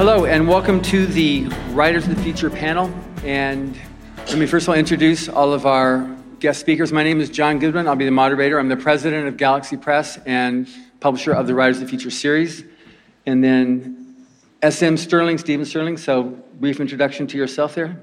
Hello, 0.00 0.24
and 0.24 0.48
welcome 0.48 0.80
to 0.80 1.04
the 1.04 1.44
Writers 1.72 2.08
of 2.08 2.16
the 2.16 2.22
Future 2.22 2.48
panel. 2.48 2.90
And 3.22 3.78
let 4.28 4.38
me 4.38 4.46
first 4.46 4.64
of 4.64 4.70
all 4.70 4.74
introduce 4.74 5.28
all 5.28 5.52
of 5.52 5.66
our 5.66 6.16
guest 6.38 6.58
speakers. 6.58 6.90
My 6.90 7.02
name 7.02 7.20
is 7.20 7.28
John 7.28 7.58
Goodwin. 7.58 7.86
I'll 7.86 7.96
be 7.96 8.06
the 8.06 8.10
moderator. 8.10 8.58
I'm 8.58 8.70
the 8.70 8.78
president 8.78 9.28
of 9.28 9.36
Galaxy 9.36 9.76
Press 9.76 10.18
and 10.24 10.66
publisher 11.00 11.34
of 11.34 11.46
the 11.46 11.54
Writers 11.54 11.76
of 11.76 11.82
the 11.82 11.88
Future 11.88 12.10
series. 12.10 12.64
And 13.26 13.44
then 13.44 14.24
SM 14.66 14.96
Stirling, 14.96 15.36
Stephen 15.36 15.66
Stirling. 15.66 15.98
So, 15.98 16.22
brief 16.58 16.80
introduction 16.80 17.26
to 17.26 17.36
yourself 17.36 17.74
there. 17.74 18.00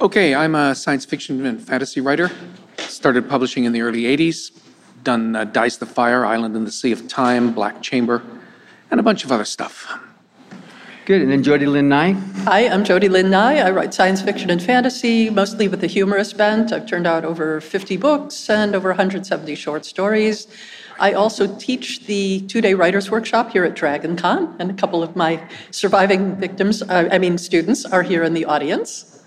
Okay, 0.00 0.34
I'm 0.34 0.56
a 0.56 0.74
science 0.74 1.04
fiction 1.04 1.46
and 1.46 1.62
fantasy 1.62 2.00
writer. 2.00 2.28
Started 2.78 3.28
publishing 3.28 3.66
in 3.66 3.72
the 3.72 3.82
early 3.82 4.02
80s, 4.02 4.50
done 5.04 5.36
uh, 5.36 5.44
Dies 5.44 5.78
the 5.78 5.86
Fire, 5.86 6.26
Island 6.26 6.56
in 6.56 6.64
the 6.64 6.72
Sea 6.72 6.90
of 6.90 7.06
Time, 7.06 7.52
Black 7.52 7.82
Chamber, 7.82 8.20
and 8.90 8.98
a 8.98 9.02
bunch 9.04 9.24
of 9.24 9.30
other 9.30 9.44
stuff. 9.44 10.02
Good. 11.06 11.22
And 11.22 11.30
then 11.30 11.44
Jody 11.44 11.66
Lynn 11.66 11.88
Nye. 11.88 12.14
Hi, 12.46 12.66
I'm 12.66 12.82
Jody 12.82 13.08
Lynn 13.08 13.30
Nye. 13.30 13.58
I 13.58 13.70
write 13.70 13.94
science 13.94 14.20
fiction 14.20 14.50
and 14.50 14.60
fantasy, 14.60 15.30
mostly 15.30 15.68
with 15.68 15.84
a 15.84 15.86
humorous 15.86 16.32
bent. 16.32 16.72
I've 16.72 16.84
turned 16.84 17.06
out 17.06 17.24
over 17.24 17.60
50 17.60 17.96
books 17.96 18.50
and 18.50 18.74
over 18.74 18.88
170 18.88 19.54
short 19.54 19.84
stories. 19.84 20.48
I 20.98 21.12
also 21.12 21.46
teach 21.58 22.06
the 22.06 22.40
two-day 22.48 22.74
writers 22.74 23.08
workshop 23.08 23.52
here 23.52 23.62
at 23.62 23.76
Dragon 23.76 24.16
Con, 24.16 24.56
and 24.58 24.68
a 24.68 24.74
couple 24.74 25.00
of 25.04 25.14
my 25.14 25.40
surviving 25.70 26.34
victims, 26.34 26.82
uh, 26.82 27.08
I 27.12 27.18
mean 27.18 27.38
students, 27.38 27.84
are 27.84 28.02
here 28.02 28.24
in 28.24 28.34
the 28.34 28.44
audience. 28.44 29.22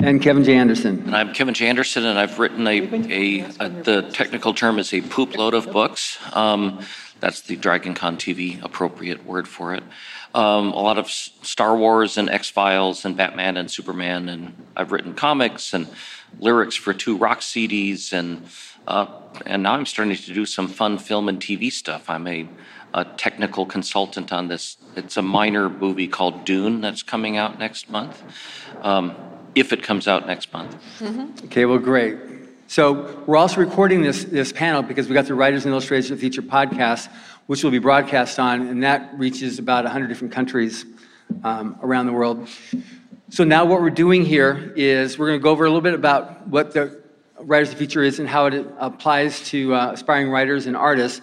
And 0.00 0.20
Kevin 0.20 0.44
J. 0.44 0.54
Anderson. 0.56 1.02
And 1.06 1.16
I'm 1.16 1.32
Kevin 1.32 1.54
J. 1.54 1.66
Anderson, 1.66 2.04
and 2.04 2.18
I've 2.18 2.38
written 2.38 2.66
a, 2.66 2.80
a, 2.80 3.40
a 3.58 3.68
the 3.70 4.02
technical 4.12 4.52
term 4.52 4.78
is 4.78 4.92
a 4.92 5.00
poop 5.00 5.34
load 5.34 5.54
of 5.54 5.72
books. 5.72 6.18
Um, 6.34 6.80
that's 7.20 7.42
the 7.42 7.56
Dragon 7.56 7.94
Con 7.94 8.16
TV 8.16 8.62
appropriate 8.62 9.24
word 9.24 9.46
for 9.46 9.74
it. 9.74 9.84
Um, 10.34 10.72
a 10.72 10.80
lot 10.80 10.98
of 10.98 11.10
Star 11.10 11.76
Wars 11.76 12.16
and 12.16 12.30
X 12.30 12.48
Files 12.50 13.04
and 13.04 13.16
Batman 13.16 13.56
and 13.56 13.70
Superman, 13.70 14.28
and 14.28 14.54
I've 14.76 14.92
written 14.92 15.14
comics 15.14 15.74
and 15.74 15.88
lyrics 16.38 16.76
for 16.76 16.94
two 16.94 17.16
rock 17.16 17.40
CDs, 17.40 18.12
and 18.12 18.46
uh, 18.86 19.06
and 19.46 19.62
now 19.62 19.74
I'm 19.74 19.86
starting 19.86 20.16
to 20.16 20.34
do 20.34 20.46
some 20.46 20.68
fun 20.68 20.98
film 20.98 21.28
and 21.28 21.40
TV 21.40 21.70
stuff. 21.70 22.08
I'm 22.08 22.26
a, 22.26 22.48
a 22.94 23.04
technical 23.04 23.66
consultant 23.66 24.32
on 24.32 24.48
this. 24.48 24.76
It's 24.96 25.16
a 25.16 25.22
minor 25.22 25.68
movie 25.68 26.08
called 26.08 26.44
Dune 26.44 26.80
that's 26.80 27.02
coming 27.02 27.36
out 27.36 27.58
next 27.58 27.90
month, 27.90 28.22
um, 28.82 29.14
if 29.54 29.72
it 29.72 29.82
comes 29.82 30.08
out 30.08 30.26
next 30.26 30.52
month. 30.52 30.76
Okay, 31.46 31.66
well, 31.66 31.78
great. 31.78 32.39
So 32.70 33.20
we're 33.26 33.36
also 33.36 33.60
recording 33.60 34.00
this, 34.00 34.22
this 34.22 34.52
panel 34.52 34.82
because 34.82 35.08
we 35.08 35.14
got 35.14 35.26
the 35.26 35.34
Writers 35.34 35.64
and 35.64 35.72
Illustrators 35.72 36.12
of 36.12 36.20
Future 36.20 36.40
podcast, 36.40 37.10
which 37.46 37.64
will 37.64 37.72
be 37.72 37.80
broadcast 37.80 38.38
on, 38.38 38.68
and 38.68 38.84
that 38.84 39.10
reaches 39.18 39.58
about 39.58 39.82
100 39.82 40.06
different 40.06 40.32
countries 40.32 40.84
um, 41.42 41.76
around 41.82 42.06
the 42.06 42.12
world. 42.12 42.48
So 43.28 43.42
now 43.42 43.64
what 43.64 43.82
we're 43.82 43.90
doing 43.90 44.24
here 44.24 44.72
is 44.76 45.18
we're 45.18 45.26
going 45.26 45.40
to 45.40 45.42
go 45.42 45.50
over 45.50 45.64
a 45.64 45.68
little 45.68 45.80
bit 45.80 45.94
about 45.94 46.46
what 46.46 46.72
the 46.72 47.02
Writers 47.40 47.70
of 47.70 47.74
the 47.74 47.78
Future 47.78 48.04
is 48.04 48.20
and 48.20 48.28
how 48.28 48.46
it 48.46 48.64
applies 48.78 49.40
to 49.48 49.74
uh, 49.74 49.90
aspiring 49.90 50.30
writers 50.30 50.66
and 50.66 50.76
artists. 50.76 51.22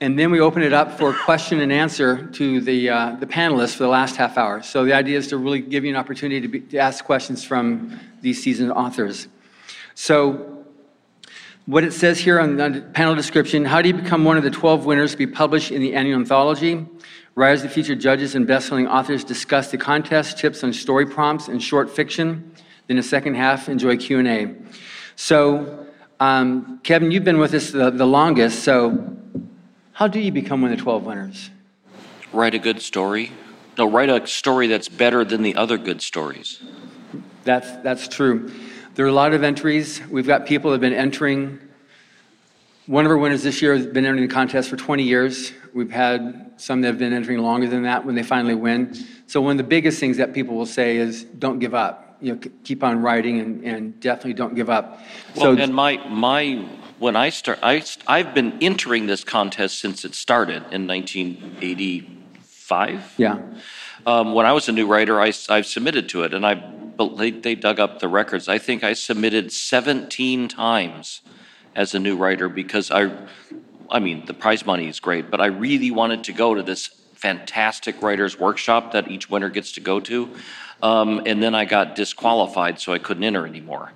And 0.00 0.18
then 0.18 0.30
we 0.30 0.40
open 0.40 0.62
it 0.62 0.72
up 0.72 0.96
for 0.98 1.12
question 1.12 1.60
and 1.60 1.70
answer 1.70 2.28
to 2.28 2.62
the, 2.62 2.88
uh, 2.88 3.16
the 3.16 3.26
panelists 3.26 3.76
for 3.76 3.82
the 3.82 3.90
last 3.90 4.16
half 4.16 4.38
hour. 4.38 4.62
So 4.62 4.86
the 4.86 4.94
idea 4.94 5.18
is 5.18 5.28
to 5.28 5.36
really 5.36 5.60
give 5.60 5.84
you 5.84 5.90
an 5.90 5.96
opportunity 5.96 6.40
to, 6.40 6.48
be, 6.48 6.60
to 6.60 6.78
ask 6.78 7.04
questions 7.04 7.44
from 7.44 8.00
these 8.22 8.42
seasoned 8.42 8.72
authors. 8.72 9.28
So 9.94 10.51
what 11.66 11.84
it 11.84 11.92
says 11.92 12.18
here 12.18 12.40
on 12.40 12.56
the 12.56 12.80
panel 12.92 13.14
description, 13.14 13.64
how 13.64 13.82
do 13.82 13.88
you 13.88 13.94
become 13.94 14.24
one 14.24 14.36
of 14.36 14.42
the 14.42 14.50
12 14.50 14.84
winners 14.84 15.12
to 15.12 15.16
be 15.16 15.26
published 15.26 15.70
in 15.70 15.80
the 15.80 15.94
annual 15.94 16.18
anthology? 16.18 16.86
Writers 17.34 17.62
the 17.62 17.68
Future 17.68 17.94
judges 17.94 18.34
and 18.34 18.46
best-selling 18.46 18.86
authors 18.86 19.24
discuss 19.24 19.70
the 19.70 19.78
contest, 19.78 20.38
tips 20.38 20.62
on 20.64 20.72
story 20.72 21.06
prompts 21.06 21.48
and 21.48 21.62
short 21.62 21.88
fiction. 21.88 22.52
Then 22.88 22.96
the 22.96 23.02
second 23.02 23.36
half, 23.36 23.68
enjoy 23.68 23.96
Q&A. 23.96 24.54
So, 25.16 25.86
um, 26.20 26.80
Kevin, 26.82 27.10
you've 27.10 27.24
been 27.24 27.38
with 27.38 27.54
us 27.54 27.70
the, 27.70 27.90
the 27.90 28.06
longest, 28.06 28.64
so 28.64 29.16
how 29.92 30.08
do 30.08 30.18
you 30.18 30.32
become 30.32 30.62
one 30.62 30.72
of 30.72 30.76
the 30.76 30.82
12 30.82 31.04
winners? 31.04 31.50
Write 32.32 32.54
a 32.54 32.58
good 32.58 32.82
story. 32.82 33.30
No, 33.78 33.88
write 33.88 34.10
a 34.10 34.26
story 34.26 34.66
that's 34.66 34.88
better 34.88 35.24
than 35.24 35.42
the 35.42 35.54
other 35.54 35.78
good 35.78 36.02
stories. 36.02 36.62
That's, 37.44 37.70
that's 37.82 38.08
true. 38.08 38.52
There 38.94 39.06
are 39.06 39.08
a 39.08 39.12
lot 39.12 39.32
of 39.32 39.42
entries. 39.42 40.02
We've 40.10 40.26
got 40.26 40.44
people 40.44 40.70
that 40.70 40.74
have 40.74 40.82
been 40.82 40.92
entering. 40.92 41.58
One 42.84 43.06
of 43.06 43.10
our 43.10 43.16
winners 43.16 43.42
this 43.42 43.62
year 43.62 43.74
has 43.74 43.86
been 43.86 44.04
entering 44.04 44.28
the 44.28 44.34
contest 44.34 44.68
for 44.68 44.76
20 44.76 45.02
years. 45.02 45.50
We've 45.72 45.90
had 45.90 46.50
some 46.58 46.82
that 46.82 46.88
have 46.88 46.98
been 46.98 47.14
entering 47.14 47.38
longer 47.38 47.66
than 47.68 47.84
that 47.84 48.04
when 48.04 48.16
they 48.16 48.22
finally 48.22 48.54
win. 48.54 48.94
So 49.26 49.40
one 49.40 49.52
of 49.52 49.56
the 49.56 49.64
biggest 49.64 49.98
things 49.98 50.18
that 50.18 50.34
people 50.34 50.54
will 50.56 50.66
say 50.66 50.98
is 50.98 51.24
don't 51.24 51.58
give 51.58 51.74
up. 51.74 52.18
You 52.20 52.34
know, 52.34 52.40
keep 52.64 52.84
on 52.84 53.00
writing 53.00 53.40
and, 53.40 53.64
and 53.64 53.98
definitely 53.98 54.34
don't 54.34 54.54
give 54.54 54.68
up. 54.68 55.00
Well, 55.36 55.56
so 55.56 55.62
and 55.62 55.74
my 55.74 55.96
my 56.08 56.68
when 56.98 57.16
I 57.16 57.30
start, 57.30 57.60
I, 57.62 57.82
I've 58.06 58.34
been 58.34 58.58
entering 58.60 59.06
this 59.06 59.24
contest 59.24 59.78
since 59.78 60.04
it 60.04 60.14
started 60.14 60.64
in 60.70 60.86
1985. 60.86 63.14
yeah, 63.16 63.38
Um, 64.06 64.34
when 64.34 64.44
I 64.46 64.52
was 64.52 64.68
a 64.68 64.72
new 64.72 64.86
writer, 64.86 65.20
I, 65.20 65.32
I've 65.48 65.66
submitted 65.66 66.08
to 66.10 66.22
it, 66.22 66.32
and 66.32 66.46
I 66.46 66.62
but 66.96 67.16
they, 67.16 67.30
they 67.30 67.54
dug 67.54 67.80
up 67.80 67.98
the 67.98 68.08
records. 68.08 68.48
I 68.48 68.58
think 68.58 68.84
I 68.84 68.92
submitted 68.92 69.52
17 69.52 70.48
times 70.48 71.22
as 71.74 71.94
a 71.94 71.98
new 71.98 72.16
writer 72.16 72.48
because 72.48 72.90
I, 72.90 73.10
I 73.90 73.98
mean, 73.98 74.26
the 74.26 74.34
prize 74.34 74.66
money 74.66 74.88
is 74.88 75.00
great, 75.00 75.30
but 75.30 75.40
I 75.40 75.46
really 75.46 75.90
wanted 75.90 76.24
to 76.24 76.32
go 76.32 76.54
to 76.54 76.62
this 76.62 76.88
fantastic 77.14 78.02
writers 78.02 78.38
workshop 78.38 78.92
that 78.92 79.10
each 79.10 79.30
winner 79.30 79.48
gets 79.48 79.72
to 79.72 79.80
go 79.80 80.00
to, 80.00 80.28
um, 80.82 81.22
and 81.24 81.42
then 81.42 81.54
I 81.54 81.64
got 81.64 81.94
disqualified, 81.94 82.80
so 82.80 82.92
I 82.92 82.98
couldn't 82.98 83.22
enter 83.22 83.46
anymore. 83.46 83.92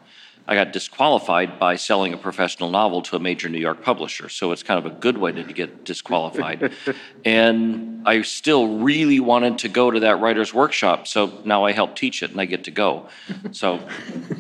I 0.48 0.54
got 0.54 0.72
disqualified 0.72 1.58
by 1.58 1.76
selling 1.76 2.12
a 2.12 2.16
professional 2.16 2.70
novel 2.70 3.02
to 3.02 3.16
a 3.16 3.18
major 3.18 3.48
New 3.48 3.58
York 3.58 3.82
publisher. 3.82 4.28
So 4.28 4.52
it's 4.52 4.62
kind 4.62 4.78
of 4.78 4.86
a 4.86 4.94
good 4.94 5.18
way 5.18 5.32
to 5.32 5.42
get 5.42 5.84
disqualified. 5.84 6.72
and 7.24 8.06
I 8.06 8.22
still 8.22 8.78
really 8.78 9.18
wanted 9.18 9.58
to 9.58 9.68
go 9.68 9.90
to 9.90 10.00
that 10.00 10.20
writer's 10.20 10.54
workshop. 10.54 11.08
So 11.08 11.40
now 11.44 11.64
I 11.64 11.72
help 11.72 11.96
teach 11.96 12.22
it 12.22 12.30
and 12.30 12.40
I 12.40 12.44
get 12.44 12.64
to 12.64 12.70
go. 12.70 13.08
So 13.50 13.80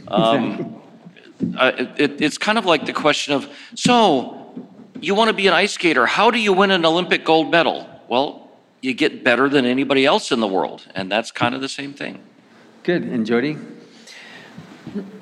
um, 0.06 0.80
I, 1.58 1.70
it, 1.98 2.20
it's 2.20 2.38
kind 2.38 2.58
of 2.58 2.66
like 2.66 2.86
the 2.86 2.92
question 2.92 3.34
of 3.34 3.48
so 3.74 4.68
you 5.00 5.14
want 5.14 5.28
to 5.28 5.34
be 5.34 5.48
an 5.48 5.54
ice 5.54 5.72
skater. 5.72 6.06
How 6.06 6.30
do 6.30 6.38
you 6.38 6.52
win 6.52 6.70
an 6.70 6.84
Olympic 6.84 7.24
gold 7.24 7.50
medal? 7.50 7.88
Well, 8.08 8.46
you 8.80 8.94
get 8.94 9.24
better 9.24 9.48
than 9.48 9.66
anybody 9.66 10.06
else 10.06 10.30
in 10.30 10.38
the 10.38 10.46
world. 10.46 10.86
And 10.94 11.10
that's 11.10 11.32
kind 11.32 11.54
of 11.54 11.60
the 11.60 11.68
same 11.68 11.92
thing. 11.92 12.22
good. 12.84 13.02
And 13.02 13.26
Jody? 13.26 13.58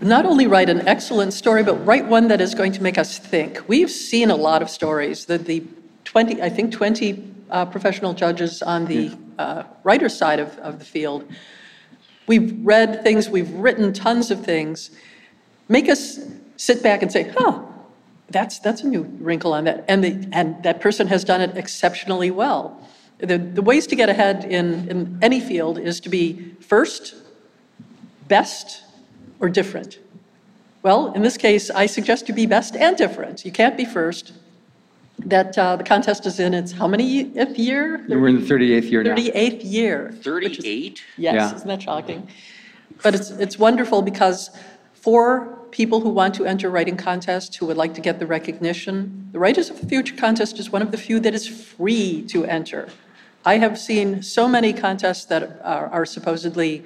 Not 0.00 0.26
only 0.26 0.46
write 0.46 0.68
an 0.68 0.86
excellent 0.86 1.32
story, 1.32 1.62
but 1.62 1.74
write 1.86 2.06
one 2.06 2.28
that 2.28 2.40
is 2.40 2.54
going 2.54 2.72
to 2.72 2.82
make 2.82 2.98
us 2.98 3.18
think. 3.18 3.62
We've 3.66 3.90
seen 3.90 4.30
a 4.30 4.36
lot 4.36 4.62
of 4.62 4.68
stories. 4.68 5.24
The, 5.24 5.38
the 5.38 5.64
20, 6.04 6.42
I 6.42 6.48
think 6.50 6.72
20 6.72 7.34
uh, 7.50 7.66
professional 7.66 8.12
judges 8.12 8.62
on 8.62 8.84
the 8.84 9.16
uh, 9.38 9.64
writer's 9.82 10.16
side 10.16 10.38
of, 10.38 10.56
of 10.58 10.78
the 10.78 10.84
field. 10.84 11.24
We've 12.26 12.58
read 12.64 13.02
things, 13.02 13.28
we've 13.28 13.50
written 13.50 13.92
tons 13.92 14.30
of 14.30 14.44
things. 14.44 14.90
Make 15.68 15.88
us 15.88 16.20
sit 16.56 16.82
back 16.82 17.02
and 17.02 17.10
say, 17.10 17.32
huh, 17.36 17.62
that's, 18.30 18.58
that's 18.58 18.82
a 18.82 18.88
new 18.88 19.02
wrinkle 19.02 19.52
on 19.52 19.64
that. 19.64 19.84
And, 19.88 20.02
the, 20.02 20.28
and 20.32 20.62
that 20.62 20.80
person 20.80 21.06
has 21.08 21.24
done 21.24 21.40
it 21.40 21.56
exceptionally 21.56 22.30
well. 22.30 22.80
The, 23.18 23.38
the 23.38 23.62
ways 23.62 23.86
to 23.88 23.96
get 23.96 24.08
ahead 24.08 24.44
in, 24.44 24.88
in 24.88 25.18
any 25.22 25.40
field 25.40 25.78
is 25.78 26.00
to 26.00 26.08
be 26.08 26.54
first, 26.60 27.14
best, 28.28 28.82
or 29.40 29.48
different. 29.48 29.98
Well, 30.82 31.12
in 31.14 31.22
this 31.22 31.36
case, 31.36 31.70
I 31.70 31.86
suggest 31.86 32.28
you 32.28 32.34
be 32.34 32.46
best 32.46 32.76
and 32.76 32.96
different. 32.96 33.44
You 33.44 33.52
can't 33.52 33.76
be 33.76 33.84
first. 33.84 34.32
That 35.18 35.56
uh, 35.56 35.76
the 35.76 35.84
contest 35.84 36.26
is 36.26 36.40
in 36.40 36.52
its 36.54 36.72
how 36.72 36.88
many 36.88 37.24
th 37.24 37.56
year? 37.58 38.04
We're 38.08 38.28
in 38.28 38.40
the 38.40 38.46
38th 38.46 38.90
year 38.90 39.02
now. 39.04 39.14
38th 39.14 39.60
year. 39.64 39.98
which 40.24 40.58
is- 40.58 40.64
38? 40.64 41.02
Yes, 41.16 41.34
Yeah. 41.34 41.54
isn't 41.54 41.68
that 41.68 41.82
shocking? 41.82 42.28
But 43.02 43.14
it's, 43.14 43.30
it's 43.30 43.58
wonderful 43.58 44.02
because 44.02 44.50
for 44.92 45.58
people 45.70 46.00
who 46.00 46.10
want 46.10 46.34
to 46.34 46.44
enter 46.46 46.68
writing 46.70 46.96
contests, 46.96 47.56
who 47.56 47.66
would 47.66 47.76
like 47.76 47.94
to 47.94 48.00
get 48.00 48.18
the 48.18 48.26
recognition, 48.26 49.28
the 49.32 49.38
Writers 49.38 49.70
of 49.70 49.80
the 49.80 49.86
Future 49.86 50.16
contest 50.16 50.58
is 50.58 50.70
one 50.70 50.82
of 50.82 50.90
the 50.90 50.98
few 50.98 51.18
that 51.20 51.34
is 51.34 51.46
free 51.46 52.22
to 52.28 52.44
enter. 52.44 52.88
I 53.44 53.58
have 53.58 53.78
seen 53.78 54.22
so 54.22 54.48
many 54.48 54.72
contests 54.72 55.24
that 55.26 55.60
are, 55.62 55.88
are 55.88 56.06
supposedly 56.06 56.84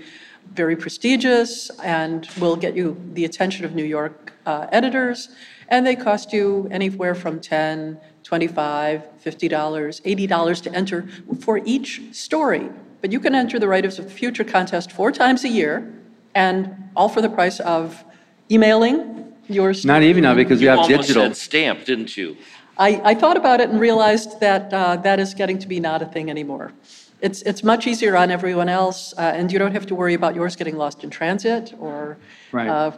very 0.55 0.77
prestigious 0.77 1.71
and 1.83 2.29
will 2.41 2.57
get 2.57 2.75
you 2.75 2.97
the 3.15 3.25
attention 3.25 3.65
of 3.65 3.75
New 3.75 3.85
York 3.85 4.33
uh, 4.47 4.67
editors, 4.73 5.29
and 5.69 5.87
they 5.87 5.95
cost 5.97 6.33
you 6.33 6.69
anywhere 6.71 7.15
from 7.15 7.41
10, 7.41 8.01
25, 8.25 9.03
$50, 9.25 9.49
$80 10.29 10.63
to 10.63 10.75
enter 10.75 11.09
for 11.41 11.61
each 11.65 12.01
story. 12.13 12.71
But 13.01 13.13
you 13.13 13.21
can 13.21 13.35
enter 13.35 13.59
the 13.59 13.69
Writers 13.69 13.99
of 13.99 14.07
the 14.07 14.11
Future 14.11 14.45
contest 14.45 14.93
four 14.93 15.13
times 15.13 15.45
a 15.45 15.49
year, 15.49 15.93
and 16.35 16.75
all 16.97 17.09
for 17.09 17.21
the 17.21 17.29
price 17.29 17.61
of 17.61 18.05
emailing 18.51 19.33
your 19.49 19.73
story. 19.75 19.93
Not 19.93 20.03
even 20.03 20.23
now 20.23 20.35
because 20.35 20.59
we 20.59 20.65
You 20.65 20.71
have 20.71 20.81
almost 20.81 21.01
digital. 21.03 21.23
said 21.25 21.37
stamped, 21.37 21.87
didn't 21.87 22.17
you? 22.17 22.37
I, 22.77 23.01
I 23.05 23.15
thought 23.15 23.37
about 23.37 23.61
it 23.61 23.71
and 23.71 23.81
realized 23.81 24.41
that 24.41 24.73
uh, 24.73 24.97
that 24.97 25.19
is 25.19 25.35
getting 25.35 25.59
to 25.59 25.67
be 25.69 25.81
not 25.81 26.01
a 26.01 26.07
thing 26.07 26.31
anymore. 26.31 26.73
It's, 27.21 27.43
it's 27.43 27.65
much 27.65 27.87
easier 27.87 28.17
on 28.17 28.31
everyone 28.31 28.69
else, 28.69 29.13
uh, 29.19 29.23
and 29.23 29.51
you 29.51 29.59
don't 29.59 29.73
have 29.73 29.87
to 29.87 29.95
worry 29.95 30.15
about 30.15 30.35
yours 30.37 30.55
getting 30.55 30.77
lost 30.77 31.03
in 31.03 31.11
transit 31.11 31.75
or 31.81 32.17
Right. 32.53 32.69
uh, 32.69 32.93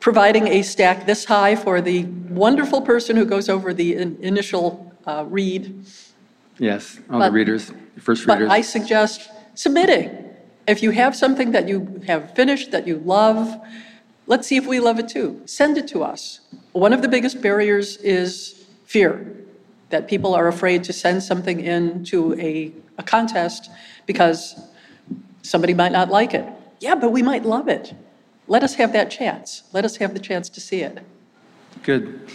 providing 0.00 0.48
a 0.48 0.62
stack 0.62 1.04
this 1.06 1.26
high 1.26 1.54
for 1.54 1.80
the 1.82 2.04
wonderful 2.30 2.80
person 2.80 3.16
who 3.16 3.26
goes 3.26 3.48
over 3.48 3.74
the 3.74 3.94
in- 3.96 4.16
initial 4.22 4.92
uh, 5.06 5.24
read. 5.28 5.84
Yes, 6.58 6.98
all 7.10 7.18
the 7.18 7.26
But- 7.26 7.32
readers, 7.32 7.72
first 7.98 8.26
But 8.26 8.38
readers. 8.38 8.52
I 8.52 8.62
suggest 8.62 9.28
submitting. 9.54 10.24
If 10.66 10.82
you 10.82 10.90
have 10.92 11.14
something 11.14 11.52
that 11.52 11.68
you 11.68 12.00
have 12.06 12.34
finished, 12.34 12.70
that 12.70 12.86
you 12.86 13.02
love, 13.04 13.60
let's 14.26 14.46
see 14.48 14.56
if 14.56 14.66
we 14.66 14.80
love 14.80 14.98
it 14.98 15.08
too. 15.08 15.42
Send 15.44 15.76
it 15.76 15.86
to 15.88 16.02
us. 16.02 16.40
One 16.72 16.92
of 16.94 17.02
the 17.02 17.08
biggest 17.08 17.40
barriers 17.42 17.96
is 17.98 18.64
fear, 18.86 19.26
that 19.90 20.08
people 20.08 20.34
are 20.34 20.48
afraid 20.48 20.84
to 20.84 20.92
send 20.92 21.22
something 21.22 21.60
in 21.60 22.04
to 22.04 22.34
a, 22.38 22.72
a 22.98 23.02
contest 23.02 23.70
because 24.06 24.60
somebody 25.42 25.74
might 25.74 25.92
not 25.92 26.10
like 26.10 26.34
it. 26.34 26.46
Yeah, 26.80 26.94
but 26.94 27.10
we 27.10 27.22
might 27.22 27.44
love 27.44 27.68
it. 27.68 27.94
Let 28.46 28.62
us 28.62 28.74
have 28.74 28.92
that 28.92 29.10
chance. 29.10 29.62
Let 29.72 29.84
us 29.84 29.96
have 29.96 30.14
the 30.14 30.20
chance 30.20 30.48
to 30.50 30.60
see 30.60 30.82
it. 30.82 30.98
Good. 31.82 32.30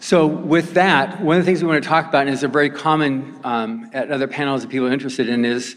So 0.00 0.26
with 0.26 0.74
that, 0.74 1.20
one 1.20 1.38
of 1.38 1.42
the 1.42 1.46
things 1.46 1.62
we 1.62 1.68
want 1.68 1.82
to 1.82 1.88
talk 1.88 2.08
about, 2.08 2.26
and 2.26 2.34
is 2.34 2.42
a 2.42 2.48
very 2.48 2.70
common 2.70 3.38
um, 3.44 3.90
at 3.92 4.10
other 4.10 4.28
panels 4.28 4.62
that 4.62 4.68
people 4.68 4.86
are 4.88 4.92
interested 4.92 5.28
in, 5.28 5.44
is 5.44 5.76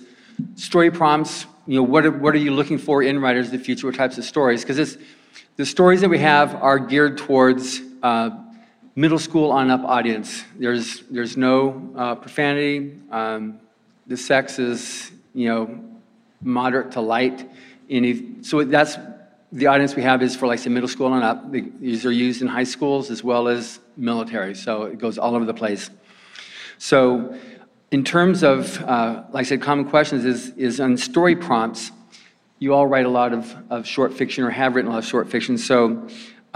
story 0.55 0.91
prompts. 0.91 1.45
You 1.65 1.77
know, 1.77 1.83
what 1.83 2.05
are, 2.05 2.11
what 2.11 2.33
are 2.35 2.39
you 2.39 2.51
looking 2.51 2.77
for 2.77 3.01
in 3.03 3.19
writers 3.19 3.47
of 3.47 3.51
the 3.53 3.59
future? 3.59 3.87
What 3.87 3.95
types 3.95 4.17
of 4.17 4.23
stories? 4.23 4.63
Because 4.63 4.97
the 5.55 5.65
stories 5.65 6.01
that 6.01 6.09
we 6.09 6.19
have 6.19 6.55
are 6.55 6.79
geared 6.79 7.17
towards 7.17 7.81
uh, 8.03 8.31
middle 8.97 9.19
school 9.19 9.51
on 9.51 9.69
up 9.69 9.83
audience. 9.85 10.43
There's 10.57 11.03
there's 11.11 11.37
no 11.37 11.93
uh, 11.95 12.15
profanity. 12.15 12.99
Um, 13.11 13.59
the 14.07 14.17
sex 14.17 14.57
is 14.57 15.11
you 15.33 15.47
know 15.47 15.79
moderate 16.41 16.91
to 16.93 17.01
light. 17.01 17.49
Any, 17.89 18.43
so 18.43 18.63
that's 18.63 18.97
the 19.51 19.67
audience 19.67 19.95
we 19.95 20.01
have 20.01 20.21
is 20.21 20.35
for 20.35 20.47
like 20.47 20.59
say 20.59 20.71
middle 20.71 20.89
school 20.89 21.13
and 21.13 21.23
up. 21.23 21.51
These 21.51 22.05
are 22.05 22.11
used 22.11 22.41
in 22.41 22.47
high 22.47 22.65
schools 22.65 23.11
as 23.11 23.23
well 23.23 23.47
as 23.47 23.79
military, 23.95 24.55
so 24.55 24.83
it 24.83 24.97
goes 24.97 25.17
all 25.17 25.35
over 25.35 25.45
the 25.45 25.53
place. 25.53 25.89
So 26.79 27.37
in 27.91 28.03
terms 28.03 28.43
of, 28.43 28.81
uh, 28.83 29.23
like 29.31 29.45
I 29.45 29.49
said, 29.49 29.61
common 29.61 29.85
questions 29.85 30.25
is, 30.25 30.49
is 30.57 30.79
on 30.79 30.97
story 30.97 31.35
prompts, 31.35 31.91
you 32.59 32.73
all 32.73 32.85
write 32.85 33.05
a 33.05 33.09
lot 33.09 33.33
of, 33.33 33.55
of 33.69 33.87
short 33.87 34.13
fiction 34.13 34.43
or 34.43 34.49
have 34.49 34.75
written 34.75 34.91
a 34.91 34.93
lot 34.93 34.99
of 34.99 35.05
short 35.05 35.29
fiction. 35.29 35.57
So 35.57 36.07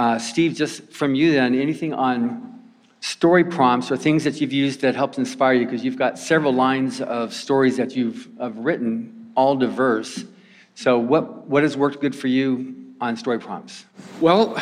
uh, 0.01 0.17
Steve, 0.17 0.55
just 0.55 0.91
from 0.91 1.13
you 1.13 1.31
then, 1.31 1.53
anything 1.53 1.93
on 1.93 2.59
story 3.01 3.43
prompts 3.43 3.91
or 3.91 3.97
things 3.97 4.23
that 4.23 4.41
you've 4.41 4.51
used 4.51 4.81
that 4.81 4.95
helps 4.95 5.19
inspire 5.19 5.53
you? 5.53 5.65
Because 5.65 5.85
you've 5.85 5.95
got 5.95 6.17
several 6.17 6.51
lines 6.51 7.01
of 7.01 7.31
stories 7.31 7.77
that 7.77 7.95
you've 7.95 8.27
have 8.39 8.57
written, 8.57 9.31
all 9.35 9.55
diverse. 9.55 10.25
So 10.73 10.97
what, 10.97 11.45
what 11.45 11.61
has 11.61 11.77
worked 11.77 12.01
good 12.01 12.15
for 12.15 12.25
you 12.25 12.95
on 12.99 13.15
story 13.15 13.37
prompts? 13.37 13.85
Well, 14.19 14.59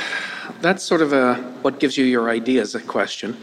that's 0.59 0.83
sort 0.83 1.01
of 1.01 1.13
a 1.13 1.35
what 1.61 1.79
gives 1.79 1.97
you 1.97 2.03
your 2.03 2.29
ideas 2.29 2.75
a 2.75 2.81
question. 2.81 3.37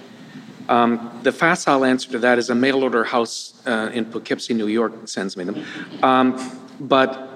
Um, 0.69 1.19
the 1.23 1.33
facile 1.33 1.83
answer 1.87 2.11
to 2.13 2.19
that 2.19 2.37
is 2.39 2.51
a 2.51 2.55
mail 2.55 2.83
order 2.83 3.05
house 3.05 3.55
uh, 3.67 3.89
in 3.95 4.05
Poughkeepsie, 4.05 4.53
New 4.53 4.67
York, 4.67 4.93
sends 5.09 5.35
me 5.35 5.45
them. 5.45 5.65
Um, 6.03 6.61
but 6.79 7.31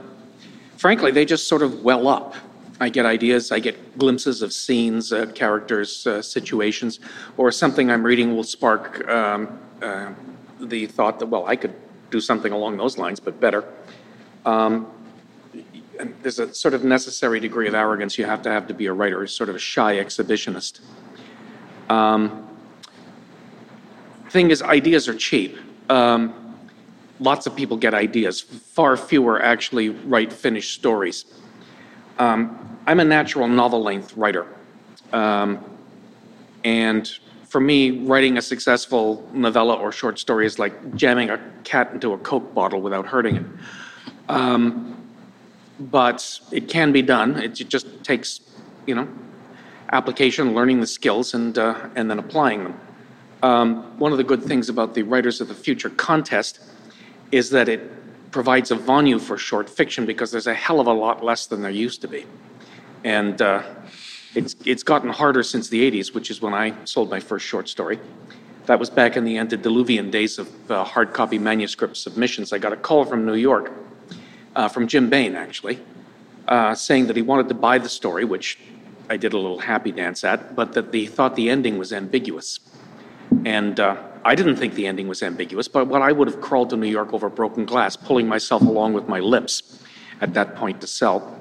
frankly, 0.77 1.12
they 1.12 1.25
just 1.25 1.49
sort 1.49 1.62
of 1.62 1.83
well 1.83 2.09
up. 2.09 2.35
I 2.81 2.88
get 2.88 3.05
ideas, 3.05 3.53
I 3.53 3.61
get 3.61 3.99
glimpses 3.99 4.41
of 4.41 4.55
scenes, 4.55 5.12
uh, 5.12 5.27
characters, 5.35 6.06
uh, 6.06 6.23
situations, 6.23 6.99
or 7.37 7.53
something 7.53 7.91
I'm 7.91 8.03
reading 8.03 8.35
will 8.35 8.43
spark 8.43 9.06
um, 9.06 9.61
uh, 9.82 10.12
the 10.59 10.87
thought 10.87 11.19
that, 11.19 11.27
well, 11.27 11.47
I 11.47 11.56
could 11.56 11.75
do 12.11 12.21
something 12.21 12.53
along 12.53 12.79
those 12.79 12.97
lines, 12.97 13.21
but 13.21 13.38
better. 13.38 13.65
Um, 14.47 14.91
there's 16.23 16.38
a 16.38 16.55
sort 16.55 16.73
of 16.73 16.82
necessary 16.82 17.38
degree 17.38 17.69
of 17.69 17.75
arrogance 17.75 18.17
you 18.17 18.25
have 18.25 18.41
to 18.43 18.50
have 18.50 18.67
to 18.69 18.75
be 18.75 18.87
a 18.87 18.93
writer, 18.93 19.26
sort 19.26 19.50
of 19.50 19.56
a 19.56 19.59
shy 19.59 19.97
exhibitionist. 19.97 20.81
Um, 21.91 22.49
thing 24.31 24.50
is, 24.50 24.62
ideas 24.62 25.06
are 25.06 25.15
cheap. 25.15 25.59
Um, 25.91 26.56
lots 27.19 27.47
of 27.47 27.55
people 27.55 27.76
get 27.76 27.93
ideas. 27.93 28.41
Far 28.41 28.97
fewer 28.97 29.43
actually 29.43 29.91
write 29.91 30.33
finished 30.33 30.73
stories. 30.73 31.26
Um, 32.19 32.70
I'm 32.91 32.99
a 32.99 33.05
natural 33.05 33.47
novel 33.47 33.85
length 33.85 34.17
writer. 34.17 34.49
Um, 35.13 35.65
and 36.65 37.09
for 37.47 37.61
me, 37.61 38.05
writing 38.05 38.37
a 38.37 38.43
successful 38.43 39.31
novella 39.33 39.75
or 39.75 39.93
short 39.93 40.19
story 40.19 40.45
is 40.45 40.59
like 40.59 40.97
jamming 40.97 41.31
a 41.31 41.39
cat 41.63 41.93
into 41.93 42.15
a 42.15 42.19
Coke 42.19 42.53
bottle 42.53 42.81
without 42.81 43.07
hurting 43.07 43.37
it. 43.37 43.47
Um, 44.29 45.09
but 45.79 46.41
it 46.51 46.69
can 46.69 46.91
be 46.91 47.01
done. 47.01 47.37
It 47.37 47.51
just 47.53 47.87
takes, 48.03 48.41
you 48.87 48.97
know, 48.97 49.07
application, 49.93 50.53
learning 50.53 50.81
the 50.81 50.89
skills, 50.89 51.33
and, 51.33 51.57
uh, 51.57 51.91
and 51.95 52.11
then 52.11 52.19
applying 52.19 52.65
them. 52.65 52.81
Um, 53.45 54.01
one 54.01 54.11
of 54.11 54.19
the 54.19 54.25
good 54.25 54.43
things 54.43 54.69
about 54.69 54.95
the 54.95 55.05
Writers 55.05 55.41
of 55.41 55.47
the 55.47 55.55
Future 55.55 55.91
contest 55.91 56.59
is 57.31 57.51
that 57.51 57.69
it 57.69 58.33
provides 58.33 58.73
a 58.73 58.75
venue 58.75 59.21
for 59.21 59.39
short 59.39 59.71
fiction 59.71 60.07
because 60.07 60.33
there's 60.33 60.49
a 60.49 60.55
hell 60.55 60.81
of 60.81 60.89
a 60.89 60.93
lot 60.93 61.25
less 61.25 61.47
than 61.47 61.63
there 61.63 61.71
used 61.71 62.01
to 62.01 62.09
be. 62.09 62.27
And 63.05 63.41
uh, 63.41 63.62
it's, 64.35 64.56
it's 64.64 64.82
gotten 64.82 65.11
harder 65.11 65.43
since 65.43 65.69
the 65.69 65.91
80s, 65.91 66.14
which 66.14 66.31
is 66.31 66.41
when 66.41 66.55
I 66.55 66.75
sold 66.85 67.11
my 67.11 67.20
first 67.20 67.47
short 67.47 67.69
story. 67.69 67.99
That 68.67 68.79
was 68.79 68.91
back 68.91 69.17
in 69.17 69.25
the 69.25 69.38
antediluvian 69.38 70.11
days 70.11 70.38
of 70.38 70.70
uh, 70.70 70.85
hard 70.85 71.12
copy 71.12 71.38
manuscript 71.38 71.97
submissions. 71.97 72.52
I 72.52 72.58
got 72.58 72.73
a 72.73 72.76
call 72.76 73.05
from 73.05 73.26
New 73.26 73.35
York, 73.35 73.73
uh, 74.55 74.69
from 74.69 74.87
Jim 74.87 75.11
Baen, 75.11 75.35
actually, 75.35 75.81
uh, 76.47 76.75
saying 76.75 77.06
that 77.06 77.17
he 77.17 77.23
wanted 77.23 77.49
to 77.49 77.55
buy 77.55 77.79
the 77.79 77.88
story, 77.88 78.25
which 78.25 78.58
I 79.08 79.17
did 79.17 79.32
a 79.32 79.38
little 79.38 79.58
happy 79.58 79.91
dance 79.91 80.23
at, 80.23 80.55
but 80.55 80.73
that 80.75 80.94
he 80.94 81.06
thought 81.06 81.35
the 81.35 81.50
ending 81.50 81.79
was 81.79 81.93
ambiguous. 81.93 82.61
And 83.44 83.81
uh, 83.81 83.97
I 84.25 84.35
didn't 84.35 84.56
think 84.56 84.75
the 84.75 84.87
ending 84.87 85.08
was 85.08 85.23
ambiguous, 85.23 85.67
but 85.67 85.88
what 85.88 86.02
I 86.02 86.12
would 86.12 86.29
have 86.29 86.41
crawled 86.41 86.70
to 86.70 86.76
New 86.76 86.88
York 86.88 87.12
over 87.12 87.29
broken 87.29 87.64
glass, 87.64 87.97
pulling 87.97 88.29
myself 88.29 88.62
along 88.62 88.93
with 88.93 89.08
my 89.08 89.19
lips 89.19 89.82
at 90.20 90.35
that 90.35 90.55
point 90.55 90.81
to 90.82 90.87
sell. 90.87 91.37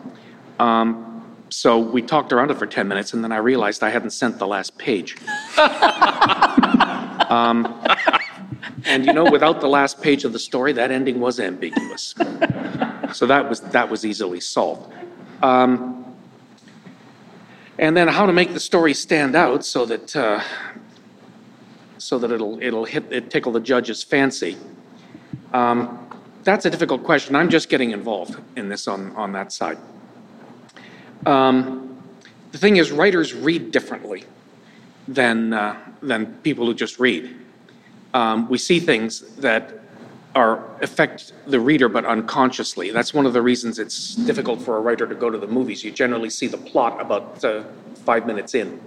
Um, 0.58 1.09
so 1.50 1.80
we 1.80 2.02
talked 2.02 2.32
around 2.32 2.52
it 2.52 2.58
for 2.58 2.66
10 2.66 2.88
minutes, 2.88 3.14
and 3.14 3.24
then 3.24 3.32
I 3.32 3.38
realized 3.38 3.84
I 3.84 3.90
hadn't 3.90 4.12
sent 4.12 4.38
the 4.38 4.48
last 4.48 4.78
page. 4.78 5.18
um, 7.30 7.82
and 8.86 9.06
you 9.06 9.14
know, 9.14 9.30
without 9.30 9.62
the 9.62 9.68
last 9.68 10.02
page 10.02 10.24
of 10.26 10.34
the 10.34 10.40
story, 10.40 10.74
that 10.74 10.92
ending 10.92 11.20
was 11.20 11.40
ambiguous. 11.40 12.16
So 13.14 13.26
that 13.26 13.50
was, 13.50 13.62
that 13.62 13.90
was 13.90 14.06
easily 14.06 14.40
solved. 14.40 14.94
Um, 15.42 16.06
and 17.78 17.96
then 17.96 18.08
how 18.08 18.26
to 18.26 18.34
make 18.34 18.54
the 18.54 18.60
story 18.60 18.94
stand 18.94 19.36
out 19.36 19.66
so 19.66 19.86
that, 19.86 20.16
uh, 20.16 20.42
so 21.98 22.20
that 22.20 22.32
it'll, 22.32 22.62
it'll 22.62 22.86
hit, 22.86 23.06
it 23.10 23.32
tickle 23.32 23.52
the 23.52 23.60
judge's 23.60 24.04
fancy. 24.04 24.58
Um, 25.54 26.08
that's 26.44 26.66
a 26.66 26.70
difficult 26.70 27.04
question. 27.04 27.36
I'm 27.36 27.50
just 27.50 27.70
getting 27.70 27.92
involved 27.92 28.40
in 28.56 28.70
this 28.70 28.88
on, 28.88 29.16
on 29.16 29.32
that 29.34 29.52
side. 29.52 29.78
Um, 31.26 32.02
the 32.52 32.58
thing 32.58 32.78
is, 32.78 32.92
writers 32.92 33.34
read 33.34 33.72
differently 33.72 34.24
than, 35.08 35.54
uh, 35.54 35.78
than 36.02 36.34
people 36.44 36.66
who 36.66 36.74
just 36.74 37.00
read. 37.00 37.36
Um, 38.14 38.50
we 38.50 38.58
see 38.58 38.80
things 38.80 39.36
that 39.38 39.80
are 40.36 40.64
affect 40.82 41.34
the 41.48 41.60
reader 41.60 41.90
but 41.90 42.06
unconsciously. 42.06 42.92
That's 42.92 43.14
one 43.14 43.26
of 43.26 43.34
the 43.34 43.42
reasons 43.42 43.80
it's 43.80 44.16
difficult 44.16 44.62
for 44.62 44.78
a 44.78 44.80
writer 44.80 45.08
to 45.08 45.16
go 45.16 45.30
to 45.30 45.38
the 45.38 45.48
movies. 45.48 45.84
You 45.84 45.92
generally 45.92 46.30
see 46.30 46.48
the 46.48 46.58
plot 46.58 47.02
about 47.02 47.44
uh, 47.44 47.64
five 48.06 48.26
minutes 48.26 48.54
in 48.56 48.80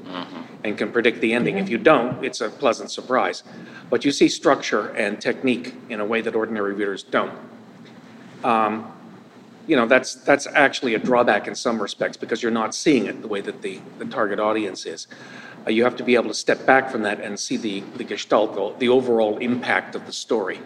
and 0.65 0.79
can 0.79 0.93
predict 0.93 1.21
the 1.21 1.33
ending. 1.33 1.59
If 1.59 1.69
you 1.69 1.79
don't, 1.79 2.25
it's 2.25 2.41
a 2.41 2.49
pleasant 2.49 2.91
surprise. 2.91 3.43
But 3.91 4.05
you 4.05 4.13
see 4.13 4.29
structure 4.29 4.89
and 4.91 5.21
technique 5.21 5.75
in 5.89 6.01
a 6.01 6.05
way 6.05 6.21
that 6.21 6.35
ordinary 6.35 6.75
readers 6.75 7.03
don't. 7.03 7.37
Um, 8.45 8.93
you 9.73 9.77
know, 9.77 9.87
that's, 9.87 10.17
that's 10.17 10.47
actually 10.49 10.95
a 10.97 10.99
drawback 10.99 11.49
in 11.49 11.55
some 11.55 11.81
respects 11.81 12.19
because 12.19 12.43
you're 12.43 12.53
not 12.53 12.75
seeing 12.75 13.07
it 13.07 13.23
the 13.23 13.27
way 13.27 13.41
that 13.41 13.63
the, 13.63 13.81
the 13.97 14.05
target 14.05 14.39
audience 14.39 14.85
is. 14.85 15.07
Uh, 15.67 15.71
you 15.71 15.83
have 15.83 15.97
to 15.97 16.05
be 16.05 16.15
able 16.15 16.29
to 16.29 16.35
step 16.35 16.67
back 16.67 16.91
from 16.91 17.01
that 17.05 17.21
and 17.21 17.41
see 17.41 17.57
the, 17.57 17.81
the 17.97 18.05
gestalt, 18.05 18.55
the- 18.55 18.79
the 18.81 18.89
overall 18.91 19.39
impact 19.39 19.95
of 19.95 20.05
the 20.05 20.13
story. 20.13 20.61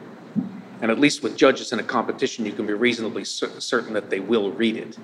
And 0.82 0.90
at 0.90 0.98
least 0.98 1.22
with 1.22 1.36
judges 1.36 1.72
in 1.72 1.78
a 1.78 1.84
competition, 1.84 2.44
you 2.44 2.52
can 2.52 2.66
be 2.66 2.72
reasonably 2.72 3.24
cer- 3.24 3.60
certain 3.60 3.92
that 3.94 4.10
they 4.10 4.18
will 4.18 4.50
read 4.50 4.76
it. 4.76 4.98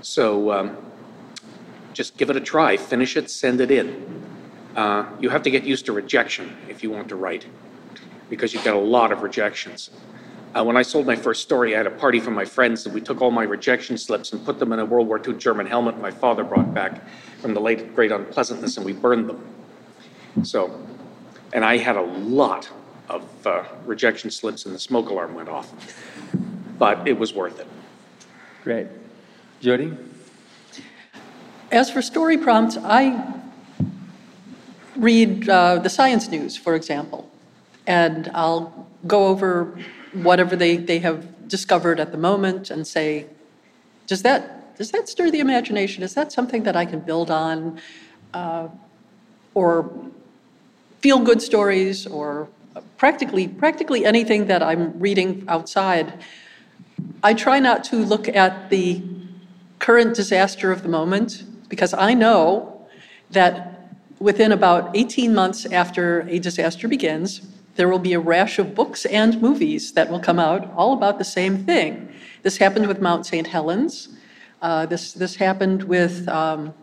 So 0.00 0.52
um, 0.52 0.76
just 1.92 2.16
give 2.18 2.30
it 2.30 2.36
a 2.36 2.40
try, 2.40 2.76
finish 2.76 3.16
it, 3.16 3.28
send 3.30 3.60
it 3.60 3.72
in. 3.72 4.24
Uh, 4.76 5.06
you 5.18 5.28
have 5.28 5.42
to 5.42 5.50
get 5.50 5.64
used 5.64 5.86
to 5.86 5.92
rejection 5.92 6.56
if 6.68 6.84
you 6.84 6.90
want 6.92 7.08
to 7.08 7.16
write, 7.16 7.46
because 8.30 8.54
you 8.54 8.62
get 8.62 8.74
a 8.74 8.78
lot 8.78 9.10
of 9.10 9.22
rejections. 9.22 9.90
Uh, 10.56 10.64
when 10.64 10.76
I 10.76 10.82
sold 10.82 11.06
my 11.06 11.16
first 11.16 11.42
story, 11.42 11.74
I 11.74 11.78
had 11.78 11.86
a 11.86 11.90
party 11.90 12.20
for 12.20 12.30
my 12.30 12.44
friends, 12.44 12.86
and 12.86 12.94
we 12.94 13.00
took 13.00 13.20
all 13.20 13.30
my 13.30 13.42
rejection 13.42 13.98
slips 13.98 14.32
and 14.32 14.44
put 14.44 14.58
them 14.58 14.72
in 14.72 14.78
a 14.78 14.84
World 14.84 15.06
War 15.06 15.20
II 15.24 15.34
German 15.34 15.66
helmet 15.66 16.00
my 16.00 16.10
father 16.10 16.42
brought 16.42 16.72
back 16.72 17.02
from 17.40 17.52
the 17.52 17.60
late 17.60 17.94
great 17.94 18.10
unpleasantness, 18.10 18.76
and 18.78 18.86
we 18.86 18.92
burned 18.92 19.28
them. 19.28 19.44
So, 20.42 20.80
and 21.52 21.64
I 21.64 21.76
had 21.76 21.96
a 21.96 22.02
lot 22.02 22.70
of 23.08 23.46
uh, 23.46 23.64
rejection 23.84 24.30
slips 24.30 24.66
and 24.66 24.74
the 24.74 24.78
smoke 24.78 25.10
alarm 25.10 25.34
went 25.34 25.48
off. 25.48 25.72
But 26.78 27.08
it 27.08 27.18
was 27.18 27.34
worth 27.34 27.58
it. 27.60 27.66
Great. 28.64 28.86
Jody? 29.60 29.96
As 31.70 31.90
for 31.90 32.00
story 32.00 32.38
prompts, 32.38 32.76
I 32.76 33.34
read 34.96 35.48
uh, 35.48 35.78
the 35.78 35.90
science 35.90 36.28
news, 36.28 36.56
for 36.56 36.74
example, 36.74 37.30
and 37.86 38.30
I'll 38.34 38.86
go 39.06 39.26
over 39.26 39.78
whatever 40.12 40.56
they, 40.56 40.76
they 40.76 40.98
have 40.98 41.48
discovered 41.48 42.00
at 42.00 42.12
the 42.12 42.18
moment 42.18 42.70
and 42.70 42.86
say, 42.86 43.26
does 44.06 44.22
that, 44.22 44.76
does 44.76 44.90
that 44.90 45.08
stir 45.08 45.30
the 45.30 45.40
imagination? 45.40 46.02
Is 46.02 46.14
that 46.14 46.32
something 46.32 46.62
that 46.62 46.76
I 46.76 46.84
can 46.84 47.00
build 47.00 47.30
on? 47.30 47.80
Uh, 48.32 48.68
or 49.54 49.90
feel 51.00 51.18
good 51.18 51.42
stories, 51.42 52.06
or 52.06 52.48
practically, 52.96 53.48
practically 53.48 54.04
anything 54.04 54.46
that 54.46 54.62
I'm 54.62 54.98
reading 54.98 55.44
outside. 55.48 56.12
I 57.22 57.34
try 57.34 57.58
not 57.58 57.84
to 57.84 57.96
look 57.96 58.28
at 58.28 58.70
the 58.70 59.02
current 59.78 60.14
disaster 60.14 60.72
of 60.72 60.82
the 60.82 60.88
moment 60.88 61.44
because 61.68 61.94
I 61.94 62.14
know 62.14 62.86
that 63.30 63.92
within 64.18 64.52
about 64.52 64.96
18 64.96 65.34
months 65.34 65.66
after 65.66 66.20
a 66.28 66.38
disaster 66.38 66.88
begins, 66.88 67.42
there 67.78 67.88
will 67.88 68.00
be 68.00 68.12
a 68.12 68.18
rash 68.18 68.58
of 68.58 68.74
books 68.74 69.06
and 69.06 69.40
movies 69.40 69.92
that 69.92 70.10
will 70.10 70.18
come 70.18 70.40
out 70.40 70.68
all 70.74 70.92
about 70.92 71.16
the 71.16 71.24
same 71.24 71.64
thing. 71.64 72.12
This 72.42 72.56
happened 72.56 72.88
with 72.88 73.00
Mount 73.00 73.24
St. 73.24 73.46
Helens. 73.46 74.08
Uh, 74.60 74.84
this, 74.86 75.12
this 75.12 75.36
happened 75.36 75.84
with 75.84 76.26
um, 76.26 76.74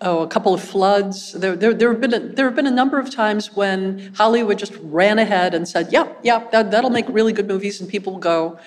oh, 0.00 0.24
a 0.24 0.26
couple 0.26 0.52
of 0.52 0.60
floods. 0.60 1.32
There, 1.32 1.54
there, 1.54 1.72
there, 1.72 1.92
have 1.92 2.00
been 2.00 2.12
a, 2.12 2.18
there 2.18 2.46
have 2.46 2.56
been 2.56 2.66
a 2.66 2.72
number 2.72 2.98
of 2.98 3.08
times 3.08 3.54
when 3.54 4.12
Hollywood 4.16 4.58
just 4.58 4.72
ran 4.82 5.20
ahead 5.20 5.54
and 5.54 5.68
said, 5.68 5.92
yep, 5.92 6.18
yep, 6.24 6.50
that, 6.50 6.72
that'll 6.72 6.90
make 6.90 7.06
really 7.08 7.32
good 7.32 7.46
movies, 7.46 7.80
and 7.80 7.88
people 7.88 8.14
will 8.14 8.20
go. 8.20 8.58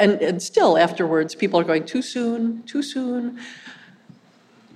And, 0.00 0.20
and 0.20 0.42
still 0.42 0.76
afterwards, 0.76 1.36
people 1.36 1.60
are 1.60 1.64
going, 1.64 1.86
too 1.86 2.02
soon, 2.02 2.64
too 2.64 2.82
soon. 2.82 3.38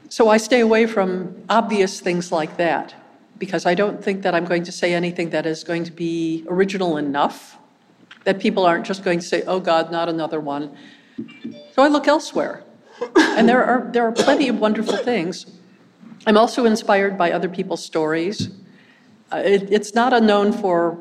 So 0.09 0.29
I 0.29 0.37
stay 0.37 0.61
away 0.61 0.87
from 0.87 1.43
obvious 1.49 1.99
things 1.99 2.31
like 2.31 2.57
that 2.59 2.95
because 3.43 3.67
I 3.67 3.75
don't 3.75 4.01
think 4.01 4.23
that 4.23 4.37
I'm 4.37 4.45
going 4.45 4.63
to 4.63 4.71
say 4.71 4.95
anything 4.95 5.31
that 5.31 5.47
is 5.47 5.65
going 5.65 5.83
to 5.83 5.91
be 5.91 6.47
original 6.47 6.97
enough 6.97 7.59
that 8.23 8.39
people 8.39 8.65
aren't 8.65 8.87
just 8.87 9.03
going 9.03 9.19
to 9.19 9.27
say, 9.27 9.43
oh 9.49 9.59
God, 9.59 9.91
not 9.91 10.09
another 10.09 10.39
one. 10.39 10.77
So 11.73 11.83
I 11.83 11.89
look 11.89 12.07
elsewhere. 12.07 12.63
And 13.17 13.49
there 13.49 13.65
are, 13.65 13.91
there 13.93 14.07
are 14.07 14.13
plenty 14.13 14.47
of 14.47 14.61
wonderful 14.61 14.97
things. 14.97 15.47
I'm 16.25 16.37
also 16.37 16.67
inspired 16.67 17.19
by 17.19 17.33
other 17.33 17.49
people's 17.49 17.85
stories. 17.85 18.49
Uh, 19.33 19.39
it, 19.45 19.73
it's 19.73 19.93
not 19.93 20.13
unknown 20.13 20.53
for 20.53 20.97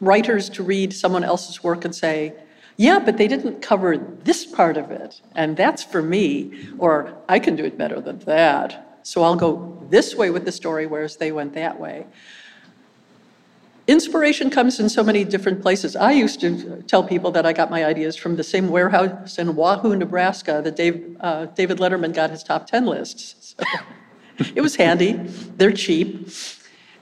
writers 0.00 0.50
to 0.56 0.64
read 0.64 0.92
someone 0.92 1.22
else's 1.22 1.62
work 1.62 1.84
and 1.84 1.94
say, 1.94 2.34
yeah, 2.76 2.98
but 2.98 3.18
they 3.18 3.28
didn't 3.28 3.62
cover 3.62 3.98
this 3.98 4.44
part 4.44 4.76
of 4.76 4.90
it, 4.90 5.20
and 5.36 5.56
that's 5.56 5.84
for 5.84 6.02
me, 6.02 6.70
or 6.78 7.14
I 7.28 7.38
can 7.38 7.54
do 7.54 7.64
it 7.64 7.78
better 7.78 8.00
than 8.00 8.18
that. 8.20 8.98
So 9.04 9.22
I'll 9.22 9.36
go 9.36 9.78
this 9.92 10.14
way 10.16 10.30
with 10.30 10.44
the 10.46 10.50
story, 10.50 10.86
whereas 10.86 11.18
they 11.18 11.30
went 11.30 11.52
that 11.52 11.78
way. 11.78 12.06
Inspiration 13.86 14.48
comes 14.48 14.80
in 14.80 14.88
so 14.88 15.02
many 15.04 15.22
different 15.22 15.60
places. 15.60 15.94
I 15.96 16.12
used 16.12 16.40
to 16.40 16.82
tell 16.86 17.04
people 17.04 17.30
that 17.32 17.44
I 17.44 17.52
got 17.52 17.70
my 17.70 17.84
ideas 17.84 18.16
from 18.16 18.36
the 18.36 18.42
same 18.42 18.68
warehouse 18.68 19.38
in 19.38 19.54
Wahoo, 19.54 19.94
Nebraska 19.94 20.62
that 20.64 20.76
Dave, 20.76 21.16
uh, 21.20 21.44
David 21.46 21.78
Letterman 21.78 22.14
got 22.14 22.30
his 22.30 22.42
top 22.42 22.66
10 22.66 22.86
lists. 22.86 23.54
So 23.58 24.44
it 24.54 24.62
was 24.62 24.76
handy, 24.76 25.12
they're 25.58 25.72
cheap, 25.72 26.30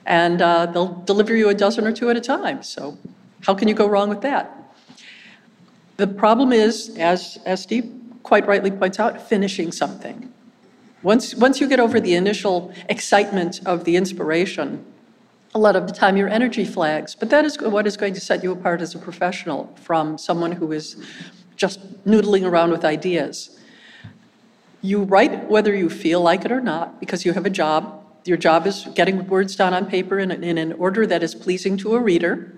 and 0.05 0.41
uh, 0.41 0.65
they'll 0.65 0.95
deliver 1.05 1.33
you 1.33 1.47
a 1.47 1.53
dozen 1.53 1.87
or 1.87 1.93
two 1.93 2.09
at 2.09 2.17
a 2.17 2.21
time. 2.21 2.61
So 2.61 2.97
how 3.45 3.53
can 3.53 3.69
you 3.69 3.73
go 3.73 3.87
wrong 3.87 4.09
with 4.09 4.21
that? 4.21 4.57
The 5.95 6.07
problem 6.07 6.51
is, 6.51 6.97
as, 6.97 7.39
as 7.45 7.61
Steve 7.61 7.89
quite 8.23 8.45
rightly 8.47 8.71
points 8.71 8.99
out, 8.99 9.29
finishing 9.29 9.71
something. 9.71 10.33
Once, 11.03 11.33
once 11.33 11.59
you 11.59 11.67
get 11.67 11.79
over 11.79 11.99
the 11.99 12.13
initial 12.13 12.71
excitement 12.87 13.59
of 13.65 13.85
the 13.85 13.95
inspiration, 13.95 14.85
a 15.55 15.59
lot 15.59 15.75
of 15.75 15.87
the 15.87 15.93
time 15.93 16.15
your 16.15 16.29
energy 16.29 16.63
flags. 16.63 17.15
But 17.15 17.29
that 17.31 17.43
is 17.43 17.59
what 17.59 17.87
is 17.87 17.97
going 17.97 18.13
to 18.13 18.21
set 18.21 18.43
you 18.43 18.51
apart 18.51 18.81
as 18.81 18.93
a 18.93 18.99
professional 18.99 19.73
from 19.81 20.17
someone 20.17 20.51
who 20.51 20.71
is 20.71 21.03
just 21.55 21.79
noodling 22.05 22.47
around 22.47 22.71
with 22.71 22.85
ideas. 22.85 23.59
You 24.81 25.03
write 25.03 25.49
whether 25.49 25.75
you 25.75 25.89
feel 25.89 26.21
like 26.21 26.45
it 26.45 26.51
or 26.51 26.61
not 26.61 26.99
because 26.99 27.25
you 27.25 27.33
have 27.33 27.45
a 27.45 27.49
job. 27.49 28.05
Your 28.25 28.37
job 28.37 28.67
is 28.67 28.87
getting 28.93 29.27
words 29.27 29.55
down 29.55 29.73
on 29.73 29.87
paper 29.87 30.19
in, 30.19 30.31
in 30.31 30.57
an 30.57 30.73
order 30.73 31.07
that 31.07 31.23
is 31.23 31.33
pleasing 31.33 31.77
to 31.77 31.95
a 31.95 31.99
reader. 31.99 32.53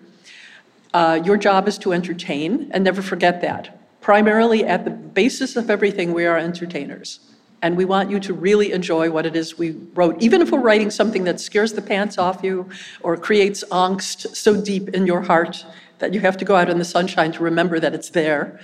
Uh, 0.93 1.19
your 1.23 1.37
job 1.37 1.67
is 1.67 1.77
to 1.79 1.91
entertain, 1.91 2.69
and 2.71 2.83
never 2.83 3.01
forget 3.01 3.41
that. 3.41 3.79
Primarily, 3.99 4.63
at 4.63 4.85
the 4.85 4.91
basis 4.91 5.55
of 5.55 5.69
everything, 5.69 6.13
we 6.13 6.25
are 6.25 6.37
entertainers 6.37 7.32
and 7.63 7.77
we 7.77 7.85
want 7.85 8.11
you 8.11 8.19
to 8.19 8.33
really 8.33 8.73
enjoy 8.73 9.09
what 9.09 9.25
it 9.25 9.37
is 9.37 9.57
we 9.57 9.71
wrote. 9.95 10.21
Even 10.21 10.41
if 10.41 10.51
we're 10.51 10.59
writing 10.59 10.91
something 10.91 11.23
that 11.23 11.39
scares 11.39 11.71
the 11.71 11.81
pants 11.81 12.17
off 12.17 12.43
you 12.43 12.69
or 13.01 13.15
creates 13.15 13.63
angst 13.71 14.35
so 14.35 14.59
deep 14.61 14.89
in 14.89 15.07
your 15.07 15.21
heart 15.21 15.65
that 15.99 16.13
you 16.13 16.19
have 16.19 16.35
to 16.35 16.43
go 16.43 16.57
out 16.57 16.69
in 16.69 16.77
the 16.77 16.85
sunshine 16.85 17.31
to 17.31 17.41
remember 17.41 17.79
that 17.79 17.95
it's 17.95 18.09
there. 18.09 18.59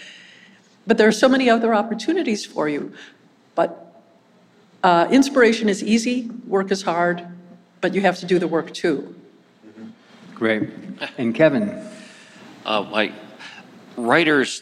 But 0.85 0.97
there 0.97 1.07
are 1.07 1.13
so 1.13 1.29
many 1.29 1.49
other 1.49 1.73
opportunities 1.73 2.45
for 2.45 2.67
you. 2.67 2.91
But 3.55 4.03
uh, 4.83 5.07
inspiration 5.09 5.69
is 5.69 5.81
easy, 5.81 6.29
work 6.45 6.69
is 6.69 6.81
hard, 6.81 7.25
but 7.79 7.93
you 7.93 8.01
have 8.01 8.19
to 8.19 8.25
do 8.25 8.37
the 8.37 8.49
work 8.49 8.73
too. 8.73 9.15
Great. 10.35 10.69
And 11.17 11.33
Kevin? 11.33 11.87
Uh, 12.65 12.81
like, 12.81 13.13
writers 14.05 14.61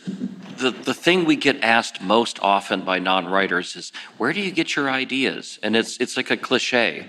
the, 0.58 0.72
the 0.72 0.94
thing 0.94 1.26
we 1.26 1.36
get 1.36 1.64
asked 1.64 2.02
most 2.02 2.40
often 2.42 2.82
by 2.82 3.00
non-writers 3.00 3.76
is, 3.76 3.92
where 4.18 4.34
do 4.34 4.42
you 4.42 4.52
get 4.52 4.76
your 4.76 4.90
ideas? 4.90 5.60
And 5.64 5.76
it's, 5.76 5.98
it's 5.98 6.18
like 6.18 6.32
a 6.32 6.38
cliche. 6.38 7.08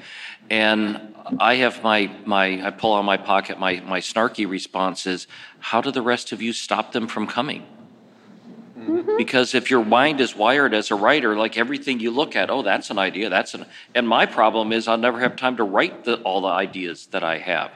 And 0.50 1.14
I 1.40 1.56
have 1.56 1.82
my, 1.82 2.10
my, 2.24 2.66
I 2.66 2.70
pull 2.70 2.94
out 2.94 3.02
my 3.02 3.16
pocket, 3.16 3.58
my, 3.58 3.80
my 3.80 4.00
snarky 4.00 4.48
response 4.48 5.06
is, 5.06 5.26
how 5.58 5.80
do 5.80 5.90
the 5.90 6.02
rest 6.02 6.32
of 6.32 6.40
you 6.40 6.52
stop 6.52 6.92
them 6.92 7.06
from 7.06 7.26
coming? 7.26 7.66
Mm-hmm. 8.78 9.16
Because 9.16 9.54
if 9.54 9.70
your 9.70 9.84
mind 9.84 10.20
is 10.20 10.36
wired 10.36 10.72
as 10.72 10.90
a 10.90 10.94
writer, 10.94 11.36
like 11.36 11.58
everything 11.58 12.00
you 12.00 12.10
look 12.10 12.36
at, 12.36 12.50
oh, 12.50 12.62
that's 12.62 12.90
an 12.90 12.98
idea, 12.98 13.28
that's 13.28 13.54
an, 13.54 13.66
and 13.94 14.08
my 14.08 14.24
problem 14.24 14.72
is 14.72 14.88
I'll 14.88 14.96
never 14.96 15.20
have 15.20 15.36
time 15.36 15.56
to 15.56 15.64
write 15.64 16.04
the, 16.04 16.16
all 16.22 16.40
the 16.42 16.48
ideas 16.48 17.06
that 17.08 17.24
I 17.24 17.38
have. 17.38 17.72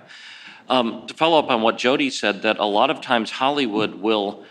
Um, 0.68 1.06
to 1.06 1.14
follow 1.14 1.38
up 1.38 1.50
on 1.50 1.62
what 1.62 1.78
Jody 1.78 2.10
said, 2.10 2.42
that 2.42 2.58
a 2.58 2.64
lot 2.64 2.90
of 2.90 3.00
times 3.00 3.30
Hollywood 3.30 3.96
will 3.96 4.44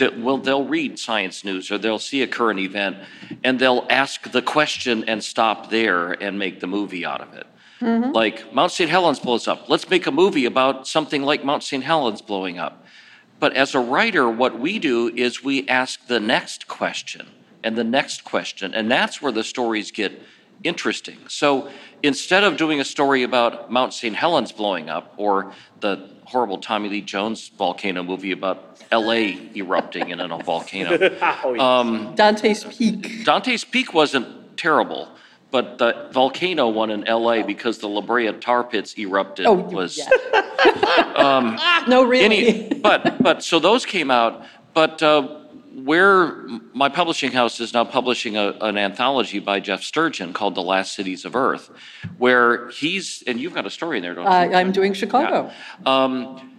that 0.00 0.18
will 0.18 0.38
they'll 0.38 0.64
read 0.64 0.98
science 0.98 1.44
news 1.44 1.70
or 1.70 1.78
they'll 1.78 1.98
see 1.98 2.22
a 2.22 2.26
current 2.26 2.58
event 2.58 2.96
and 3.44 3.58
they'll 3.58 3.86
ask 3.90 4.30
the 4.32 4.40
question 4.40 5.04
and 5.04 5.22
stop 5.22 5.70
there 5.70 6.12
and 6.12 6.38
make 6.38 6.60
the 6.60 6.66
movie 6.66 7.04
out 7.04 7.20
of 7.20 7.34
it. 7.34 7.46
Mm-hmm. 7.80 8.12
Like 8.12 8.52
Mount 8.52 8.72
St. 8.72 8.90
Helens 8.90 9.20
blows 9.20 9.46
up. 9.46 9.68
Let's 9.68 9.88
make 9.88 10.06
a 10.06 10.10
movie 10.10 10.46
about 10.46 10.88
something 10.88 11.22
like 11.22 11.44
Mount 11.44 11.62
St. 11.62 11.84
Helens 11.84 12.22
blowing 12.22 12.58
up. 12.58 12.84
But 13.38 13.54
as 13.54 13.74
a 13.74 13.80
writer, 13.80 14.28
what 14.28 14.58
we 14.58 14.78
do 14.78 15.08
is 15.08 15.42
we 15.42 15.66
ask 15.68 16.06
the 16.06 16.20
next 16.20 16.68
question 16.68 17.26
and 17.62 17.76
the 17.76 17.84
next 17.84 18.24
question, 18.24 18.74
and 18.74 18.90
that's 18.90 19.20
where 19.20 19.32
the 19.32 19.44
stories 19.44 19.90
get 19.90 20.20
interesting. 20.62 21.18
So 21.28 21.70
instead 22.02 22.44
of 22.44 22.56
doing 22.56 22.80
a 22.80 22.84
story 22.84 23.22
about 23.22 23.70
Mount 23.70 23.92
St. 23.92 24.14
Helens 24.14 24.52
blowing 24.52 24.88
up 24.88 25.14
or 25.16 25.52
the 25.80 26.08
horrible 26.24 26.58
Tommy 26.58 26.88
Lee 26.88 27.00
Jones 27.00 27.48
volcano 27.48 28.02
movie 28.02 28.32
about 28.32 28.80
LA 28.92 29.32
erupting 29.56 30.10
in 30.10 30.20
a 30.20 30.38
volcano. 30.44 31.10
um, 31.60 32.14
Dante's 32.14 32.64
Peak. 32.64 33.24
Dante's 33.24 33.64
Peak 33.64 33.92
wasn't 33.92 34.56
terrible, 34.56 35.08
but 35.50 35.78
the 35.78 36.08
volcano 36.12 36.68
one 36.68 36.90
in 36.90 37.02
LA 37.02 37.42
because 37.42 37.78
the 37.78 37.88
La 37.88 38.00
Brea 38.00 38.32
tar 38.32 38.62
pits 38.64 38.96
erupted 38.98 39.46
oh, 39.46 39.54
was. 39.54 39.98
Yeah. 39.98 41.12
um, 41.16 41.58
no, 41.88 42.04
really. 42.04 42.24
Any, 42.24 42.74
but 42.74 43.20
but 43.22 43.42
so 43.42 43.58
those 43.58 43.84
came 43.84 44.10
out, 44.10 44.44
but. 44.74 45.02
Uh, 45.02 45.36
where 45.84 46.46
my 46.72 46.88
publishing 46.88 47.32
house 47.32 47.60
is 47.60 47.72
now 47.72 47.84
publishing 47.84 48.36
a, 48.36 48.56
an 48.60 48.76
anthology 48.76 49.38
by 49.38 49.60
Jeff 49.60 49.82
Sturgeon 49.82 50.32
called 50.32 50.54
The 50.54 50.62
Last 50.62 50.94
Cities 50.94 51.24
of 51.24 51.36
Earth, 51.36 51.70
where 52.18 52.68
he's, 52.70 53.22
and 53.26 53.40
you've 53.40 53.54
got 53.54 53.66
a 53.66 53.70
story 53.70 53.98
in 53.98 54.02
there, 54.02 54.14
don't 54.14 54.24
you? 54.24 54.30
Uh, 54.30 54.58
I'm 54.58 54.72
doing 54.72 54.92
Chicago. 54.92 55.50
Yeah. 55.84 56.04
Um, 56.04 56.58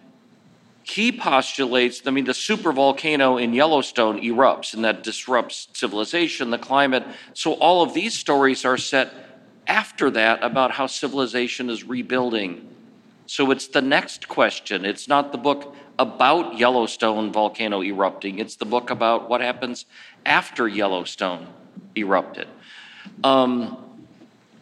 he 0.83 1.11
postulates, 1.11 2.01
I 2.05 2.11
mean, 2.11 2.25
the 2.25 2.33
super 2.33 2.71
volcano 2.71 3.37
in 3.37 3.53
Yellowstone 3.53 4.21
erupts 4.21 4.73
and 4.73 4.83
that 4.83 5.03
disrupts 5.03 5.67
civilization, 5.73 6.49
the 6.49 6.57
climate. 6.57 7.05
So 7.33 7.53
all 7.53 7.83
of 7.83 7.93
these 7.93 8.13
stories 8.17 8.65
are 8.65 8.77
set 8.77 9.13
after 9.67 10.09
that 10.11 10.43
about 10.43 10.71
how 10.71 10.87
civilization 10.87 11.69
is 11.69 11.83
rebuilding. 11.83 12.67
So 13.27 13.51
it's 13.51 13.67
the 13.67 13.81
next 13.81 14.27
question. 14.27 14.83
It's 14.83 15.07
not 15.07 15.31
the 15.31 15.37
book 15.37 15.75
about 16.01 16.57
Yellowstone 16.57 17.31
volcano 17.31 17.81
erupting. 17.83 18.39
It's 18.39 18.55
the 18.55 18.65
book 18.65 18.89
about 18.89 19.29
what 19.29 19.41
happens 19.41 19.85
after 20.25 20.67
Yellowstone 20.67 21.47
erupted. 21.95 22.47
Um, 23.23 23.77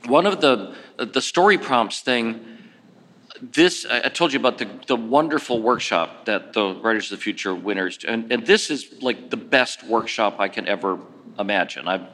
one 0.06 0.26
of 0.26 0.42
the 0.42 0.76
the 0.98 1.22
story 1.22 1.58
prompts 1.58 2.02
thing, 2.02 2.46
this, 3.42 3.86
I 3.90 4.10
told 4.10 4.34
you 4.34 4.40
about 4.40 4.58
the, 4.58 4.68
the 4.88 4.98
wonderful 4.98 5.62
workshop 5.62 6.26
that 6.26 6.52
the 6.52 6.76
Writers 6.76 7.12
of 7.12 7.20
the 7.20 7.24
Future 7.24 7.56
winners, 7.56 8.00
and, 8.06 8.32
and 8.32 8.46
this 8.46 8.70
is 8.70 9.02
like 9.02 9.30
the 9.30 9.38
best 9.38 9.84
workshop 9.84 10.40
I 10.40 10.50
can 10.50 10.68
ever 10.68 11.00
imagine. 11.38 11.88
I've, 11.88 12.06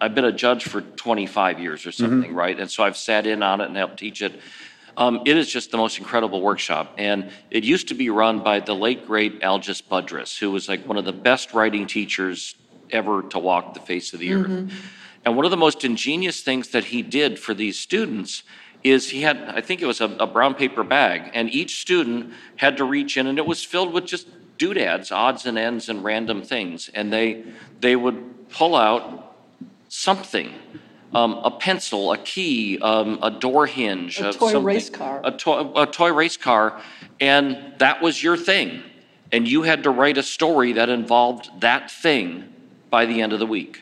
I've 0.00 0.14
been 0.14 0.24
a 0.24 0.32
judge 0.32 0.64
for 0.64 0.80
25 0.80 1.60
years 1.60 1.84
or 1.84 1.92
something, 1.92 2.34
right? 2.34 2.58
And 2.58 2.70
so 2.70 2.82
I've 2.84 2.96
sat 2.96 3.26
in 3.26 3.42
on 3.42 3.60
it 3.60 3.66
and 3.66 3.76
helped 3.76 3.98
teach 3.98 4.22
it. 4.22 4.40
Um, 4.96 5.22
it 5.24 5.36
is 5.36 5.50
just 5.50 5.70
the 5.70 5.76
most 5.76 5.98
incredible 5.98 6.40
workshop. 6.40 6.94
And 6.98 7.30
it 7.50 7.64
used 7.64 7.88
to 7.88 7.94
be 7.94 8.10
run 8.10 8.40
by 8.40 8.60
the 8.60 8.74
late, 8.74 9.06
great 9.06 9.40
Algis 9.40 9.82
Budrys, 9.82 10.38
who 10.38 10.50
was 10.50 10.68
like 10.68 10.86
one 10.86 10.96
of 10.96 11.04
the 11.04 11.12
best 11.12 11.52
writing 11.52 11.86
teachers 11.86 12.54
ever 12.90 13.22
to 13.22 13.38
walk 13.38 13.74
the 13.74 13.80
face 13.80 14.12
of 14.12 14.20
the 14.20 14.32
earth. 14.34 14.72
And 15.24 15.36
one 15.36 15.44
of 15.44 15.50
the 15.50 15.56
most 15.56 15.84
ingenious 15.84 16.42
things 16.42 16.68
that 16.68 16.84
he 16.84 17.02
did 17.02 17.38
for 17.38 17.54
these 17.54 17.78
students 17.78 18.42
is 18.84 19.08
he 19.08 19.22
had, 19.22 19.38
I 19.48 19.62
think 19.62 19.80
it 19.80 19.86
was 19.86 20.00
a, 20.02 20.10
a 20.20 20.26
brown 20.26 20.54
paper 20.54 20.84
bag, 20.84 21.30
and 21.32 21.48
each 21.50 21.80
student 21.80 22.34
had 22.56 22.76
to 22.76 22.84
reach 22.84 23.16
in, 23.16 23.26
and 23.26 23.38
it 23.38 23.46
was 23.46 23.64
filled 23.64 23.92
with 23.94 24.04
just 24.04 24.28
doodads, 24.58 25.10
odds 25.10 25.46
and 25.46 25.58
ends, 25.58 25.88
and 25.88 26.04
random 26.04 26.42
things. 26.42 26.90
And 26.94 27.10
they 27.10 27.44
they 27.80 27.96
would 27.96 28.48
pull 28.50 28.76
out 28.76 29.34
something. 29.88 30.52
Um, 31.14 31.40
a 31.44 31.50
pencil, 31.50 32.12
a 32.12 32.18
key, 32.18 32.78
um, 32.80 33.18
a 33.22 33.30
door 33.30 33.66
hinge, 33.66 34.20
A 34.20 34.32
toy 34.32 34.58
race 34.58 34.90
car. 34.90 35.20
a 35.22 35.30
toy, 35.30 35.70
a 35.76 35.86
toy 35.86 36.12
race 36.12 36.36
car, 36.36 36.80
and 37.20 37.74
that 37.78 38.02
was 38.02 38.22
your 38.22 38.36
thing. 38.36 38.82
And 39.32 39.48
you 39.48 39.62
had 39.62 39.82
to 39.84 39.90
write 39.90 40.18
a 40.18 40.22
story 40.22 40.72
that 40.74 40.88
involved 40.88 41.50
that 41.60 41.90
thing 41.90 42.52
by 42.90 43.06
the 43.06 43.20
end 43.20 43.32
of 43.32 43.40
the 43.40 43.46
week. 43.46 43.80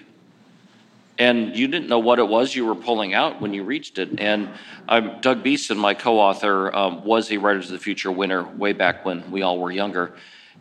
And 1.19 1.55
you 1.55 1.69
didn't 1.69 1.89
know 1.89 1.99
what 1.99 2.19
it 2.19 2.27
was 2.27 2.55
you 2.55 2.65
were 2.65 2.75
pulling 2.75 3.13
out 3.13 3.41
when 3.41 3.53
you 3.53 3.63
reached 3.63 3.99
it. 3.99 4.19
And 4.19 4.49
um, 4.89 5.19
Doug 5.21 5.43
Beason, 5.43 5.77
my 5.77 5.93
co-author, 5.93 6.75
um, 6.75 7.05
was 7.05 7.31
a 7.31 7.37
Writers 7.37 7.67
of 7.67 7.73
the 7.73 7.79
Future 7.79 8.11
winner 8.11 8.45
way 8.45 8.73
back 8.73 9.05
when 9.05 9.31
we 9.31 9.43
all 9.43 9.59
were 9.59 9.71
younger. 9.71 10.15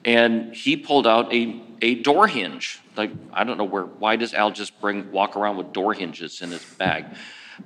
And 0.04 0.54
he 0.54 0.76
pulled 0.76 1.08
out 1.08 1.34
a, 1.34 1.62
a 1.82 1.96
door 1.96 2.28
hinge. 2.28 2.81
Like, 2.96 3.12
I 3.34 3.44
don't 3.44 3.58
know 3.58 3.64
where, 3.64 3.86
why 3.86 4.16
does 4.16 4.34
Algis 4.34 4.72
bring, 4.82 5.12
walk 5.12 5.36
around 5.36 5.58
with 5.58 5.74
door 5.74 5.94
hinges 5.94 6.42
in 6.42 6.52
his 6.52 6.64
bag? 6.64 7.06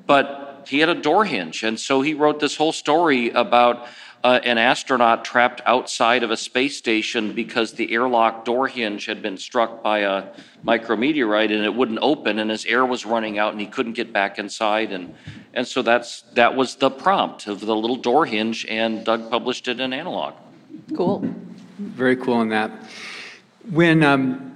But 0.05 0.65
he 0.67 0.79
had 0.79 0.89
a 0.89 0.95
door 0.95 1.25
hinge. 1.25 1.63
And 1.63 1.79
so 1.79 2.01
he 2.01 2.13
wrote 2.13 2.39
this 2.39 2.55
whole 2.55 2.71
story 2.71 3.29
about 3.31 3.87
uh, 4.25 4.39
an 4.43 4.57
astronaut 4.57 5.23
trapped 5.23 5.61
outside 5.67 6.23
of 6.23 6.31
a 6.31 6.37
space 6.37 6.75
station 6.75 7.33
because 7.33 7.73
the 7.73 7.93
airlock 7.93 8.43
door 8.43 8.67
hinge 8.67 9.05
had 9.05 9.21
been 9.21 9.37
struck 9.37 9.83
by 9.83 9.99
a 9.99 10.23
micrometeorite 10.65 11.51
and 11.51 11.63
it 11.63 11.75
wouldn't 11.75 11.99
open 12.01 12.39
and 12.39 12.49
his 12.49 12.65
air 12.65 12.83
was 12.83 13.05
running 13.05 13.37
out 13.37 13.51
and 13.51 13.61
he 13.61 13.67
couldn't 13.67 13.93
get 13.93 14.11
back 14.11 14.39
inside 14.39 14.91
and 14.91 15.13
and 15.53 15.67
so 15.67 15.83
that's 15.83 16.23
that 16.33 16.55
was 16.55 16.75
the 16.77 16.89
prompt 16.89 17.45
of 17.45 17.59
the 17.59 17.75
little 17.75 17.95
door 17.95 18.25
hinge 18.25 18.65
and 18.65 19.05
Doug 19.05 19.29
published 19.29 19.67
it 19.67 19.79
in 19.79 19.93
analog. 19.93 20.33
Cool. 20.95 21.23
Very 21.77 22.15
cool 22.15 22.33
on 22.33 22.49
that. 22.49 22.71
When 23.69 24.01
um, 24.01 24.54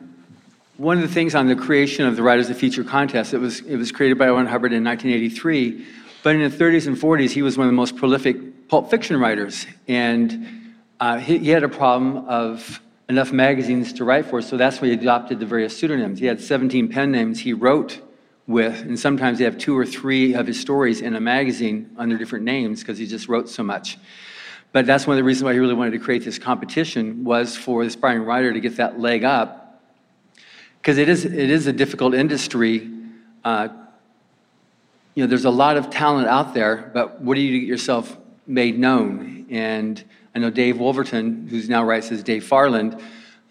one 0.80 0.98
of 0.98 1.02
the 1.06 1.14
things 1.14 1.36
on 1.36 1.48
the 1.48 1.58
creation 1.58 2.08
of 2.08 2.16
the 2.16 2.24
Writers 2.24 2.50
of 2.50 2.56
the 2.56 2.60
Future 2.60 2.86
contest, 2.86 3.34
it 3.34 3.38
was 3.38 3.60
it 3.60 3.76
was 3.76 3.92
created 3.92 4.18
by 4.18 4.28
L. 4.28 4.36
Ron 4.36 4.48
Hubbard 4.48 4.72
in 4.72 4.82
1983. 4.84 5.86
But 6.24 6.36
in 6.36 6.50
the 6.50 6.56
30s 6.56 6.88
and 6.88 6.98
40s, 6.98 7.32
he 7.32 7.42
was 7.42 7.58
one 7.58 7.68
of 7.68 7.72
the 7.72 7.76
most 7.76 7.98
prolific 7.98 8.70
pulp 8.70 8.90
fiction 8.90 9.20
writers, 9.20 9.66
and 9.88 10.76
uh, 11.00 11.18
he, 11.18 11.38
he 11.38 11.50
had 11.50 11.64
a 11.64 11.70
problem 11.70 12.26
of 12.28 12.82
enough 13.10 13.34
magazines 13.34 13.92
to 13.94 14.06
write 14.06 14.26
for. 14.26 14.42
So 14.42 14.56
that's 14.56 14.82
why 14.82 14.88
he 14.88 14.94
adopted 14.94 15.40
the 15.40 15.46
various 15.46 15.78
pseudonyms. 15.78 16.20
He 16.20 16.26
had 16.26 16.40
17 16.40 16.88
pen 16.88 17.12
names 17.12 17.40
he 17.40 17.52
wrote 17.52 18.00
with, 18.48 18.82
and 18.82 18.98
sometimes 18.98 19.40
he 19.40 19.44
have 19.46 19.58
two 19.58 19.78
or 19.78 19.86
three 19.86 20.34
of 20.34 20.48
his 20.48 20.60
stories 20.60 21.02
in 21.02 21.16
a 21.16 21.22
magazine 21.22 21.90
under 21.98 22.18
different 22.18 22.46
names 22.46 22.82
because 22.82 22.98
he 22.98 23.06
just 23.06 23.28
wrote 23.28 23.50
so 23.50 23.64
much. 23.64 23.98
But 24.72 24.86
that's 24.86 25.08
one 25.08 25.16
of 25.16 25.18
the 25.18 25.24
reasons 25.24 25.44
why 25.44 25.54
he 25.54 25.60
really 25.60 25.74
wanted 25.74 25.92
to 25.92 26.00
create 26.00 26.24
this 26.24 26.40
competition 26.40 27.26
was 27.26 27.58
for 27.58 27.84
the 27.84 27.88
aspiring 27.88 28.24
writer 28.24 28.54
to 28.54 28.60
get 28.60 28.78
that 28.78 29.00
leg 29.00 29.24
up, 29.24 29.59
because 30.90 30.98
it 30.98 31.08
is 31.08 31.24
it 31.24 31.52
is 31.52 31.68
a 31.68 31.72
difficult 31.72 32.16
industry. 32.16 32.90
Uh, 33.44 33.68
you 35.14 35.24
know, 35.24 35.28
there's 35.28 35.46
a 35.46 35.52
lot 35.52 35.78
of 35.78 35.92
talent 35.92 36.28
out 36.28 36.56
there, 36.56 36.90
but 36.96 37.22
what 37.22 37.36
do 37.36 37.42
you 37.42 37.60
get 37.60 37.68
yourself 37.68 38.18
made 38.48 38.80
known? 38.80 39.46
And 39.52 40.04
I 40.34 40.40
know 40.40 40.50
Dave 40.50 40.80
Wolverton, 40.80 41.48
who's 41.48 41.70
now 41.70 41.84
writes 41.84 42.12
as 42.12 42.24
Dave 42.24 42.44
Farland, 42.44 43.00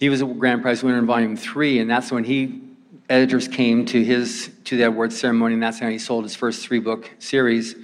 he 0.00 0.08
was 0.08 0.20
a 0.20 0.26
grand 0.26 0.62
prize 0.62 0.82
winner 0.82 0.98
in 0.98 1.06
volume 1.06 1.36
three, 1.36 1.78
and 1.78 1.88
that's 1.88 2.10
when 2.10 2.24
he 2.24 2.60
editors 3.08 3.46
came 3.46 3.86
to 3.86 4.02
his 4.02 4.50
to 4.64 4.76
the 4.76 4.88
award 4.88 5.12
ceremony, 5.12 5.54
and 5.54 5.62
that's 5.62 5.78
how 5.78 5.88
he 5.88 5.98
sold 6.00 6.24
his 6.24 6.34
first 6.34 6.66
three 6.66 6.80
book 6.80 7.08
series. 7.20 7.76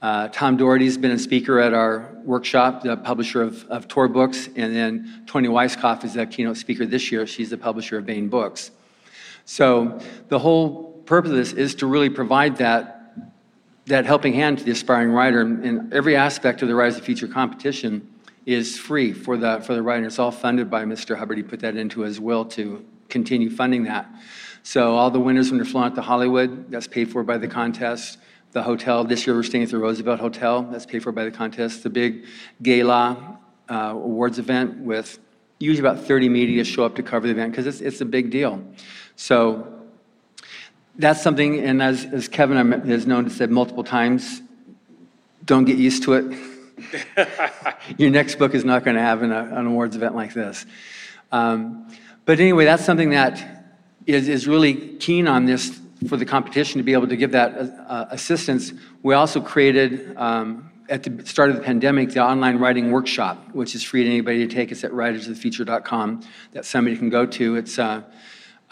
Uh, 0.00 0.28
Tom 0.28 0.56
Doherty's 0.56 0.96
been 0.96 1.10
a 1.10 1.18
speaker 1.18 1.58
at 1.58 1.74
our 1.74 2.08
workshop, 2.22 2.84
the 2.84 2.96
publisher 2.96 3.42
of, 3.42 3.64
of 3.64 3.88
Tor 3.88 4.06
Books, 4.06 4.46
and 4.54 4.76
then 4.76 5.24
Toni 5.26 5.48
Weisskopf 5.48 6.04
is 6.04 6.14
the 6.14 6.24
keynote 6.24 6.56
speaker 6.56 6.86
this 6.86 7.10
year. 7.10 7.26
She's 7.26 7.50
the 7.50 7.58
publisher 7.58 7.98
of 7.98 8.06
Baen 8.06 8.28
Books. 8.28 8.70
So 9.44 10.00
the 10.28 10.38
whole 10.38 10.92
purpose 11.04 11.30
of 11.30 11.36
this 11.36 11.52
is 11.52 11.74
to 11.76 11.86
really 11.86 12.10
provide 12.10 12.56
that 12.56 12.98
that 13.86 14.06
helping 14.06 14.32
hand 14.32 14.58
to 14.58 14.64
the 14.64 14.70
aspiring 14.70 15.10
writer, 15.10 15.40
and 15.40 15.92
every 15.92 16.14
aspect 16.14 16.62
of 16.62 16.68
the 16.68 16.74
Rise 16.74 16.96
of 16.96 17.04
Future 17.04 17.26
competition 17.26 18.08
is 18.46 18.78
free 18.78 19.12
for 19.12 19.36
the 19.36 19.60
for 19.60 19.74
the 19.74 19.82
writer. 19.82 20.06
It's 20.06 20.18
all 20.18 20.30
funded 20.30 20.70
by 20.70 20.84
Mr. 20.84 21.16
Hubbard. 21.16 21.36
He 21.36 21.42
put 21.42 21.60
that 21.60 21.76
into 21.76 22.02
his 22.02 22.20
will 22.20 22.44
to 22.46 22.84
continue 23.08 23.50
funding 23.50 23.84
that. 23.84 24.08
So 24.62 24.94
all 24.94 25.10
the 25.10 25.20
winners 25.20 25.50
when 25.50 25.58
they're 25.58 25.66
flown 25.66 25.84
out 25.84 25.94
to 25.96 26.02
Hollywood, 26.02 26.70
that's 26.70 26.86
paid 26.86 27.10
for 27.10 27.24
by 27.24 27.38
the 27.38 27.48
contest. 27.48 28.18
The 28.52 28.62
hotel 28.62 29.04
this 29.04 29.26
year 29.26 29.34
we're 29.34 29.42
staying 29.42 29.64
at 29.64 29.70
the 29.70 29.78
Roosevelt 29.78 30.20
Hotel, 30.20 30.62
that's 30.62 30.86
paid 30.86 31.02
for 31.02 31.10
by 31.10 31.24
the 31.24 31.30
contest. 31.30 31.82
The 31.82 31.90
big 31.90 32.26
gala 32.62 33.38
uh, 33.68 33.74
awards 33.74 34.38
event 34.38 34.78
with 34.78 35.18
usually 35.58 35.86
about 35.86 36.04
30 36.04 36.28
media 36.28 36.64
show 36.64 36.84
up 36.84 36.94
to 36.96 37.02
cover 37.02 37.26
the 37.26 37.32
event 37.32 37.52
because 37.52 37.66
it's 37.66 37.80
it's 37.80 38.00
a 38.00 38.04
big 38.04 38.30
deal. 38.30 38.62
So 39.22 39.72
that's 40.96 41.22
something, 41.22 41.60
and 41.60 41.80
as, 41.80 42.04
as 42.06 42.26
Kevin 42.26 42.72
has 42.88 43.06
known, 43.06 43.22
to 43.22 43.30
said 43.30 43.52
multiple 43.52 43.84
times, 43.84 44.42
don't 45.44 45.64
get 45.64 45.78
used 45.78 46.02
to 46.02 46.14
it. 46.14 46.38
Your 47.98 48.10
next 48.10 48.34
book 48.34 48.52
is 48.52 48.64
not 48.64 48.82
going 48.84 48.96
to 48.96 49.00
have 49.00 49.22
an, 49.22 49.30
an 49.30 49.66
awards 49.68 49.94
event 49.94 50.16
like 50.16 50.34
this. 50.34 50.66
Um, 51.30 51.88
but 52.24 52.40
anyway, 52.40 52.64
that's 52.64 52.84
something 52.84 53.10
that 53.10 53.68
is, 54.06 54.28
is 54.28 54.48
really 54.48 54.96
keen 54.96 55.28
on 55.28 55.46
this 55.46 55.80
for 56.08 56.16
the 56.16 56.26
competition 56.26 56.78
to 56.78 56.82
be 56.82 56.92
able 56.92 57.06
to 57.06 57.16
give 57.16 57.30
that 57.30 57.56
uh, 57.86 58.06
assistance. 58.10 58.72
We 59.04 59.14
also 59.14 59.40
created, 59.40 60.16
um, 60.16 60.68
at 60.88 61.04
the 61.04 61.24
start 61.24 61.50
of 61.50 61.54
the 61.54 61.62
pandemic, 61.62 62.10
the 62.10 62.24
online 62.24 62.58
writing 62.58 62.90
workshop, 62.90 63.38
which 63.52 63.76
is 63.76 63.84
free 63.84 64.02
to 64.02 64.10
anybody 64.10 64.44
to 64.44 64.52
take. 64.52 64.72
It's 64.72 64.82
at 64.82 64.90
writersofthefuture.com 64.90 66.22
that 66.54 66.64
somebody 66.64 66.96
can 66.96 67.08
go 67.08 67.24
to. 67.24 67.54
It's 67.54 67.78
uh, 67.78 68.02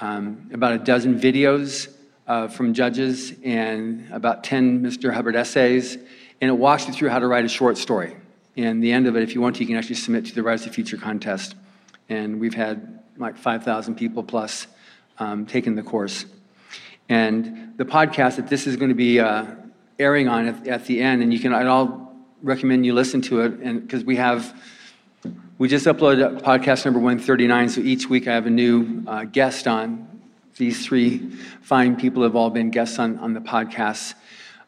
um, 0.00 0.50
about 0.52 0.72
a 0.72 0.78
dozen 0.78 1.18
videos 1.18 1.92
uh, 2.26 2.48
from 2.48 2.74
judges 2.74 3.34
and 3.44 4.10
about 4.12 4.44
10 4.44 4.82
Mr. 4.82 5.12
Hubbard 5.12 5.36
essays, 5.36 5.96
and 6.40 6.48
it 6.48 6.56
walks 6.56 6.86
you 6.86 6.92
through 6.92 7.10
how 7.10 7.18
to 7.18 7.26
write 7.26 7.44
a 7.44 7.48
short 7.48 7.76
story. 7.76 8.16
And 8.56 8.82
the 8.82 8.92
end 8.92 9.06
of 9.06 9.16
it, 9.16 9.22
if 9.22 9.34
you 9.34 9.40
want 9.40 9.56
to, 9.56 9.62
you 9.62 9.66
can 9.66 9.76
actually 9.76 9.96
submit 9.96 10.26
to 10.26 10.34
the 10.34 10.42
Writers 10.42 10.66
of 10.66 10.74
Future 10.74 10.96
contest. 10.96 11.54
And 12.08 12.40
we've 12.40 12.54
had 12.54 13.00
like 13.16 13.36
5,000 13.36 13.94
people 13.94 14.22
plus 14.22 14.66
um, 15.18 15.46
taking 15.46 15.74
the 15.74 15.82
course. 15.82 16.24
And 17.08 17.74
the 17.76 17.84
podcast 17.84 18.36
that 18.36 18.48
this 18.48 18.66
is 18.66 18.76
going 18.76 18.88
to 18.88 18.94
be 18.94 19.20
uh, 19.20 19.46
airing 19.98 20.28
on 20.28 20.46
at, 20.46 20.68
at, 20.68 20.84
the 20.86 21.00
end, 21.00 21.22
and 21.22 21.32
you 21.32 21.38
can, 21.38 21.52
I'll 21.52 22.16
recommend 22.42 22.86
you 22.86 22.94
listen 22.94 23.20
to 23.22 23.40
it, 23.40 23.52
and 23.60 23.82
because 23.82 24.04
we 24.04 24.16
have, 24.16 24.54
we 25.60 25.68
just 25.68 25.84
uploaded 25.84 26.40
podcast 26.40 26.86
number 26.86 26.98
139, 26.98 27.68
so 27.68 27.82
each 27.82 28.08
week 28.08 28.26
I 28.26 28.32
have 28.32 28.46
a 28.46 28.50
new 28.50 29.02
uh, 29.06 29.24
guest 29.24 29.68
on. 29.68 30.08
These 30.56 30.86
three 30.86 31.18
fine 31.60 31.96
people 31.96 32.22
have 32.22 32.34
all 32.34 32.48
been 32.48 32.70
guests 32.70 32.98
on, 32.98 33.18
on 33.18 33.34
the 33.34 33.42
podcast. 33.42 34.14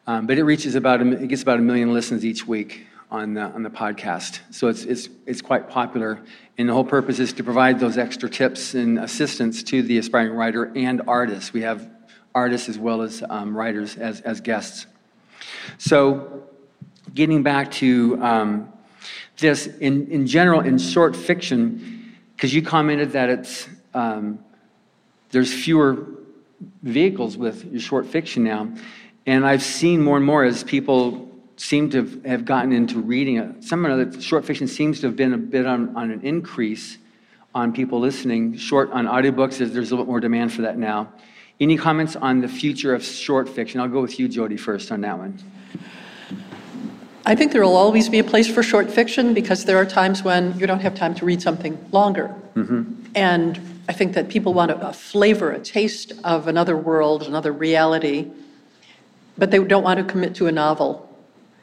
Um, 0.05 0.27
but 0.27 0.37
it 0.37 0.43
reaches 0.43 0.75
about, 0.75 1.01
a, 1.01 1.11
it 1.13 1.29
gets 1.29 1.41
about 1.41 1.57
a 1.57 1.63
million 1.63 1.91
listens 1.91 2.23
each 2.23 2.45
week 2.45 2.85
on 3.09 3.33
the, 3.33 3.41
on 3.41 3.63
the 3.63 3.71
podcast. 3.71 4.41
So 4.51 4.67
it's, 4.67 4.83
it's, 4.83 5.09
it's 5.25 5.41
quite 5.41 5.67
popular. 5.67 6.19
And 6.59 6.69
the 6.69 6.73
whole 6.73 6.85
purpose 6.85 7.17
is 7.17 7.33
to 7.33 7.43
provide 7.43 7.79
those 7.79 7.97
extra 7.97 8.29
tips 8.29 8.75
and 8.75 8.99
assistance 8.99 9.63
to 9.63 9.81
the 9.81 9.97
aspiring 9.97 10.33
writer 10.33 10.71
and 10.75 11.01
artists. 11.07 11.53
We 11.53 11.63
have 11.63 11.89
artists 12.35 12.69
as 12.69 12.77
well 12.77 13.01
as 13.01 13.23
um, 13.31 13.57
writers 13.57 13.95
as, 13.95 14.21
as 14.21 14.41
guests. 14.41 14.85
So 15.79 16.43
getting 17.15 17.41
back 17.41 17.71
to 17.71 18.21
um, 18.21 18.73
this, 19.37 19.67
in, 19.67 20.07
in 20.07 20.27
general, 20.27 20.61
in 20.61 20.77
short 20.77 21.15
fiction, 21.15 22.15
because 22.35 22.53
you 22.53 22.61
commented 22.61 23.11
that 23.11 23.29
it's, 23.29 23.67
um, 23.93 24.39
there's 25.31 25.53
fewer 25.53 26.07
vehicles 26.81 27.37
with 27.37 27.65
your 27.65 27.81
short 27.81 28.05
fiction 28.05 28.43
now. 28.43 28.71
And 29.25 29.45
I've 29.45 29.63
seen 29.63 30.01
more 30.01 30.17
and 30.17 30.25
more 30.25 30.43
as 30.43 30.63
people 30.63 31.29
seem 31.55 31.89
to 31.91 32.21
have 32.25 32.45
gotten 32.45 32.71
into 32.71 32.99
reading 32.99 33.37
it. 33.37 33.63
Some 33.63 33.85
of 33.85 34.11
the 34.11 34.21
short 34.21 34.45
fiction 34.45 34.67
seems 34.67 34.99
to 35.01 35.07
have 35.07 35.15
been 35.15 35.33
a 35.33 35.37
bit 35.37 35.65
on, 35.65 35.95
on 35.95 36.11
an 36.11 36.21
increase 36.21 36.97
on 37.55 37.71
people 37.71 37.99
listening. 37.99 38.57
Short 38.57 38.91
on 38.91 39.05
audiobooks, 39.05 39.57
there's, 39.57 39.71
there's 39.71 39.91
a 39.91 39.95
little 39.95 40.05
bit 40.05 40.09
more 40.09 40.19
demand 40.19 40.51
for 40.51 40.63
that 40.63 40.77
now. 40.77 41.13
Any 41.59 41.77
comments 41.77 42.15
on 42.15 42.41
the 42.41 42.47
future 42.47 42.93
of 42.93 43.03
short 43.03 43.47
fiction? 43.47 43.79
I'll 43.79 43.87
go 43.87 44.01
with 44.01 44.19
you, 44.19 44.27
Jody, 44.27 44.57
first 44.57 44.91
on 44.91 45.01
that 45.01 45.17
one. 45.17 45.39
I 47.25 47.35
think 47.35 47.53
there 47.53 47.63
will 47.63 47.77
always 47.77 48.09
be 48.09 48.19
a 48.19 48.23
place 48.23 48.47
for 48.53 48.61
short 48.63 48.91
fiction 48.91 49.33
because 49.33 49.63
there 49.63 49.77
are 49.77 49.85
times 49.85 50.23
when 50.23 50.57
you 50.59 50.67
don't 50.67 50.81
have 50.81 50.93
time 50.93 51.15
to 51.15 51.25
read 51.25 51.41
something 51.41 51.77
longer. 51.91 52.35
Mm-hmm. 52.55 52.83
And 53.15 53.59
I 53.87 53.93
think 53.93 54.13
that 54.13 54.27
people 54.27 54.53
want 54.53 54.71
a, 54.71 54.89
a 54.89 54.93
flavor, 54.93 55.51
a 55.51 55.59
taste 55.59 56.11
of 56.23 56.47
another 56.47 56.75
world, 56.75 57.23
another 57.23 57.53
reality, 57.53 58.29
but 59.37 59.51
they 59.51 59.63
don't 59.63 59.83
want 59.83 59.99
to 59.99 60.03
commit 60.05 60.35
to 60.35 60.47
a 60.47 60.51
novel. 60.51 61.09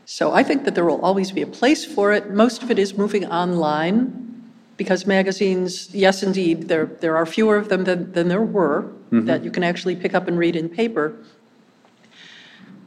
So 0.07 0.33
I 0.33 0.43
think 0.43 0.65
that 0.65 0.75
there 0.75 0.85
will 0.85 1.01
always 1.05 1.31
be 1.31 1.43
a 1.43 1.47
place 1.47 1.85
for 1.85 2.13
it. 2.13 2.31
Most 2.31 2.63
of 2.63 2.71
it 2.71 2.79
is 2.79 2.97
moving 2.97 3.27
online 3.27 4.27
because 4.77 5.07
magazines, 5.07 5.95
yes, 5.95 6.23
indeed, 6.23 6.69
there, 6.69 6.87
there 6.87 7.17
are 7.17 7.27
fewer 7.27 7.57
of 7.59 7.69
them 7.69 7.85
than, 7.85 8.11
than 8.13 8.29
there 8.29 8.43
were 8.43 8.83
mm-hmm. 8.83 9.27
that 9.27 9.45
you 9.45 9.51
can 9.51 9.63
actually 9.63 9.95
pick 9.95 10.15
up 10.15 10.27
and 10.27 10.39
read 10.39 10.57
in 10.57 10.71
paper. 10.71 11.15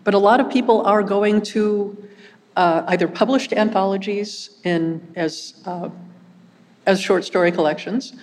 But 0.03 0.15
a 0.15 0.17
lot 0.17 0.39
of 0.39 0.49
people 0.49 0.81
are 0.81 1.03
going 1.03 1.41
to 1.53 2.09
uh, 2.55 2.83
either 2.87 3.07
published 3.07 3.53
anthologies 3.53 4.49
in, 4.63 5.05
as, 5.15 5.55
uh, 5.65 5.89
as 6.85 6.99
short 6.99 7.25
story 7.25 7.51
collections 7.51 8.13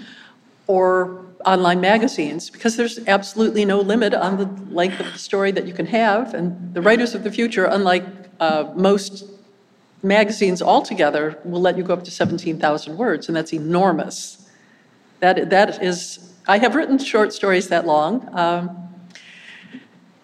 or 0.66 1.26
online 1.46 1.80
magazines 1.80 2.50
because 2.50 2.76
there's 2.76 2.98
absolutely 3.06 3.64
no 3.64 3.80
limit 3.80 4.14
on 4.14 4.36
the 4.36 4.46
length 4.72 5.00
of 5.00 5.12
the 5.12 5.18
story 5.18 5.50
that 5.50 5.66
you 5.66 5.72
can 5.72 5.86
have. 5.86 6.34
And 6.34 6.74
the 6.74 6.82
Writers 6.82 7.14
of 7.14 7.24
the 7.24 7.30
Future, 7.30 7.64
unlike 7.64 8.04
uh, 8.38 8.72
most 8.76 9.24
magazines 10.02 10.62
altogether, 10.62 11.38
will 11.44 11.60
let 11.60 11.76
you 11.76 11.82
go 11.82 11.94
up 11.94 12.04
to 12.04 12.10
17,000 12.10 12.96
words, 12.96 13.28
and 13.28 13.36
that's 13.36 13.52
enormous. 13.52 14.48
That, 15.20 15.50
that 15.50 15.82
is, 15.82 16.34
I 16.46 16.58
have 16.58 16.74
written 16.74 16.98
short 16.98 17.32
stories 17.32 17.68
that 17.68 17.86
long. 17.86 18.28
Um, 18.32 18.89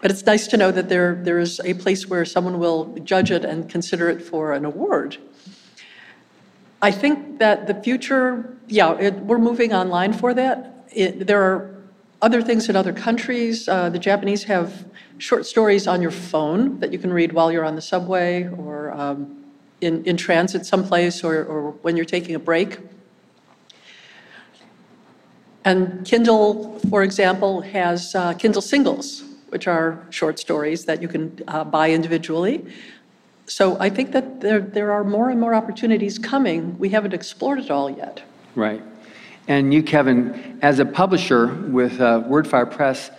but 0.06 0.12
it's 0.12 0.24
nice 0.24 0.46
to 0.46 0.56
know 0.56 0.70
that 0.70 0.88
there, 0.88 1.16
there 1.16 1.40
is 1.40 1.60
a 1.64 1.74
place 1.74 2.06
where 2.06 2.24
someone 2.24 2.60
will 2.60 2.94
judge 3.02 3.32
it 3.32 3.44
and 3.44 3.68
consider 3.68 4.08
it 4.08 4.22
for 4.22 4.52
an 4.52 4.64
award. 4.64 5.16
I 6.80 6.92
think 6.92 7.40
that 7.40 7.66
the 7.66 7.74
future, 7.74 8.56
yeah, 8.68 8.96
it, 9.00 9.14
we're 9.14 9.40
moving 9.40 9.74
online 9.74 10.12
for 10.12 10.32
that. 10.32 10.86
It, 10.94 11.26
there 11.26 11.42
are 11.42 11.74
other 12.22 12.40
things 12.40 12.68
in 12.68 12.76
other 12.76 12.92
countries. 12.92 13.68
Uh, 13.68 13.90
the 13.90 13.98
Japanese 13.98 14.44
have 14.44 14.84
short 15.18 15.44
stories 15.44 15.88
on 15.88 16.00
your 16.00 16.12
phone 16.12 16.78
that 16.78 16.92
you 16.92 17.00
can 17.00 17.12
read 17.12 17.32
while 17.32 17.50
you're 17.50 17.64
on 17.64 17.74
the 17.74 17.82
subway 17.82 18.46
or 18.46 18.92
um, 18.92 19.44
in, 19.80 20.04
in 20.04 20.16
transit 20.16 20.64
someplace 20.64 21.24
or, 21.24 21.44
or 21.46 21.70
when 21.82 21.96
you're 21.96 22.04
taking 22.04 22.36
a 22.36 22.38
break. 22.38 22.78
And 25.64 26.06
Kindle, 26.06 26.78
for 26.90 27.02
example, 27.02 27.60
has 27.62 28.14
uh, 28.14 28.34
Kindle 28.34 28.62
singles, 28.62 29.24
which 29.56 29.66
are 29.66 30.06
short 30.10 30.38
stories 30.38 30.84
that 30.84 31.00
you 31.00 31.08
can 31.08 31.24
uh, 31.48 31.64
buy 31.64 31.90
individually. 31.90 32.62
So 33.46 33.80
I 33.80 33.88
think 33.88 34.12
that 34.12 34.42
there, 34.42 34.60
there 34.60 34.92
are 34.92 35.02
more 35.02 35.30
and 35.30 35.40
more 35.40 35.54
opportunities 35.54 36.18
coming. 36.18 36.78
We 36.78 36.90
haven't 36.90 37.14
explored 37.14 37.58
it 37.58 37.70
all 37.70 37.88
yet. 37.88 38.22
Right. 38.54 38.82
And 39.48 39.72
you, 39.72 39.82
Kevin, 39.82 40.58
as 40.60 40.78
a 40.78 40.84
publisher 40.84 41.46
with 41.46 42.02
uh, 42.02 42.22
Wordfire 42.28 42.70
Press, 42.70 43.10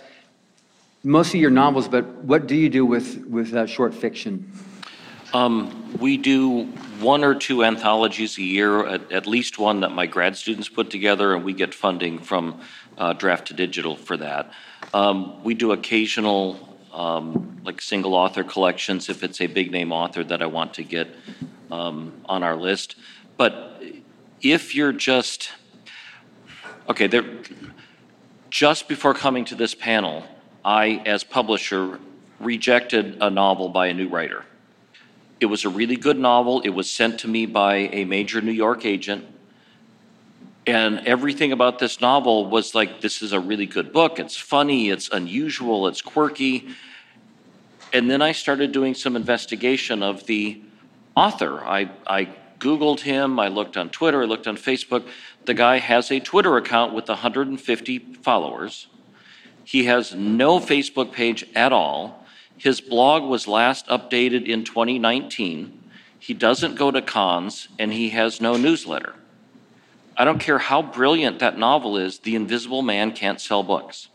most 1.02 1.34
of 1.34 1.40
your 1.40 1.50
novels, 1.50 1.88
but 1.88 2.04
what 2.22 2.46
do 2.46 2.54
you 2.54 2.68
do 2.68 2.86
with, 2.86 3.26
with 3.26 3.52
uh, 3.52 3.66
short 3.66 3.92
fiction? 3.92 4.48
Um, 5.34 5.98
we 5.98 6.16
do 6.18 6.66
one 7.00 7.24
or 7.24 7.34
two 7.34 7.64
anthologies 7.64 8.38
a 8.38 8.42
year, 8.44 8.86
at, 8.86 9.10
at 9.10 9.26
least 9.26 9.58
one 9.58 9.80
that 9.80 9.90
my 9.90 10.06
grad 10.06 10.36
students 10.36 10.68
put 10.68 10.88
together, 10.88 11.34
and 11.34 11.42
we 11.44 11.52
get 11.52 11.74
funding 11.74 12.20
from 12.20 12.60
uh, 12.96 13.14
Draft2Digital 13.14 13.98
for 13.98 14.16
that. 14.18 14.52
Um, 14.94 15.42
we 15.44 15.54
do 15.54 15.72
occasional, 15.72 16.78
um, 16.92 17.60
like 17.64 17.82
single 17.82 18.14
author 18.14 18.42
collections 18.42 19.08
if 19.08 19.22
it's 19.22 19.40
a 19.40 19.46
big 19.46 19.70
name 19.70 19.92
author 19.92 20.24
that 20.24 20.40
I 20.42 20.46
want 20.46 20.74
to 20.74 20.82
get 20.82 21.08
um, 21.70 22.12
on 22.24 22.42
our 22.42 22.56
list. 22.56 22.96
But 23.36 23.82
if 24.40 24.74
you're 24.74 24.92
just, 24.92 25.50
okay, 26.88 27.06
there, 27.06 27.24
just 28.50 28.88
before 28.88 29.14
coming 29.14 29.44
to 29.46 29.54
this 29.54 29.74
panel, 29.74 30.24
I, 30.64 31.02
as 31.04 31.22
publisher, 31.22 32.00
rejected 32.40 33.18
a 33.20 33.30
novel 33.30 33.68
by 33.68 33.88
a 33.88 33.94
new 33.94 34.08
writer. 34.08 34.44
It 35.40 35.46
was 35.46 35.64
a 35.64 35.68
really 35.68 35.96
good 35.96 36.18
novel. 36.18 36.60
It 36.62 36.70
was 36.70 36.90
sent 36.90 37.20
to 37.20 37.28
me 37.28 37.46
by 37.46 37.76
a 37.92 38.04
major 38.04 38.40
New 38.40 38.52
York 38.52 38.84
agent. 38.84 39.26
And 40.68 41.06
everything 41.06 41.52
about 41.52 41.78
this 41.78 41.98
novel 41.98 42.44
was 42.44 42.74
like, 42.74 43.00
this 43.00 43.22
is 43.22 43.32
a 43.32 43.40
really 43.40 43.64
good 43.64 43.90
book. 43.90 44.18
It's 44.18 44.36
funny, 44.36 44.90
it's 44.90 45.08
unusual, 45.08 45.88
it's 45.88 46.02
quirky. 46.02 46.68
And 47.94 48.10
then 48.10 48.20
I 48.20 48.32
started 48.32 48.70
doing 48.70 48.94
some 48.94 49.16
investigation 49.16 50.02
of 50.02 50.26
the 50.26 50.60
author. 51.16 51.60
I, 51.60 51.90
I 52.06 52.28
Googled 52.58 53.00
him, 53.00 53.40
I 53.40 53.48
looked 53.48 53.78
on 53.78 53.88
Twitter, 53.88 54.22
I 54.22 54.26
looked 54.26 54.46
on 54.46 54.58
Facebook. 54.58 55.08
The 55.46 55.54
guy 55.54 55.78
has 55.78 56.10
a 56.10 56.20
Twitter 56.20 56.58
account 56.58 56.92
with 56.92 57.08
150 57.08 57.98
followers. 58.20 58.88
He 59.64 59.84
has 59.84 60.14
no 60.14 60.60
Facebook 60.60 61.12
page 61.12 61.46
at 61.54 61.72
all. 61.72 62.26
His 62.58 62.82
blog 62.82 63.22
was 63.22 63.48
last 63.48 63.86
updated 63.86 64.44
in 64.44 64.64
2019. 64.64 65.82
He 66.18 66.34
doesn't 66.34 66.74
go 66.74 66.90
to 66.90 67.00
cons, 67.00 67.68
and 67.78 67.90
he 67.90 68.10
has 68.10 68.38
no 68.38 68.58
newsletter. 68.58 69.14
I 70.18 70.24
don't 70.24 70.40
care 70.40 70.58
how 70.58 70.82
brilliant 70.82 71.38
that 71.38 71.56
novel 71.56 71.96
is, 71.96 72.18
The 72.18 72.34
Invisible 72.34 72.82
Man 72.82 73.12
can't 73.12 73.40
sell 73.40 73.62
books. 73.62 74.08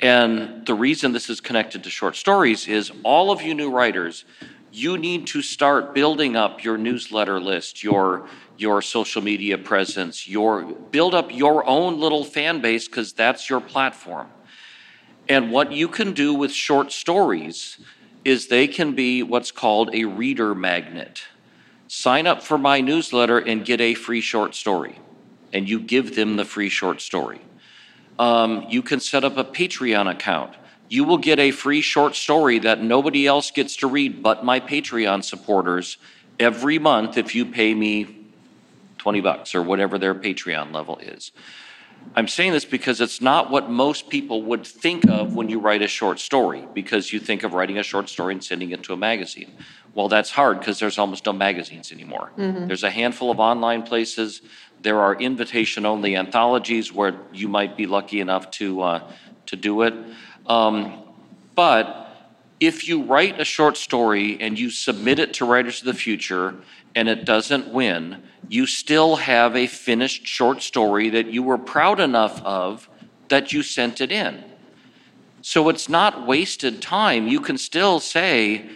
And 0.00 0.64
the 0.64 0.72
reason 0.72 1.12
this 1.12 1.28
is 1.28 1.38
connected 1.38 1.84
to 1.84 1.90
short 1.90 2.16
stories 2.16 2.66
is 2.66 2.90
all 3.04 3.30
of 3.30 3.42
you 3.42 3.54
new 3.54 3.70
writers, 3.70 4.24
you 4.72 4.96
need 4.96 5.26
to 5.26 5.42
start 5.42 5.94
building 5.94 6.34
up 6.34 6.64
your 6.64 6.78
newsletter 6.78 7.38
list, 7.38 7.84
your 7.84 8.26
your 8.56 8.80
social 8.80 9.22
media 9.22 9.58
presence, 9.58 10.26
your 10.26 10.64
build 10.64 11.14
up 11.14 11.30
your 11.30 11.66
own 11.66 12.00
little 12.00 12.24
fan 12.24 12.60
base 12.60 12.88
because 12.88 13.12
that's 13.12 13.50
your 13.50 13.60
platform. 13.60 14.28
And 15.28 15.50
what 15.50 15.72
you 15.72 15.88
can 15.88 16.12
do 16.12 16.32
with 16.34 16.52
short 16.52 16.92
stories 16.92 17.78
is 18.24 18.48
they 18.48 18.66
can 18.66 18.94
be 18.94 19.22
what's 19.22 19.50
called 19.50 19.94
a 19.94 20.04
reader 20.04 20.54
magnet. 20.54 21.22
Sign 21.92 22.28
up 22.28 22.40
for 22.40 22.56
my 22.56 22.80
newsletter 22.80 23.38
and 23.38 23.64
get 23.64 23.80
a 23.80 23.94
free 23.94 24.20
short 24.20 24.54
story, 24.54 25.00
and 25.52 25.68
you 25.68 25.80
give 25.80 26.14
them 26.14 26.36
the 26.36 26.44
free 26.44 26.68
short 26.68 27.00
story. 27.00 27.40
Um, 28.16 28.64
you 28.68 28.80
can 28.80 29.00
set 29.00 29.24
up 29.24 29.36
a 29.36 29.42
Patreon 29.42 30.08
account. 30.08 30.54
You 30.88 31.02
will 31.02 31.18
get 31.18 31.40
a 31.40 31.50
free 31.50 31.80
short 31.80 32.14
story 32.14 32.60
that 32.60 32.80
nobody 32.80 33.26
else 33.26 33.50
gets 33.50 33.74
to 33.78 33.88
read 33.88 34.22
but 34.22 34.44
my 34.44 34.60
Patreon 34.60 35.24
supporters 35.24 35.96
every 36.38 36.78
month 36.78 37.18
if 37.18 37.34
you 37.34 37.44
pay 37.44 37.74
me 37.74 38.28
20 38.98 39.20
bucks 39.20 39.52
or 39.52 39.60
whatever 39.60 39.98
their 39.98 40.14
Patreon 40.14 40.72
level 40.72 40.96
is. 40.98 41.32
I'm 42.16 42.26
saying 42.26 42.52
this 42.52 42.64
because 42.64 43.00
it's 43.00 43.20
not 43.20 43.50
what 43.50 43.70
most 43.70 44.08
people 44.08 44.42
would 44.42 44.66
think 44.66 45.08
of 45.08 45.34
when 45.36 45.48
you 45.48 45.60
write 45.60 45.80
a 45.80 45.86
short 45.88 46.18
story, 46.18 46.66
because 46.74 47.12
you 47.12 47.20
think 47.20 47.44
of 47.44 47.54
writing 47.54 47.78
a 47.78 47.82
short 47.82 48.08
story 48.08 48.34
and 48.34 48.42
sending 48.42 48.70
it 48.72 48.82
to 48.84 48.92
a 48.92 48.96
magazine. 48.96 49.52
Well, 49.94 50.08
that's 50.08 50.30
hard 50.30 50.58
because 50.58 50.78
there's 50.80 50.98
almost 50.98 51.26
no 51.26 51.32
magazines 51.32 51.92
anymore. 51.92 52.32
There's 52.66 52.82
a 52.84 52.90
handful 52.90 53.30
of 53.30 53.38
online 53.38 53.82
places. 53.84 54.42
There 54.82 54.98
are 54.98 55.14
invitation 55.14 55.86
only 55.86 56.16
anthologies 56.16 56.92
where 56.92 57.14
you 57.32 57.48
might 57.48 57.76
be 57.76 57.86
lucky 57.86 58.20
enough 58.20 58.50
to, 58.52 58.80
uh, 58.82 59.12
to 59.46 59.56
do 59.56 59.82
it. 59.82 59.94
Um, 60.46 61.02
but 61.54 62.09
if 62.60 62.86
you 62.86 63.02
write 63.02 63.40
a 63.40 63.44
short 63.44 63.76
story 63.76 64.38
and 64.40 64.58
you 64.58 64.70
submit 64.70 65.18
it 65.18 65.32
to 65.34 65.46
Writers 65.46 65.80
of 65.80 65.86
the 65.86 65.94
Future 65.94 66.54
and 66.94 67.08
it 67.08 67.24
doesn't 67.24 67.68
win, 67.68 68.22
you 68.48 68.66
still 68.66 69.16
have 69.16 69.56
a 69.56 69.66
finished 69.66 70.26
short 70.26 70.60
story 70.60 71.08
that 71.10 71.26
you 71.26 71.42
were 71.42 71.58
proud 71.58 72.00
enough 72.00 72.42
of 72.44 72.88
that 73.28 73.52
you 73.52 73.62
sent 73.62 74.00
it 74.00 74.12
in. 74.12 74.44
So 75.40 75.70
it's 75.70 75.88
not 75.88 76.26
wasted 76.26 76.82
time. 76.82 77.26
You 77.26 77.40
can 77.40 77.56
still 77.56 77.98
say, 77.98 78.68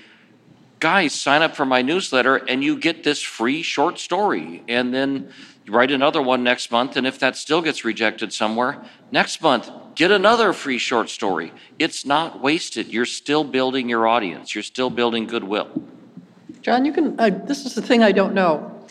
guys, 0.85 1.14
sign 1.14 1.40
up 1.40 1.57
for 1.57 1.64
my 1.64 1.81
newsletter 1.81 2.37
and 2.37 2.62
you 2.62 2.77
get 2.77 3.03
this 3.03 3.23
free 3.23 3.62
short 3.62 3.99
story. 3.99 4.62
And 4.68 4.92
then 4.92 5.31
write 5.66 5.90
another 5.90 6.20
one 6.20 6.44
next 6.44 6.70
month. 6.70 6.99
And 6.99 7.07
if 7.07 7.18
that 7.20 7.38
still 7.38 7.62
gets 7.62 7.87
rejected 7.87 8.35
somewhere, 8.35 8.85
next 9.11 9.40
month, 9.40 9.70
get 9.94 10.11
another 10.11 10.53
free 10.53 10.77
short 10.77 11.09
story. 11.09 11.55
It's 11.79 12.05
not 12.05 12.42
wasted. 12.42 12.88
You're 12.88 13.07
still 13.07 13.44
building 13.44 13.88
your 13.88 14.07
audience, 14.07 14.55
you're 14.55 14.62
still 14.62 14.90
building 14.90 15.27
goodwill. 15.27 15.70
John, 16.61 16.85
you 16.85 16.92
can, 16.92 17.18
uh, 17.18 17.31
this 17.31 17.64
is 17.64 17.75
the 17.75 17.81
thing 17.81 18.03
I 18.03 18.12
don't 18.12 18.35
know. 18.35 18.87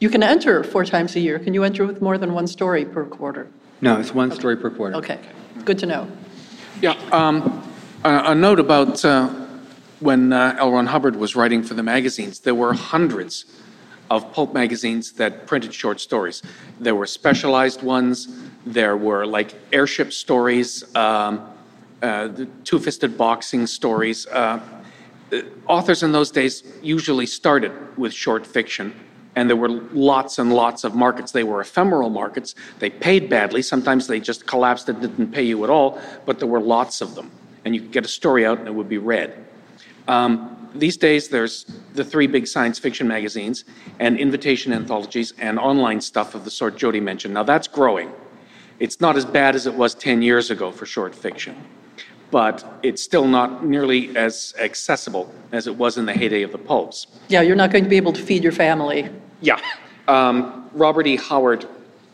You 0.00 0.10
can 0.10 0.22
enter 0.22 0.62
four 0.62 0.84
times 0.84 1.16
a 1.16 1.20
year. 1.20 1.38
Can 1.38 1.54
you 1.54 1.64
enter 1.64 1.86
with 1.86 2.02
more 2.02 2.18
than 2.18 2.34
one 2.34 2.46
story 2.46 2.84
per 2.84 3.06
quarter? 3.06 3.48
No, 3.80 3.98
it's 3.98 4.12
one 4.12 4.30
story 4.30 4.58
per 4.58 4.68
quarter. 4.68 4.96
Okay, 4.96 5.18
good 5.64 5.78
to 5.78 5.86
know. 5.86 6.06
Yeah, 6.82 6.98
um, 7.12 7.66
a, 8.04 8.32
a 8.32 8.34
note 8.34 8.60
about 8.60 9.02
uh, 9.06 9.37
when 10.00 10.32
uh, 10.32 10.56
L. 10.58 10.72
Ron 10.72 10.86
Hubbard 10.86 11.16
was 11.16 11.34
writing 11.34 11.62
for 11.62 11.74
the 11.74 11.82
magazines, 11.82 12.40
there 12.40 12.54
were 12.54 12.72
hundreds 12.72 13.44
of 14.10 14.32
pulp 14.32 14.54
magazines 14.54 15.12
that 15.12 15.46
printed 15.46 15.74
short 15.74 16.00
stories. 16.00 16.42
There 16.80 16.94
were 16.94 17.06
specialized 17.06 17.82
ones, 17.82 18.28
there 18.64 18.96
were 18.96 19.26
like 19.26 19.54
airship 19.72 20.12
stories, 20.12 20.84
um, 20.94 21.46
uh, 22.02 22.28
two 22.64 22.78
fisted 22.78 23.18
boxing 23.18 23.66
stories. 23.66 24.26
Uh, 24.26 24.60
authors 25.66 26.02
in 26.02 26.12
those 26.12 26.30
days 26.30 26.62
usually 26.82 27.26
started 27.26 27.72
with 27.98 28.12
short 28.12 28.46
fiction, 28.46 28.94
and 29.36 29.48
there 29.48 29.56
were 29.56 29.68
lots 29.68 30.38
and 30.38 30.52
lots 30.52 30.84
of 30.84 30.94
markets. 30.94 31.32
They 31.32 31.44
were 31.44 31.60
ephemeral 31.60 32.08
markets. 32.08 32.54
They 32.78 32.90
paid 32.90 33.28
badly. 33.28 33.62
Sometimes 33.62 34.06
they 34.06 34.20
just 34.20 34.46
collapsed 34.46 34.88
and 34.88 35.00
didn't 35.00 35.32
pay 35.32 35.42
you 35.42 35.64
at 35.64 35.70
all, 35.70 36.00
but 36.24 36.38
there 36.38 36.48
were 36.48 36.60
lots 36.60 37.00
of 37.00 37.14
them. 37.14 37.30
And 37.64 37.74
you 37.74 37.82
could 37.82 37.92
get 37.92 38.04
a 38.04 38.08
story 38.08 38.46
out 38.46 38.58
and 38.58 38.68
it 38.68 38.74
would 38.74 38.88
be 38.88 38.98
read. 38.98 39.47
Um, 40.08 40.56
these 40.74 40.96
days, 40.96 41.28
there's 41.28 41.64
the 41.94 42.04
three 42.04 42.26
big 42.26 42.46
science 42.46 42.78
fiction 42.78 43.06
magazines 43.06 43.64
and 44.00 44.18
invitation 44.18 44.72
anthologies 44.72 45.32
and 45.38 45.58
online 45.58 46.00
stuff 46.00 46.34
of 46.34 46.44
the 46.44 46.50
sort 46.50 46.76
Jody 46.76 47.00
mentioned. 47.00 47.34
Now, 47.34 47.42
that's 47.42 47.68
growing. 47.68 48.10
It's 48.78 49.00
not 49.00 49.16
as 49.16 49.24
bad 49.24 49.54
as 49.54 49.66
it 49.66 49.74
was 49.74 49.94
10 49.94 50.22
years 50.22 50.50
ago 50.50 50.70
for 50.72 50.86
short 50.86 51.14
fiction 51.14 51.56
but 52.30 52.78
it's 52.82 53.02
still 53.02 53.26
not 53.26 53.64
nearly 53.64 54.14
as 54.16 54.54
accessible 54.60 55.32
as 55.52 55.66
it 55.66 55.74
was 55.74 55.96
in 55.96 56.06
the 56.06 56.12
heyday 56.12 56.42
of 56.42 56.52
the 56.52 56.58
pulps. 56.58 57.06
Yeah, 57.28 57.40
you're 57.42 57.56
not 57.56 57.70
going 57.70 57.84
to 57.84 57.90
be 57.90 57.96
able 57.96 58.12
to 58.12 58.22
feed 58.22 58.42
your 58.42 58.52
family. 58.52 59.08
Yeah. 59.40 59.60
Um, 60.08 60.68
Robert 60.72 61.06
E. 61.06 61.16
Howard 61.16 61.66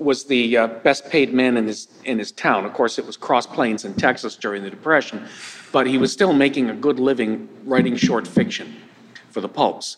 was 0.04 0.24
the 0.24 0.56
uh, 0.56 0.66
best 0.66 1.10
paid 1.10 1.34
man 1.34 1.56
in 1.56 1.66
his, 1.66 1.88
in 2.04 2.18
his 2.18 2.30
town. 2.30 2.64
Of 2.64 2.72
course, 2.72 2.98
it 2.98 3.06
was 3.06 3.16
Cross 3.16 3.46
Plains 3.46 3.84
in 3.84 3.94
Texas 3.94 4.36
during 4.36 4.62
the 4.62 4.70
Depression, 4.70 5.26
but 5.72 5.86
he 5.86 5.98
was 5.98 6.12
still 6.12 6.32
making 6.32 6.70
a 6.70 6.74
good 6.74 7.00
living 7.00 7.48
writing 7.64 7.96
short 7.96 8.28
fiction 8.28 8.76
for 9.30 9.40
the 9.40 9.48
pulps. 9.48 9.96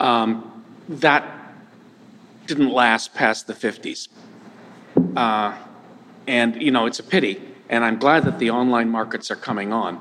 Um, 0.00 0.64
that 0.88 1.24
didn't 2.46 2.70
last 2.70 3.14
past 3.14 3.46
the 3.46 3.54
50s. 3.54 4.08
Uh, 5.16 5.56
and, 6.26 6.60
you 6.60 6.70
know, 6.70 6.86
it's 6.86 6.98
a 6.98 7.04
pity 7.04 7.40
and 7.72 7.84
I'm 7.84 7.98
glad 7.98 8.24
that 8.24 8.38
the 8.38 8.50
online 8.50 8.90
markets 8.90 9.30
are 9.30 9.36
coming 9.36 9.72
on. 9.72 9.98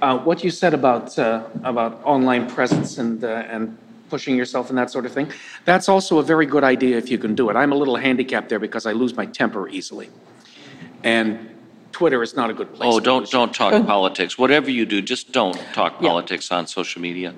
Uh, 0.00 0.18
what 0.18 0.44
you 0.44 0.50
said 0.50 0.74
about 0.74 1.18
uh, 1.18 1.42
about 1.64 2.00
online 2.04 2.48
presence 2.48 2.98
and 2.98 3.24
uh, 3.24 3.42
and 3.48 3.76
pushing 4.08 4.36
yourself 4.36 4.68
and 4.70 4.78
that 4.78 4.90
sort 4.90 5.06
of 5.06 5.12
thing, 5.12 5.30
that's 5.64 5.88
also 5.88 6.18
a 6.18 6.22
very 6.22 6.46
good 6.46 6.64
idea 6.64 6.96
if 6.96 7.08
you 7.10 7.18
can 7.18 7.34
do 7.34 7.50
it. 7.50 7.56
I'm 7.56 7.72
a 7.72 7.74
little 7.74 7.96
handicapped 7.96 8.48
there 8.48 8.58
because 8.58 8.86
I 8.86 8.92
lose 8.92 9.14
my 9.16 9.26
temper 9.26 9.68
easily, 9.68 10.10
and 11.04 11.48
Twitter 11.92 12.22
is 12.22 12.34
not 12.36 12.50
a 12.50 12.54
good 12.54 12.72
place. 12.74 12.88
Oh, 12.92 13.00
don't, 13.00 13.20
lose 13.20 13.30
don't 13.30 13.54
talk 13.54 13.86
politics. 13.86 14.38
Whatever 14.38 14.70
you 14.70 14.86
do, 14.86 15.02
just 15.02 15.32
don't 15.32 15.58
talk 15.72 15.94
Yeah. 16.00 16.08
politics 16.08 16.50
on 16.52 16.66
social 16.66 17.00
media. 17.02 17.34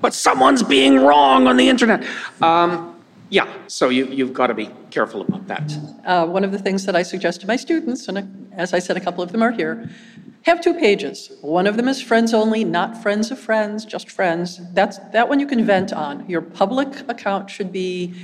But 0.00 0.14
someone's 0.14 0.62
being 0.62 0.96
wrong 1.00 1.46
on 1.46 1.56
the 1.56 1.68
internet. 1.68 2.04
Um, 2.40 2.96
yeah, 3.28 3.46
so 3.68 3.90
you 3.90 4.06
you've 4.06 4.32
got 4.32 4.48
to 4.48 4.54
be 4.54 4.70
careful 4.90 5.20
about 5.20 5.46
that. 5.46 5.72
Uh, 6.04 6.26
One 6.26 6.42
of 6.42 6.50
the 6.52 6.58
things 6.58 6.84
that 6.86 6.96
I 6.96 7.02
suggest 7.04 7.40
to 7.42 7.46
my 7.46 7.56
students, 7.56 8.08
and 8.08 8.48
as 8.56 8.74
I 8.74 8.80
said, 8.80 8.96
a 8.96 9.00
couple 9.00 9.22
of 9.22 9.30
them 9.30 9.42
are 9.42 9.52
here, 9.52 9.88
have 10.42 10.60
two 10.60 10.74
pages. 10.74 11.32
One 11.42 11.66
of 11.66 11.76
them 11.76 11.88
is 11.88 12.00
friends 12.00 12.32
only, 12.32 12.64
not 12.64 13.02
friends 13.02 13.30
of 13.30 13.38
friends, 13.38 13.84
just 13.84 14.10
friends. 14.10 14.60
That's, 14.72 14.98
that 15.12 15.28
one 15.28 15.38
you 15.38 15.46
can 15.46 15.64
vent 15.64 15.92
on. 15.92 16.28
Your 16.28 16.40
public 16.40 17.08
account 17.08 17.50
should 17.50 17.72
be 17.72 18.14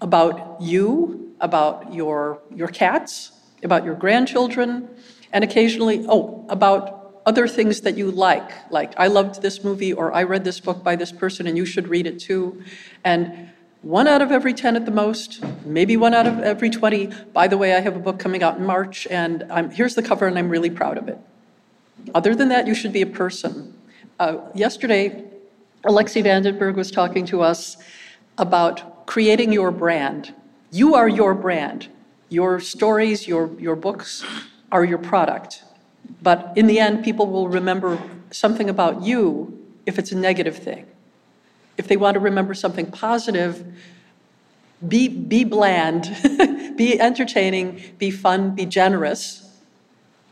about 0.00 0.60
you, 0.60 1.34
about 1.40 1.92
your, 1.94 2.40
your 2.54 2.68
cats, 2.68 3.32
about 3.62 3.84
your 3.84 3.94
grandchildren, 3.94 4.88
and 5.32 5.44
occasionally, 5.44 6.04
oh, 6.08 6.44
about 6.48 7.20
other 7.26 7.48
things 7.48 7.80
that 7.80 7.96
you 7.96 8.10
like, 8.10 8.50
like 8.70 8.92
I 8.96 9.08
loved 9.08 9.42
this 9.42 9.64
movie 9.64 9.92
or 9.92 10.12
I 10.12 10.22
read 10.22 10.44
this 10.44 10.60
book 10.60 10.84
by 10.84 10.94
this 10.94 11.10
person 11.10 11.48
and 11.48 11.56
you 11.56 11.66
should 11.66 11.88
read 11.88 12.06
it 12.06 12.20
too. 12.20 12.62
And 13.04 13.50
one 13.82 14.06
out 14.06 14.22
of 14.22 14.30
every 14.30 14.54
10 14.54 14.76
at 14.76 14.84
the 14.84 14.92
most, 14.92 15.44
maybe 15.64 15.96
one 15.96 16.14
out 16.14 16.26
of 16.26 16.38
every 16.38 16.70
20. 16.70 17.06
By 17.32 17.48
the 17.48 17.58
way, 17.58 17.74
I 17.74 17.80
have 17.80 17.96
a 17.96 17.98
book 17.98 18.18
coming 18.18 18.42
out 18.42 18.58
in 18.58 18.64
March 18.64 19.06
and 19.08 19.44
I'm, 19.50 19.70
here's 19.70 19.96
the 19.96 20.02
cover 20.02 20.26
and 20.26 20.38
I'm 20.38 20.48
really 20.48 20.70
proud 20.70 20.98
of 20.98 21.08
it. 21.08 21.18
Other 22.14 22.34
than 22.34 22.48
that, 22.48 22.66
you 22.66 22.74
should 22.74 22.92
be 22.92 23.02
a 23.02 23.06
person. 23.06 23.74
Uh, 24.18 24.38
yesterday, 24.54 25.24
Alexi 25.84 26.22
Vandenberg 26.22 26.74
was 26.74 26.90
talking 26.90 27.26
to 27.26 27.42
us 27.42 27.76
about 28.38 29.06
creating 29.06 29.52
your 29.52 29.70
brand. 29.70 30.34
You 30.70 30.94
are 30.94 31.08
your 31.08 31.34
brand. 31.34 31.88
Your 32.28 32.60
stories, 32.60 33.28
your, 33.28 33.50
your 33.58 33.76
books 33.76 34.24
are 34.72 34.84
your 34.84 34.98
product. 34.98 35.62
But 36.22 36.52
in 36.56 36.66
the 36.66 36.80
end, 36.80 37.04
people 37.04 37.26
will 37.26 37.48
remember 37.48 38.00
something 38.30 38.68
about 38.68 39.02
you 39.02 39.64
if 39.86 39.98
it's 39.98 40.12
a 40.12 40.16
negative 40.16 40.56
thing. 40.56 40.86
If 41.76 41.88
they 41.88 41.96
want 41.96 42.14
to 42.14 42.20
remember 42.20 42.54
something 42.54 42.90
positive, 42.90 43.64
be, 44.86 45.08
be 45.08 45.44
bland, 45.44 46.16
be 46.76 47.00
entertaining, 47.00 47.80
be 47.98 48.10
fun, 48.10 48.54
be 48.54 48.66
generous. 48.66 49.45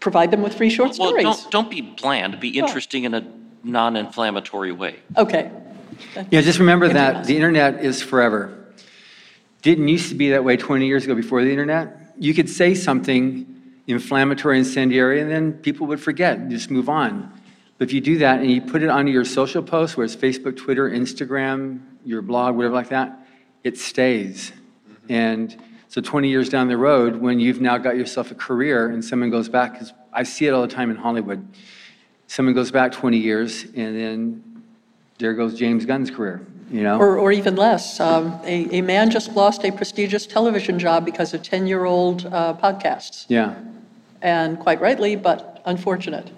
Provide 0.04 0.30
them 0.30 0.42
with 0.42 0.54
free 0.54 0.68
short 0.68 0.90
Well, 0.98 1.08
stories. 1.08 1.24
don't, 1.24 1.50
don't 1.50 1.70
be 1.70 1.80
bland, 1.80 2.38
be 2.38 2.58
interesting 2.58 3.04
in 3.04 3.14
a 3.14 3.26
non-inflammatory 3.62 4.70
way. 4.70 4.96
Okay. 5.16 5.50
Yeah, 6.30 6.42
just 6.42 6.58
remember 6.58 6.90
that 6.90 7.24
the 7.24 7.34
internet 7.34 7.82
is 7.82 8.02
forever. 8.02 8.66
Didn't 9.62 9.88
used 9.88 10.10
to 10.10 10.14
be 10.14 10.28
that 10.28 10.44
way 10.44 10.58
20 10.58 10.86
years 10.86 11.04
ago 11.04 11.14
before 11.14 11.42
the 11.42 11.50
internet. 11.50 12.12
You 12.18 12.34
could 12.34 12.50
say 12.50 12.74
something 12.74 13.46
inflammatory, 13.86 14.58
incendiary, 14.58 15.22
and 15.22 15.30
then 15.30 15.54
people 15.54 15.86
would 15.86 16.00
forget 16.00 16.36
and 16.36 16.50
just 16.50 16.70
move 16.70 16.90
on. 16.90 17.32
But 17.78 17.88
if 17.88 17.94
you 17.94 18.02
do 18.02 18.18
that 18.18 18.40
and 18.40 18.50
you 18.50 18.60
put 18.60 18.82
it 18.82 18.90
onto 18.90 19.10
your 19.10 19.24
social 19.24 19.62
posts, 19.62 19.96
where 19.96 20.04
it's 20.04 20.14
Facebook, 20.14 20.54
Twitter, 20.54 20.90
Instagram, 20.90 21.80
your 22.04 22.20
blog, 22.20 22.56
whatever 22.56 22.74
like 22.74 22.90
that, 22.90 23.26
it 23.62 23.78
stays. 23.78 24.52
Mm-hmm. 24.52 25.12
And 25.14 25.56
so 25.94 26.00
20 26.00 26.28
years 26.28 26.48
down 26.48 26.66
the 26.66 26.76
road, 26.76 27.14
when 27.14 27.38
you've 27.38 27.60
now 27.60 27.78
got 27.78 27.96
yourself 27.96 28.32
a 28.32 28.34
career 28.34 28.88
and 28.88 29.04
someone 29.04 29.30
goes 29.30 29.48
back, 29.48 29.74
because 29.74 29.92
I 30.12 30.24
see 30.24 30.44
it 30.44 30.50
all 30.50 30.62
the 30.62 30.66
time 30.66 30.90
in 30.90 30.96
Hollywood, 30.96 31.46
someone 32.26 32.52
goes 32.52 32.72
back 32.72 32.90
20 32.90 33.16
years 33.16 33.62
and 33.62 33.96
then 33.96 34.64
there 35.18 35.34
goes 35.34 35.56
James 35.56 35.86
Gunn's 35.86 36.10
career, 36.10 36.44
you 36.68 36.82
know? 36.82 36.98
Or, 36.98 37.16
or 37.16 37.30
even 37.30 37.54
less. 37.54 38.00
Um, 38.00 38.40
a, 38.42 38.78
a 38.78 38.80
man 38.80 39.08
just 39.08 39.36
lost 39.36 39.64
a 39.64 39.70
prestigious 39.70 40.26
television 40.26 40.80
job 40.80 41.04
because 41.04 41.32
of 41.32 41.44
10 41.44 41.68
year 41.68 41.84
old 41.84 42.26
uh, 42.26 42.54
podcasts. 42.54 43.26
Yeah. 43.28 43.54
And 44.20 44.58
quite 44.58 44.80
rightly, 44.80 45.14
but 45.14 45.62
unfortunate. 45.64 46.28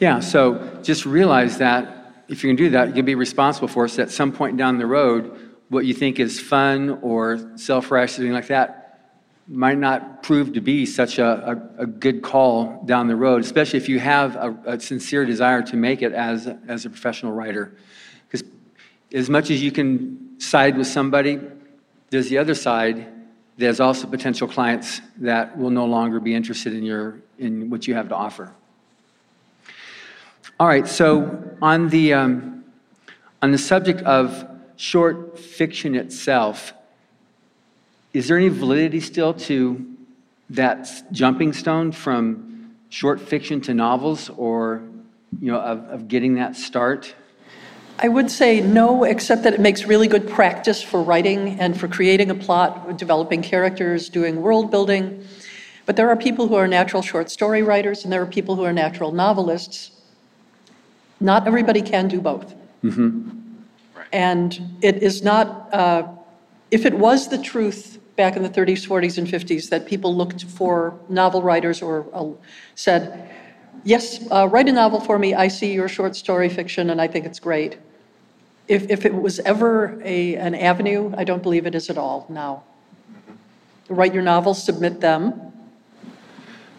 Yeah, 0.00 0.18
so 0.18 0.80
just 0.82 1.06
realize 1.06 1.58
that 1.58 2.24
if 2.26 2.42
going 2.42 2.56
to 2.56 2.64
do 2.64 2.70
that, 2.70 2.88
you 2.88 2.94
can 2.94 3.04
be 3.04 3.14
responsible 3.14 3.68
for 3.68 3.84
it. 3.84 3.90
So 3.90 4.02
at 4.02 4.10
some 4.10 4.32
point 4.32 4.56
down 4.56 4.78
the 4.78 4.86
road, 4.86 5.52
what 5.68 5.84
you 5.84 5.94
think 5.94 6.18
is 6.18 6.40
fun 6.40 6.98
or 7.02 7.56
self-righteous, 7.56 8.16
something 8.16 8.32
like 8.32 8.48
that, 8.48 8.79
might 9.48 9.78
not 9.78 10.22
prove 10.22 10.52
to 10.52 10.60
be 10.60 10.86
such 10.86 11.18
a, 11.18 11.70
a, 11.78 11.82
a 11.82 11.86
good 11.86 12.22
call 12.22 12.82
down 12.84 13.08
the 13.08 13.16
road, 13.16 13.42
especially 13.42 13.78
if 13.78 13.88
you 13.88 13.98
have 13.98 14.36
a, 14.36 14.56
a 14.64 14.80
sincere 14.80 15.24
desire 15.24 15.62
to 15.62 15.76
make 15.76 16.02
it 16.02 16.12
as, 16.12 16.48
as 16.68 16.86
a 16.86 16.90
professional 16.90 17.32
writer. 17.32 17.74
Because 18.28 18.46
as 19.12 19.28
much 19.28 19.50
as 19.50 19.60
you 19.62 19.72
can 19.72 20.40
side 20.40 20.78
with 20.78 20.86
somebody, 20.86 21.40
there's 22.10 22.28
the 22.28 22.38
other 22.38 22.54
side. 22.54 23.06
There's 23.56 23.80
also 23.80 24.06
potential 24.06 24.48
clients 24.48 25.00
that 25.18 25.58
will 25.58 25.70
no 25.70 25.84
longer 25.84 26.20
be 26.20 26.34
interested 26.34 26.72
in, 26.72 26.82
your, 26.82 27.20
in 27.38 27.70
what 27.70 27.86
you 27.88 27.94
have 27.94 28.08
to 28.08 28.14
offer. 28.14 28.52
All 30.58 30.66
right, 30.66 30.86
so 30.86 31.56
on 31.60 31.88
the, 31.88 32.14
um, 32.14 32.64
on 33.42 33.50
the 33.50 33.58
subject 33.58 34.02
of 34.02 34.46
short 34.76 35.38
fiction 35.38 35.94
itself, 35.94 36.72
is 38.12 38.28
there 38.28 38.36
any 38.36 38.48
validity 38.48 39.00
still 39.00 39.34
to 39.34 39.86
that 40.50 40.88
jumping 41.12 41.52
stone 41.52 41.92
from 41.92 42.74
short 42.88 43.20
fiction 43.20 43.60
to 43.60 43.74
novels 43.74 44.30
or, 44.36 44.82
you 45.40 45.52
know, 45.52 45.60
of, 45.60 45.84
of 45.88 46.08
getting 46.08 46.34
that 46.34 46.56
start? 46.56 47.14
I 48.02 48.08
would 48.08 48.30
say 48.30 48.60
no, 48.60 49.04
except 49.04 49.44
that 49.44 49.54
it 49.54 49.60
makes 49.60 49.84
really 49.84 50.08
good 50.08 50.28
practice 50.28 50.82
for 50.82 51.02
writing 51.02 51.60
and 51.60 51.78
for 51.78 51.86
creating 51.86 52.30
a 52.30 52.34
plot, 52.34 52.96
developing 52.96 53.42
characters, 53.42 54.08
doing 54.08 54.40
world 54.40 54.70
building. 54.70 55.24
But 55.86 55.96
there 55.96 56.08
are 56.08 56.16
people 56.16 56.48
who 56.48 56.54
are 56.54 56.66
natural 56.66 57.02
short 57.02 57.30
story 57.30 57.62
writers, 57.62 58.04
and 58.04 58.12
there 58.12 58.22
are 58.22 58.26
people 58.26 58.56
who 58.56 58.64
are 58.64 58.72
natural 58.72 59.12
novelists. 59.12 59.92
Not 61.20 61.46
everybody 61.46 61.82
can 61.82 62.08
do 62.08 62.20
both. 62.20 62.54
And 64.12 64.78
it 64.82 65.02
is 65.02 65.22
not, 65.22 65.72
uh, 65.72 66.08
if 66.70 66.86
it 66.86 66.94
was 66.94 67.28
the 67.28 67.38
truth 67.38 67.99
back 68.20 68.36
in 68.36 68.42
the 68.42 68.50
30s, 68.50 68.86
40s, 68.86 69.16
and 69.16 69.26
50s 69.26 69.70
that 69.70 69.86
people 69.86 70.14
looked 70.14 70.44
for 70.44 71.00
novel 71.08 71.40
writers 71.40 71.80
or 71.80 72.06
uh, 72.12 72.28
said, 72.74 73.30
yes, 73.82 74.04
uh, 74.30 74.46
write 74.46 74.68
a 74.68 74.72
novel 74.72 75.00
for 75.00 75.18
me, 75.18 75.32
I 75.32 75.48
see 75.48 75.72
your 75.72 75.88
short 75.88 76.14
story 76.14 76.50
fiction 76.50 76.90
and 76.90 77.00
I 77.00 77.08
think 77.08 77.24
it's 77.24 77.40
great. 77.40 77.78
If, 78.68 78.90
if 78.90 79.06
it 79.06 79.14
was 79.14 79.40
ever 79.40 79.98
a, 80.04 80.36
an 80.36 80.54
avenue, 80.54 81.14
I 81.16 81.24
don't 81.24 81.42
believe 81.42 81.64
it 81.64 81.74
is 81.74 81.88
at 81.88 81.96
all 81.96 82.26
now. 82.28 82.62
Write 83.88 84.12
your 84.12 84.22
novels, 84.22 84.62
submit 84.62 85.00
them. 85.00 85.24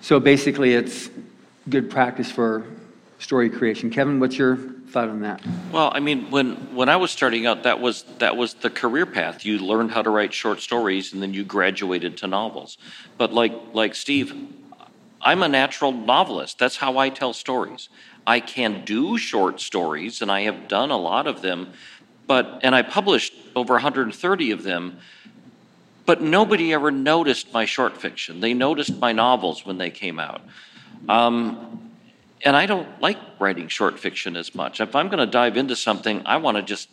So 0.01 0.19
basically, 0.19 0.75
it's 0.75 1.09
good 1.69 1.89
practice 1.89 2.29
for 2.31 2.67
story 3.17 3.49
creation. 3.49 3.89
Kevin, 3.89 4.19
what's 4.19 4.37
your 4.37 4.59
thought 4.91 5.09
on 5.09 5.21
that? 5.21 5.41
Well, 5.71 5.91
I 5.93 5.99
mean, 5.99 6.29
when, 6.29 6.55
when 6.75 6.89
I 6.89 6.97
was 6.97 7.11
starting 7.11 7.45
out, 7.45 7.63
that 7.63 7.79
was, 7.79 8.03
that 8.19 8.35
was 8.35 8.53
the 8.55 8.69
career 8.69 9.05
path. 9.05 9.45
You 9.45 9.59
learned 9.59 9.91
how 9.91 10.01
to 10.01 10.09
write 10.09 10.33
short 10.33 10.59
stories 10.59 11.13
and 11.13 11.21
then 11.21 11.33
you 11.33 11.43
graduated 11.43 12.17
to 12.17 12.27
novels. 12.27 12.77
But 13.17 13.33
like, 13.33 13.53
like 13.73 13.95
Steve, 13.95 14.35
I'm 15.21 15.43
a 15.43 15.47
natural 15.47 15.91
novelist. 15.91 16.59
That's 16.59 16.77
how 16.77 16.97
I 16.97 17.09
tell 17.09 17.33
stories. 17.33 17.89
I 18.25 18.39
can 18.39 18.85
do 18.85 19.17
short 19.17 19.59
stories, 19.59 20.21
and 20.21 20.31
I 20.31 20.41
have 20.41 20.67
done 20.67 20.91
a 20.91 20.97
lot 20.97 21.25
of 21.27 21.41
them, 21.41 21.73
but, 22.27 22.59
and 22.63 22.75
I 22.75 22.81
published 22.81 23.33
over 23.55 23.73
130 23.73 24.51
of 24.51 24.63
them, 24.63 24.99
but 26.05 26.21
nobody 26.21 26.73
ever 26.73 26.91
noticed 26.91 27.51
my 27.53 27.65
short 27.65 27.97
fiction. 27.97 28.39
They 28.39 28.53
noticed 28.53 28.97
my 28.99 29.11
novels 29.11 29.65
when 29.65 29.77
they 29.77 29.89
came 29.89 30.19
out. 30.19 30.41
Um, 31.09 31.90
and 32.43 32.55
I 32.55 32.65
don't 32.65 33.01
like 33.01 33.17
writing 33.39 33.67
short 33.67 33.99
fiction 33.99 34.35
as 34.35 34.55
much. 34.55 34.81
If 34.81 34.95
I'm 34.95 35.07
going 35.07 35.19
to 35.19 35.31
dive 35.31 35.57
into 35.57 35.75
something, 35.75 36.21
I 36.25 36.37
want 36.37 36.57
to 36.57 36.63
just 36.63 36.89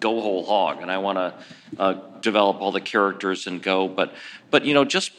go 0.00 0.20
whole 0.20 0.44
hog, 0.44 0.80
and 0.80 0.90
I 0.90 0.98
want 0.98 1.18
to 1.18 1.34
uh, 1.80 1.94
develop 2.20 2.60
all 2.60 2.72
the 2.72 2.80
characters 2.80 3.46
and 3.46 3.62
go. 3.62 3.88
But, 3.88 4.14
but 4.50 4.64
you 4.64 4.74
know, 4.74 4.84
just 4.84 5.12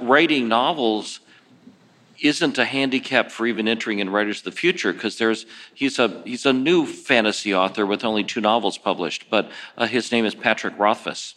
writing 0.00 0.48
novels 0.48 1.20
isn't 2.20 2.56
a 2.58 2.64
handicap 2.64 3.30
for 3.30 3.46
even 3.46 3.68
entering 3.68 3.98
in 3.98 4.08
Writers 4.08 4.38
of 4.38 4.44
the 4.44 4.52
Future 4.52 4.92
because 4.92 5.18
there's 5.18 5.44
he's 5.74 5.98
a 5.98 6.22
he's 6.24 6.46
a 6.46 6.52
new 6.52 6.86
fantasy 6.86 7.54
author 7.54 7.84
with 7.84 8.04
only 8.04 8.24
two 8.24 8.40
novels 8.40 8.78
published, 8.78 9.28
but 9.30 9.50
uh, 9.76 9.86
his 9.86 10.10
name 10.10 10.24
is 10.24 10.34
Patrick 10.34 10.78
Rothfuss, 10.78 11.34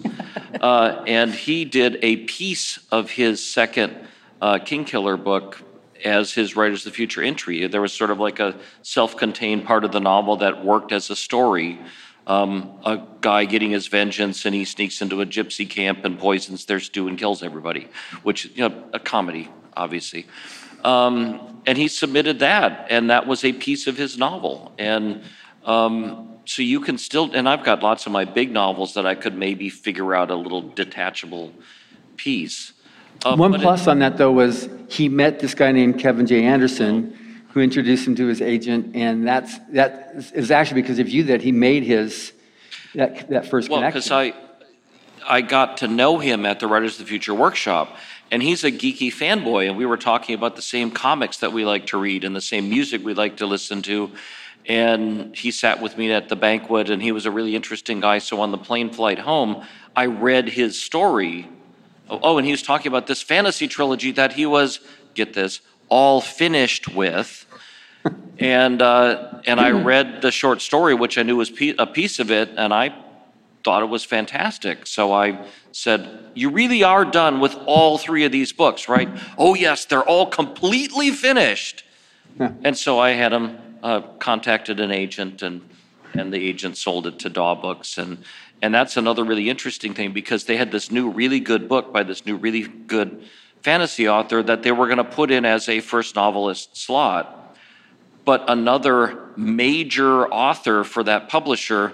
uh, 0.62 1.04
and 1.06 1.34
he 1.34 1.66
did 1.66 2.00
a 2.02 2.18
piece 2.18 2.80
of 2.92 3.12
his 3.12 3.46
second 3.46 3.96
uh, 4.42 4.58
Kingkiller 4.60 5.22
book 5.22 5.62
as 6.06 6.34
his 6.34 6.56
Writers 6.56 6.86
of 6.86 6.92
the 6.92 6.96
Future 6.96 7.22
entry. 7.22 7.66
There 7.68 7.82
was 7.82 7.94
sort 7.94 8.12
of 8.12 8.20
like 8.20 8.40
a 8.40 8.56
self-contained 8.82 9.66
part 9.66 9.84
of 9.84 9.92
the 9.92 10.00
novel 10.00 10.38
that 10.38 10.64
worked 10.64 10.92
as 10.92 11.10
a 11.10 11.16
story. 11.16 11.80
Um, 12.28 12.80
a 12.86 13.02
guy 13.22 13.46
getting 13.46 13.72
his 13.72 13.88
vengeance 13.88 14.46
and 14.46 14.54
he 14.54 14.64
sneaks 14.64 15.02
into 15.02 15.22
a 15.22 15.26
gypsy 15.26 15.68
camp 15.68 16.06
and 16.06 16.20
poisons 16.20 16.66
their 16.66 16.80
stew 16.80 17.08
and 17.08 17.18
kills 17.18 17.42
everybody, 17.42 17.88
which 18.24 18.46
you 18.56 18.70
know 18.70 18.84
a 18.94 19.00
comedy, 19.00 19.50
obviously. 19.76 20.28
Um, 20.84 21.62
and 21.66 21.78
he 21.78 21.88
submitted 21.88 22.40
that, 22.40 22.88
and 22.90 23.10
that 23.10 23.28
was 23.28 23.44
a 23.44 23.52
piece 23.54 23.88
of 23.88 23.98
his 23.98 24.18
novel. 24.18 24.74
And 24.78 25.24
um, 25.66 26.40
so 26.46 26.62
you 26.62 26.80
can 26.80 26.98
still, 26.98 27.32
and 27.34 27.48
I've 27.50 27.64
got 27.64 27.84
lots 27.84 28.06
of 28.06 28.12
my 28.12 28.26
big 28.26 28.52
novels 28.52 28.94
that 28.94 29.06
I 29.06 29.16
could 29.16 29.36
maybe 29.36 29.70
figure 29.70 30.16
out 30.16 30.32
a 30.32 30.36
little 30.36 30.62
detachable 30.62 31.54
piece. 32.16 32.74
Uh, 33.26 33.36
One 33.36 33.52
but 33.52 33.60
it- 33.60 33.64
plus 33.64 33.88
on 33.88 34.00
that, 34.00 34.18
though, 34.18 34.32
was 34.32 34.70
he 34.90 35.10
met 35.10 35.40
this 35.40 35.54
guy 35.54 35.72
named 35.72 36.00
Kevin 36.00 36.26
J. 36.26 36.44
Anderson, 36.44 37.16
who 37.50 37.62
introduced 37.62 38.08
him 38.08 38.16
to 38.16 38.28
his 38.28 38.42
agent, 38.42 38.96
and 38.96 39.28
that's, 39.28 39.58
that 39.70 40.14
is 40.34 40.52
actually 40.52 40.82
because 40.82 41.00
of 41.00 41.10
you 41.10 41.24
that 41.24 41.42
he 41.42 41.52
made 41.52 41.84
his, 41.84 42.32
that, 42.96 43.28
that 43.30 43.48
first 43.48 43.70
Well, 43.70 43.82
because 43.82 44.08
connection. 44.08 44.40
I, 45.28 45.38
I 45.38 45.42
got 45.42 45.78
to 45.78 45.88
know 45.88 46.20
him 46.20 46.46
at 46.46 46.60
the 46.60 46.68
Writers 46.68 46.94
of 47.00 47.06
the 47.06 47.10
Future 47.10 47.34
workshop, 47.34 47.98
and 48.32 48.42
he's 48.42 48.64
a 48.64 48.72
geeky 48.72 49.12
fanboy, 49.12 49.68
and 49.68 49.78
we 49.78 49.86
were 49.86 49.98
talking 49.98 50.36
about 50.36 50.56
the 50.56 50.62
same 50.62 50.92
comics 50.92 51.38
that 51.38 51.52
we 51.52 51.66
like 51.66 51.88
to 51.88 51.98
read 51.98 52.24
and 52.24 52.36
the 52.36 52.42
same 52.42 52.70
music 52.70 53.04
we 53.04 53.14
like 53.14 53.38
to 53.38 53.46
listen 53.46 53.82
to. 53.84 54.12
And 54.68 55.36
he 55.36 55.50
sat 55.50 55.82
with 55.82 55.98
me 55.98 56.12
at 56.12 56.30
the 56.30 56.36
banquet, 56.36 56.92
and 56.92 57.02
he 57.02 57.12
was 57.12 57.26
a 57.26 57.32
really 57.32 57.56
interesting 57.56 58.00
guy. 58.00 58.20
So 58.20 58.40
on 58.42 58.52
the 58.52 58.58
plane 58.58 58.92
flight 58.92 59.18
home, 59.18 59.66
I 59.96 60.06
read 60.06 60.48
his 60.50 60.80
story. 60.80 61.50
Oh, 62.10 62.38
and 62.38 62.46
he 62.46 62.52
was 62.52 62.64
talking 62.64 62.88
about 62.88 63.08
this 63.08 63.22
fantasy 63.22 63.68
trilogy 63.68 64.12
that 64.12 64.34
he 64.34 64.46
was, 64.46 64.80
get 65.14 65.34
this, 65.34 65.62
all 65.90 66.22
finished 66.22 66.88
with. 66.88 67.46
And, 68.40 68.82
uh, 68.82 69.42
and 69.46 69.60
I 69.60 69.72
read 69.72 70.22
the 70.22 70.32
short 70.32 70.62
story, 70.62 70.94
which 70.94 71.18
I 71.18 71.24
knew 71.24 71.36
was 71.36 71.52
a 71.78 71.86
piece 71.86 72.20
of 72.20 72.32
it, 72.32 72.50
and 72.56 72.74
I 72.74 72.96
thought 73.64 73.84
it 73.84 73.90
was 73.90 74.06
fantastic. 74.06 74.88
So 74.88 75.12
I 75.12 75.46
said, 75.74 76.32
You 76.36 76.50
really 76.50 76.82
are 76.84 77.04
done 77.04 77.42
with 77.42 77.56
all 77.66 77.98
three 77.98 78.24
of 78.24 78.32
these 78.32 78.54
books, 78.54 78.88
right? 78.88 79.10
Oh, 79.38 79.56
yes, 79.56 79.86
they're 79.86 80.04
all 80.04 80.26
completely 80.26 81.12
finished. 81.12 81.84
And 82.40 82.78
so 82.78 83.00
I 83.00 83.12
had 83.12 83.34
him 83.34 83.58
uh, 83.84 84.02
contacted 84.20 84.80
an 84.80 84.92
agent, 84.92 85.42
and, 85.42 85.62
and 86.14 86.32
the 86.34 86.38
agent 86.38 86.78
sold 86.78 87.06
it 87.08 87.20
to 87.20 87.30
Daw 87.30 87.56
Books. 87.56 87.98
And, 87.98 88.24
and 88.62 88.74
that's 88.74 88.98
another 88.98 89.24
really 89.24 89.50
interesting 89.50 89.94
thing 89.94 90.12
because 90.12 90.46
they 90.46 90.58
had 90.58 90.72
this 90.72 90.92
new, 90.92 91.10
really 91.10 91.40
good 91.40 91.70
book 91.70 91.94
by 91.94 92.04
this 92.04 92.26
new, 92.26 92.36
really 92.36 92.64
good 92.64 93.24
fantasy 93.62 94.08
author 94.08 94.42
that 94.44 94.64
they 94.64 94.72
were 94.72 94.88
going 94.88 94.98
to 94.98 95.04
put 95.04 95.32
in 95.32 95.46
as 95.46 95.68
a 95.70 95.80
first 95.80 96.16
novelist 96.16 96.78
slot 96.78 97.40
but 98.30 98.48
another 98.48 99.32
major 99.38 100.28
author 100.28 100.84
for 100.84 101.04
that 101.04 101.30
publisher 101.30 101.94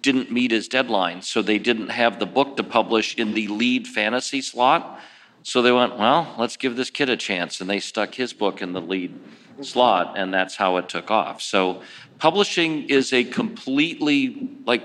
didn't 0.00 0.32
meet 0.32 0.50
his 0.50 0.66
deadline, 0.66 1.20
so 1.20 1.42
they 1.42 1.58
didn't 1.58 1.90
have 1.90 2.18
the 2.18 2.24
book 2.24 2.56
to 2.56 2.62
publish 2.62 3.16
in 3.16 3.34
the 3.34 3.48
lead 3.48 3.86
fantasy 3.86 4.40
slot. 4.40 4.98
So 5.42 5.60
they 5.60 5.70
went, 5.70 5.98
well, 5.98 6.34
let's 6.38 6.56
give 6.56 6.76
this 6.76 6.88
kid 6.88 7.10
a 7.10 7.18
chance, 7.18 7.60
and 7.60 7.68
they 7.68 7.80
stuck 7.80 8.14
his 8.14 8.32
book 8.32 8.62
in 8.62 8.72
the 8.72 8.80
lead 8.80 9.12
slot, 9.60 10.14
and 10.16 10.32
that's 10.32 10.56
how 10.56 10.78
it 10.78 10.88
took 10.88 11.10
off. 11.10 11.42
So 11.42 11.82
publishing 12.18 12.88
is 12.88 13.12
a 13.12 13.24
completely 13.24 14.48
like 14.64 14.82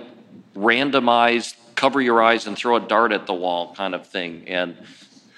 randomized, 0.55 1.55
cover 1.75 2.01
your 2.01 2.21
eyes 2.23 2.47
and 2.47 2.57
throw 2.57 2.75
a 2.75 2.79
dart 2.79 3.11
at 3.11 3.25
the 3.25 3.33
wall 3.33 3.73
kind 3.75 3.95
of 3.95 4.07
thing, 4.07 4.43
and 4.47 4.77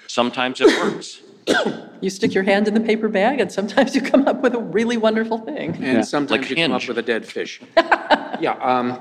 sometimes 0.06 0.60
it 0.60 0.68
works. 0.80 1.22
You 2.00 2.10
stick 2.10 2.34
your 2.34 2.42
hand 2.42 2.68
in 2.68 2.74
the 2.74 2.80
paper 2.80 3.08
bag, 3.08 3.40
and 3.40 3.50
sometimes 3.50 3.94
you 3.94 4.02
come 4.02 4.26
up 4.28 4.42
with 4.42 4.54
a 4.54 4.58
really 4.58 4.96
wonderful 4.96 5.38
thing. 5.38 5.76
Yeah. 5.80 5.90
And 5.90 6.06
sometimes 6.06 6.42
Like 6.42 6.50
you 6.50 6.56
come 6.56 6.72
up 6.72 6.86
with 6.86 6.98
a 6.98 7.02
dead 7.02 7.24
fish. 7.24 7.60
Yeah, 8.38 8.52
um, 8.60 9.00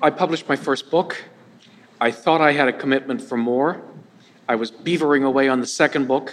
I 0.00 0.10
published 0.10 0.48
my 0.48 0.54
first 0.54 0.90
book. 0.90 1.24
I 2.00 2.12
thought 2.12 2.40
I 2.40 2.52
had 2.52 2.68
a 2.68 2.72
commitment 2.72 3.20
for 3.20 3.36
more. 3.36 3.82
I 4.48 4.54
was 4.54 4.70
beavering 4.70 5.24
away 5.24 5.48
on 5.48 5.60
the 5.60 5.66
second 5.66 6.06
book. 6.06 6.32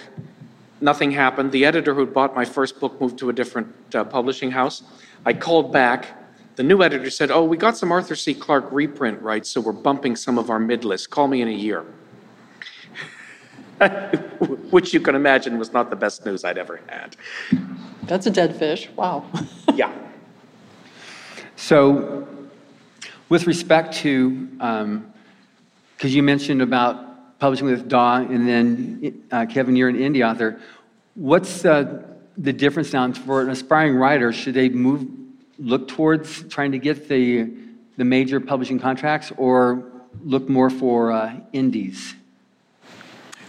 Nothing 0.82 1.12
happened. 1.12 1.52
The 1.52 1.66
editor 1.66 1.94
who'd 1.96 2.14
bought 2.14 2.36
my 2.36 2.46
first 2.46 2.80
book 2.80 3.02
moved 3.02 3.18
to 3.20 3.30
a 3.30 3.34
different 3.34 3.74
uh, 3.96 4.04
publishing 4.04 4.52
house. 4.52 4.84
I 5.26 5.34
called 5.34 5.74
back. 5.74 6.16
The 6.58 6.64
new 6.64 6.84
editor 6.84 7.10
said, 7.12 7.32
"Oh, 7.32 7.44
we 7.44 7.56
got 7.56 7.78
some 7.78 7.92
Arthur 7.92 8.16
C. 8.16 8.34
Clarke 8.34 8.72
reprint 8.72 9.22
rights, 9.22 9.50
so 9.50 9.62
we're 9.62 9.72
bumping 9.72 10.16
some 10.16 10.38
of 10.38 10.50
our 10.50 10.60
mid-list. 10.60 11.10
Call 11.12 11.28
me 11.28 11.42
in 11.42 11.48
a 11.48 11.52
year." 11.52 11.86
Which 14.72 14.92
you 14.92 15.00
can 15.00 15.14
imagine 15.14 15.60
was 15.60 15.72
not 15.72 15.92
the 15.92 15.96
best 15.96 16.26
news 16.26 16.44
I'd 16.44 16.58
ever 16.58 16.82
had. 16.88 17.16
That's 18.04 18.26
a 18.26 18.32
dead 18.32 18.56
fish, 18.56 18.90
wow. 18.96 19.26
Yeah. 19.76 19.94
So 21.56 22.28
with 23.30 23.46
respect 23.46 23.94
to, 23.98 24.48
because 25.96 26.16
you 26.16 26.24
mentioned 26.24 26.64
about 26.64 27.40
publishing 27.40 27.68
with 27.68 27.88
Daw, 27.88 28.18
and 28.18 28.48
then 28.48 29.24
uh, 29.32 29.46
Kevin, 29.46 29.76
you're 29.76 29.90
an 29.90 29.98
indie 29.98 30.28
author. 30.28 30.60
What's 31.14 31.66
uh, 31.66 32.04
the 32.36 32.54
difference 32.54 32.94
now 32.94 33.12
for 33.12 33.42
an 33.42 33.50
aspiring 33.50 33.96
writer? 33.96 34.34
Should 34.34 34.56
they 34.56 34.70
move, 34.70 35.08
look 35.60 35.88
towards 35.88 36.44
trying 36.44 36.72
to 36.72 36.80
get 36.80 37.08
the, 37.10 37.50
the 37.98 38.06
major 38.06 38.40
publishing 38.40 38.80
contracts, 38.80 39.32
or 39.38 39.84
look 40.24 40.48
more 40.50 40.70
for 40.70 41.12
uh, 41.12 41.34
indies? 41.54 42.16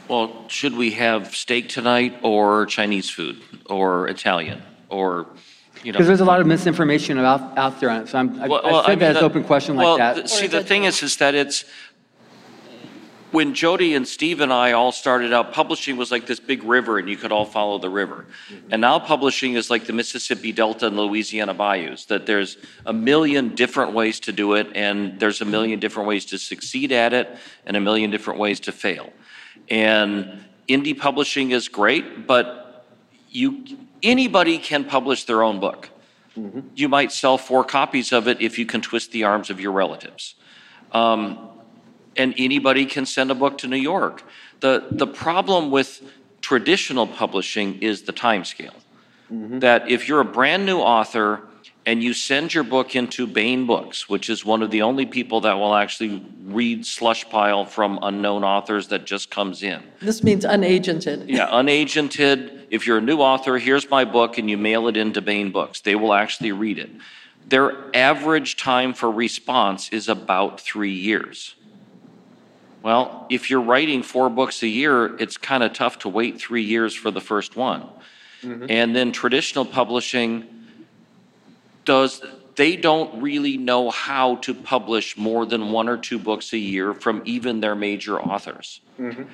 Well, 0.08 0.48
should 0.48 0.74
we 0.74 0.92
have 0.92 1.34
steak 1.36 1.68
tonight 1.68 2.18
or 2.22 2.64
Chinese 2.66 3.10
food 3.10 3.42
or 3.66 4.08
Italian 4.08 4.62
or, 4.88 5.26
you 5.84 5.92
know? 5.92 5.98
Because 5.98 6.06
there's 6.06 6.20
a 6.20 6.24
lot 6.24 6.40
of 6.40 6.46
misinformation 6.46 7.18
out, 7.18 7.56
out 7.58 7.78
there 7.78 7.90
on 7.90 8.02
it, 8.02 8.08
so 8.08 8.18
I'm, 8.18 8.40
I 8.40 8.48
Well, 8.48 8.60
I 8.64 8.70
well, 8.72 8.82
said 8.84 8.88
mean, 8.90 8.98
that 9.00 9.04
as 9.10 9.14
the- 9.16 9.18
an 9.20 9.24
open 9.26 9.44
question 9.44 9.76
like 9.76 9.98
that. 9.98 10.14
th- 10.14 10.28
See, 10.28 10.46
the 10.46 10.64
thing 10.64 10.84
is, 10.84 11.02
is 11.02 11.16
that 11.18 11.34
it's, 11.34 11.64
when 13.30 13.54
Jody 13.54 13.94
and 13.94 14.08
Steve 14.08 14.40
and 14.40 14.52
I 14.52 14.72
all 14.72 14.90
started 14.90 15.32
out, 15.32 15.52
publishing 15.52 15.96
was 15.96 16.10
like 16.10 16.26
this 16.26 16.40
big 16.40 16.62
river 16.62 16.98
and 16.98 17.08
you 17.08 17.16
could 17.16 17.30
all 17.30 17.44
follow 17.44 17.78
the 17.78 17.90
river. 17.90 18.24
And 18.70 18.80
now 18.80 18.98
publishing 18.98 19.54
is 19.54 19.68
like 19.68 19.86
the 19.86 19.92
Mississippi 19.92 20.52
Delta 20.52 20.86
and 20.86 20.96
Louisiana 20.96 21.52
bayous, 21.52 22.06
that 22.06 22.24
there's 22.24 22.56
a 22.86 22.92
million 22.92 23.54
different 23.54 23.92
ways 23.92 24.18
to 24.20 24.32
do 24.32 24.54
it 24.54 24.68
and 24.74 25.20
there's 25.20 25.40
a 25.42 25.44
million 25.44 25.78
different 25.78 26.08
ways 26.08 26.24
to 26.26 26.38
succeed 26.38 26.90
at 26.90 27.12
it 27.12 27.36
and 27.66 27.76
a 27.76 27.80
million 27.80 28.10
different 28.10 28.40
ways 28.40 28.60
to 28.60 28.72
fail. 28.72 29.12
And 29.68 30.44
indie 30.66 30.98
publishing 30.98 31.50
is 31.50 31.68
great, 31.68 32.26
but 32.26 32.86
you, 33.28 33.64
anybody 34.02 34.58
can 34.58 34.84
publish 34.84 35.24
their 35.24 35.42
own 35.42 35.60
book. 35.60 35.90
You 36.74 36.88
might 36.88 37.12
sell 37.12 37.36
four 37.36 37.64
copies 37.64 38.12
of 38.12 38.28
it 38.28 38.40
if 38.40 38.58
you 38.58 38.64
can 38.64 38.80
twist 38.80 39.10
the 39.12 39.24
arms 39.24 39.50
of 39.50 39.60
your 39.60 39.72
relatives. 39.72 40.34
Um, 40.92 41.57
and 42.18 42.34
anybody 42.36 42.84
can 42.84 43.06
send 43.06 43.30
a 43.30 43.34
book 43.34 43.58
to 43.58 43.68
New 43.68 43.76
York. 43.76 44.22
The, 44.60 44.86
the 44.90 45.06
problem 45.06 45.70
with 45.70 46.02
traditional 46.40 47.06
publishing 47.06 47.80
is 47.80 48.02
the 48.02 48.12
timescale. 48.12 48.74
Mm-hmm. 49.32 49.60
That 49.60 49.90
if 49.90 50.08
you're 50.08 50.20
a 50.20 50.24
brand 50.24 50.66
new 50.66 50.78
author 50.78 51.42
and 51.86 52.02
you 52.02 52.12
send 52.12 52.52
your 52.52 52.64
book 52.64 52.96
into 52.96 53.26
Baen 53.26 53.66
Books, 53.66 54.08
which 54.08 54.28
is 54.28 54.44
one 54.44 54.62
of 54.62 54.70
the 54.70 54.82
only 54.82 55.06
people 55.06 55.40
that 55.42 55.54
will 55.54 55.74
actually 55.74 56.22
read 56.44 56.84
slush 56.84 57.28
pile 57.30 57.64
from 57.64 57.98
unknown 58.02 58.44
authors 58.44 58.88
that 58.88 59.06
just 59.06 59.30
comes 59.30 59.62
in. 59.62 59.82
This 60.00 60.22
means 60.22 60.44
unagented. 60.44 61.24
Yeah, 61.28 61.48
unagented. 61.48 62.66
If 62.70 62.86
you're 62.86 62.98
a 62.98 63.02
new 63.02 63.18
author, 63.18 63.58
here's 63.58 63.88
my 63.88 64.04
book, 64.04 64.38
and 64.38 64.50
you 64.50 64.58
mail 64.58 64.88
it 64.88 64.96
into 64.96 65.22
Baen 65.22 65.50
Books. 65.50 65.80
They 65.80 65.94
will 65.94 66.12
actually 66.12 66.52
read 66.52 66.78
it. 66.78 66.90
Their 67.48 67.74
average 67.96 68.56
time 68.56 68.92
for 68.92 69.10
response 69.10 69.88
is 69.90 70.08
about 70.08 70.60
three 70.60 70.92
years. 70.92 71.54
Well, 72.82 73.26
if 73.28 73.50
you're 73.50 73.60
writing 73.60 74.02
four 74.02 74.30
books 74.30 74.62
a 74.62 74.68
year, 74.68 75.16
it's 75.16 75.36
kind 75.36 75.62
of 75.62 75.72
tough 75.72 75.98
to 76.00 76.08
wait 76.08 76.40
three 76.40 76.62
years 76.62 76.94
for 76.94 77.10
the 77.10 77.20
first 77.20 77.56
one. 77.56 77.86
Mm-hmm. 78.42 78.66
And 78.68 78.94
then 78.94 79.12
traditional 79.12 79.64
publishing 79.64 80.46
does, 81.84 82.22
they 82.54 82.76
don't 82.76 83.20
really 83.20 83.56
know 83.56 83.90
how 83.90 84.36
to 84.36 84.54
publish 84.54 85.16
more 85.16 85.44
than 85.44 85.72
one 85.72 85.88
or 85.88 85.96
two 85.96 86.18
books 86.18 86.52
a 86.52 86.58
year 86.58 86.94
from 86.94 87.22
even 87.24 87.60
their 87.60 87.74
major 87.74 88.20
authors. 88.20 88.80
Mm-hmm. 88.98 89.24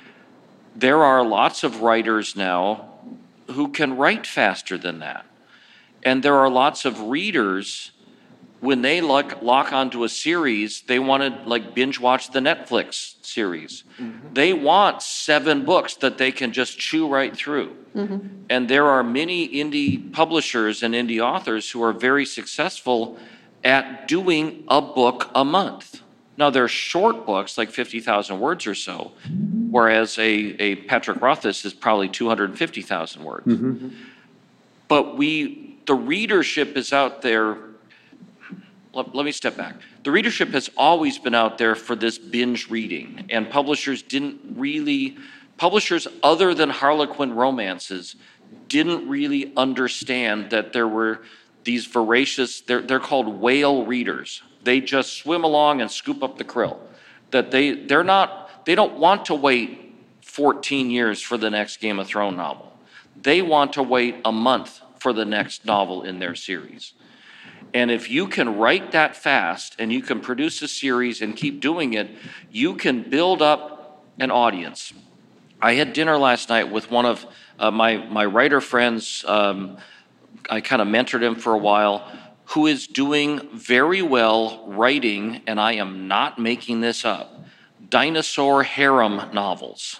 There 0.76 1.04
are 1.04 1.24
lots 1.24 1.64
of 1.64 1.82
writers 1.82 2.34
now 2.34 2.90
who 3.50 3.68
can 3.68 3.96
write 3.96 4.26
faster 4.26 4.78
than 4.78 5.00
that. 5.00 5.26
And 6.02 6.22
there 6.22 6.36
are 6.36 6.50
lots 6.50 6.84
of 6.84 7.00
readers, 7.00 7.92
when 8.64 8.82
they 8.82 9.00
lock, 9.00 9.42
lock 9.42 9.72
onto 9.72 10.04
a 10.04 10.08
series, 10.08 10.80
they 10.82 10.98
want 10.98 11.22
to 11.22 11.48
like 11.48 11.74
binge 11.74 12.00
watch 12.00 12.30
the 12.30 12.40
Netflix 12.40 13.24
series. 13.24 13.84
Mm-hmm. 13.98 14.32
They 14.32 14.52
want 14.54 15.02
seven 15.02 15.64
books 15.64 15.96
that 15.96 16.16
they 16.16 16.32
can 16.32 16.52
just 16.52 16.78
chew 16.78 17.06
right 17.06 17.36
through. 17.36 17.76
Mm-hmm. 17.94 18.44
And 18.48 18.68
there 18.68 18.86
are 18.86 19.02
many 19.02 19.48
indie 19.48 20.12
publishers 20.12 20.82
and 20.82 20.94
indie 20.94 21.20
authors 21.20 21.70
who 21.70 21.82
are 21.82 21.92
very 21.92 22.24
successful 22.24 23.18
at 23.62 24.08
doing 24.08 24.64
a 24.68 24.80
book 24.80 25.30
a 25.34 25.44
month. 25.44 26.00
Now, 26.36 26.50
they're 26.50 26.66
short 26.66 27.26
books, 27.26 27.56
like 27.56 27.70
50,000 27.70 28.40
words 28.40 28.66
or 28.66 28.74
so, 28.74 29.12
whereas 29.70 30.18
a, 30.18 30.22
a 30.22 30.74
Patrick 30.76 31.20
Rothfuss 31.20 31.64
is 31.64 31.72
probably 31.72 32.08
250,000 32.08 33.22
words. 33.22 33.46
Mm-hmm. 33.46 33.88
But 34.88 35.16
we, 35.16 35.76
the 35.86 35.94
readership 35.94 36.76
is 36.76 36.92
out 36.92 37.22
there. 37.22 37.56
Let, 38.94 39.14
let 39.14 39.24
me 39.24 39.32
step 39.32 39.56
back. 39.56 39.76
The 40.02 40.10
readership 40.10 40.50
has 40.50 40.70
always 40.76 41.18
been 41.18 41.34
out 41.34 41.58
there 41.58 41.74
for 41.74 41.96
this 41.96 42.18
binge 42.18 42.70
reading, 42.70 43.26
and 43.30 43.50
publishers 43.50 44.02
didn't 44.02 44.40
really, 44.56 45.16
publishers 45.56 46.06
other 46.22 46.54
than 46.54 46.70
Harlequin 46.70 47.34
romances 47.34 48.16
didn't 48.68 49.08
really 49.08 49.52
understand 49.56 50.50
that 50.50 50.72
there 50.72 50.88
were 50.88 51.22
these 51.64 51.86
voracious, 51.86 52.60
they're, 52.60 52.82
they're 52.82 53.00
called 53.00 53.26
whale 53.26 53.84
readers. 53.86 54.42
They 54.62 54.80
just 54.80 55.14
swim 55.18 55.44
along 55.44 55.80
and 55.80 55.90
scoop 55.90 56.22
up 56.22 56.38
the 56.38 56.44
krill. 56.44 56.78
That 57.30 57.50
they, 57.50 57.72
they're 57.72 58.04
not, 58.04 58.64
they 58.64 58.74
don't 58.74 58.98
want 58.98 59.26
to 59.26 59.34
wait 59.34 59.94
14 60.22 60.90
years 60.90 61.20
for 61.20 61.36
the 61.36 61.50
next 61.50 61.78
Game 61.78 61.98
of 61.98 62.06
Thrones 62.06 62.36
novel. 62.36 62.72
They 63.20 63.42
want 63.42 63.72
to 63.74 63.82
wait 63.82 64.16
a 64.24 64.32
month 64.32 64.80
for 64.98 65.12
the 65.12 65.24
next 65.24 65.64
novel 65.64 66.02
in 66.02 66.18
their 66.18 66.34
series. 66.34 66.92
And 67.74 67.90
if 67.90 68.08
you 68.08 68.28
can 68.28 68.56
write 68.56 68.92
that 68.92 69.16
fast 69.16 69.74
and 69.80 69.92
you 69.92 70.00
can 70.00 70.20
produce 70.20 70.62
a 70.62 70.68
series 70.68 71.20
and 71.20 71.36
keep 71.36 71.60
doing 71.60 71.94
it, 71.94 72.08
you 72.50 72.76
can 72.76 73.02
build 73.02 73.42
up 73.42 74.04
an 74.20 74.30
audience. 74.30 74.92
I 75.60 75.74
had 75.74 75.92
dinner 75.92 76.16
last 76.16 76.48
night 76.48 76.70
with 76.70 76.88
one 76.90 77.04
of 77.04 77.26
uh, 77.58 77.72
my, 77.72 77.96
my 77.96 78.24
writer 78.26 78.60
friends. 78.60 79.24
Um, 79.26 79.78
I 80.48 80.60
kind 80.60 80.80
of 80.80 80.86
mentored 80.86 81.22
him 81.22 81.34
for 81.34 81.52
a 81.52 81.58
while, 81.58 82.06
who 82.46 82.66
is 82.66 82.86
doing 82.86 83.48
very 83.52 84.02
well 84.02 84.64
writing, 84.68 85.42
and 85.46 85.58
I 85.58 85.72
am 85.72 86.06
not 86.06 86.38
making 86.38 86.80
this 86.80 87.04
up, 87.04 87.44
dinosaur 87.88 88.62
harem 88.62 89.32
novels. 89.32 89.98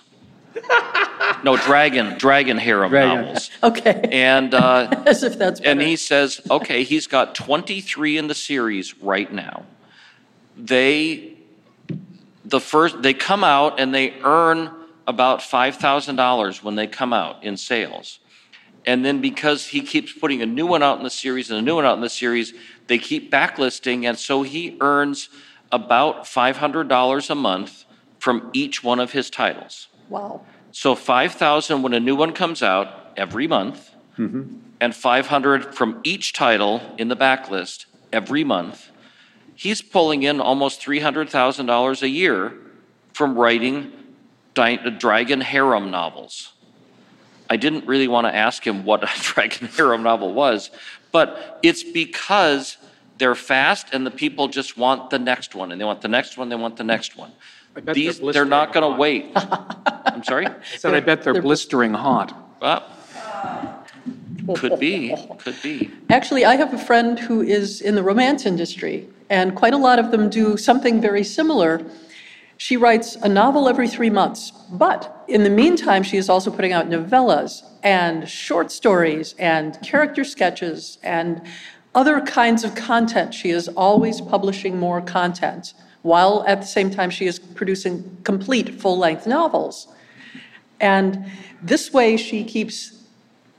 No, 1.45 1.57
dragon, 1.57 2.17
dragon 2.19 2.57
harem 2.59 2.91
Dragon. 2.91 3.25
novels. 3.25 3.51
Okay, 3.63 4.09
And 4.13 4.55
uh, 4.55 5.03
as 5.07 5.23
if 5.23 5.39
that's 5.39 5.61
and 5.61 5.81
he 5.81 5.97
says, 5.97 6.41
okay, 6.51 6.85
he's 6.85 7.07
got 7.07 7.35
23 7.35 8.19
in 8.19 8.27
the 8.29 8.35
series 8.35 8.97
right 8.99 9.33
now. 9.33 9.65
They, 10.57 11.37
the 12.45 12.61
first, 12.61 13.03
they 13.03 13.15
come 13.15 13.43
out 13.45 13.81
and 13.81 13.95
they 13.95 14.15
earn 14.23 14.71
about 15.07 15.41
$5,000 15.41 16.63
when 16.63 16.77
they 16.77 16.87
come 16.87 17.13
out 17.13 17.43
in 17.43 17.57
sales. 17.57 18.21
And 18.87 19.05
then 19.05 19.21
because 19.21 19.67
he 19.67 19.81
keeps 19.81 20.13
putting 20.13 20.43
a 20.43 20.47
new 20.47 20.67
one 20.67 20.83
out 20.83 20.99
in 20.99 21.05
the 21.05 21.11
series 21.11 21.51
and 21.51 21.59
a 21.59 21.63
new 21.63 21.75
one 21.75 21.85
out 21.87 21.95
in 21.97 22.03
the 22.03 22.11
series, 22.11 22.53
they 22.87 22.99
keep 22.99 23.31
backlisting. 23.31 24.05
And 24.05 24.19
so 24.19 24.43
he 24.43 24.77
earns 24.81 25.31
about 25.73 26.25
$500 26.25 27.31
a 27.31 27.35
month 27.35 27.85
from 28.19 28.51
each 28.53 28.85
one 28.85 29.01
of 29.01 29.13
his 29.13 29.31
titles. 29.31 29.89
Wow, 30.09 30.43
So 30.73 30.95
5,000 30.95 31.83
when 31.83 31.95
a 31.95 32.01
new 32.01 32.17
one 32.17 32.33
comes 32.33 32.63
out 32.63 33.13
every 33.17 33.47
month, 33.47 33.91
mm-hmm. 34.19 34.59
and 34.81 34.95
500 34.95 35.75
from 35.75 36.01
each 36.05 36.33
title 36.33 36.81
in 36.99 37.09
the 37.09 37.17
backlist 37.17 37.87
every 38.13 38.45
month. 38.45 38.91
He's 39.55 39.83
pulling 39.83 40.25
in 40.25 40.41
almost 40.41 40.81
$300,000 40.83 42.03
a 42.03 42.09
year 42.09 42.53
from 43.13 43.39
writing 43.39 43.93
di- 44.55 44.77
dragon 44.99 45.41
harem 45.41 45.91
novels. 45.91 46.53
I 47.49 47.57
didn't 47.57 47.87
really 47.87 48.09
want 48.09 48.27
to 48.27 48.35
ask 48.35 48.67
him 48.67 48.85
what 48.85 49.05
a 49.05 49.11
dragon 49.21 49.69
harem 49.69 50.03
novel 50.03 50.33
was, 50.33 50.71
but 51.13 51.59
it's 51.63 51.83
because 51.83 52.77
they're 53.19 53.35
fast 53.35 53.89
and 53.93 54.05
the 54.05 54.11
people 54.11 54.49
just 54.49 54.77
want 54.77 55.11
the 55.11 55.19
next 55.19 55.55
one, 55.55 55.71
and 55.71 55.81
they 55.81 55.85
want 55.85 56.01
the 56.01 56.09
next 56.09 56.37
one, 56.37 56.49
they 56.49 56.57
want 56.57 56.77
the 56.77 56.85
next 56.85 57.17
one. 57.17 57.33
I 57.77 57.81
bet 57.81 57.85
they're 57.87 57.95
These, 57.95 58.21
they're 58.21 58.45
not 58.45 58.73
going 58.73 58.91
to 58.91 58.99
wait. 58.99 59.33
I'm 59.35 60.23
sorry? 60.23 60.47
I 60.47 60.77
said, 60.77 60.95
I 60.95 61.01
bet 61.01 61.23
they're 61.23 61.43
blistering 61.43 61.93
hot. 61.93 62.37
Well, 62.61 64.57
could 64.57 64.79
be, 64.79 65.15
could 65.39 65.57
be. 65.63 65.91
Actually, 66.11 66.45
I 66.45 66.57
have 66.57 66.73
a 66.75 66.79
friend 66.79 67.19
who 67.19 67.41
is 67.41 67.81
in 67.81 67.95
the 67.95 68.03
romance 68.03 68.47
industry, 68.47 69.09
and 69.31 69.55
quite 69.55 69.73
a 69.73 69.79
lot 69.79 69.99
of 69.99 70.11
them 70.11 70.29
do 70.29 70.57
something 70.57 71.01
very 71.01 71.25
similar. 71.25 71.85
She 72.59 72.77
writes 72.77 73.17
a 73.17 73.29
novel 73.29 73.69
every 73.69 73.89
three 73.89 74.11
months, 74.11 74.53
but 74.71 75.25
in 75.29 75.43
the 75.43 75.51
meantime, 75.51 76.03
she 76.03 76.17
is 76.17 76.29
also 76.29 76.51
putting 76.51 76.73
out 76.73 76.89
novellas 76.89 77.63
and 77.83 78.29
short 78.29 78.71
stories 78.71 79.35
and 79.39 79.81
character 79.83 80.25
sketches 80.25 80.99
and 81.03 81.43
other 81.95 82.21
kinds 82.21 82.65
of 82.65 82.75
content. 82.75 83.35
She 83.35 83.51
is 83.51 83.69
always 83.69 84.21
publishing 84.21 84.79
more 84.79 85.01
content, 85.01 85.75
while 86.05 86.45
at 86.47 86.61
the 86.61 86.67
same 86.67 86.91
time, 86.91 87.09
she 87.09 87.25
is 87.25 87.39
producing 87.39 88.19
complete 88.25 88.79
full 88.79 88.99
length 88.99 89.27
novels. 89.27 89.89
And 90.79 91.25
this 91.63 91.95
way, 91.95 92.19
she 92.19 92.45
keeps 92.45 93.07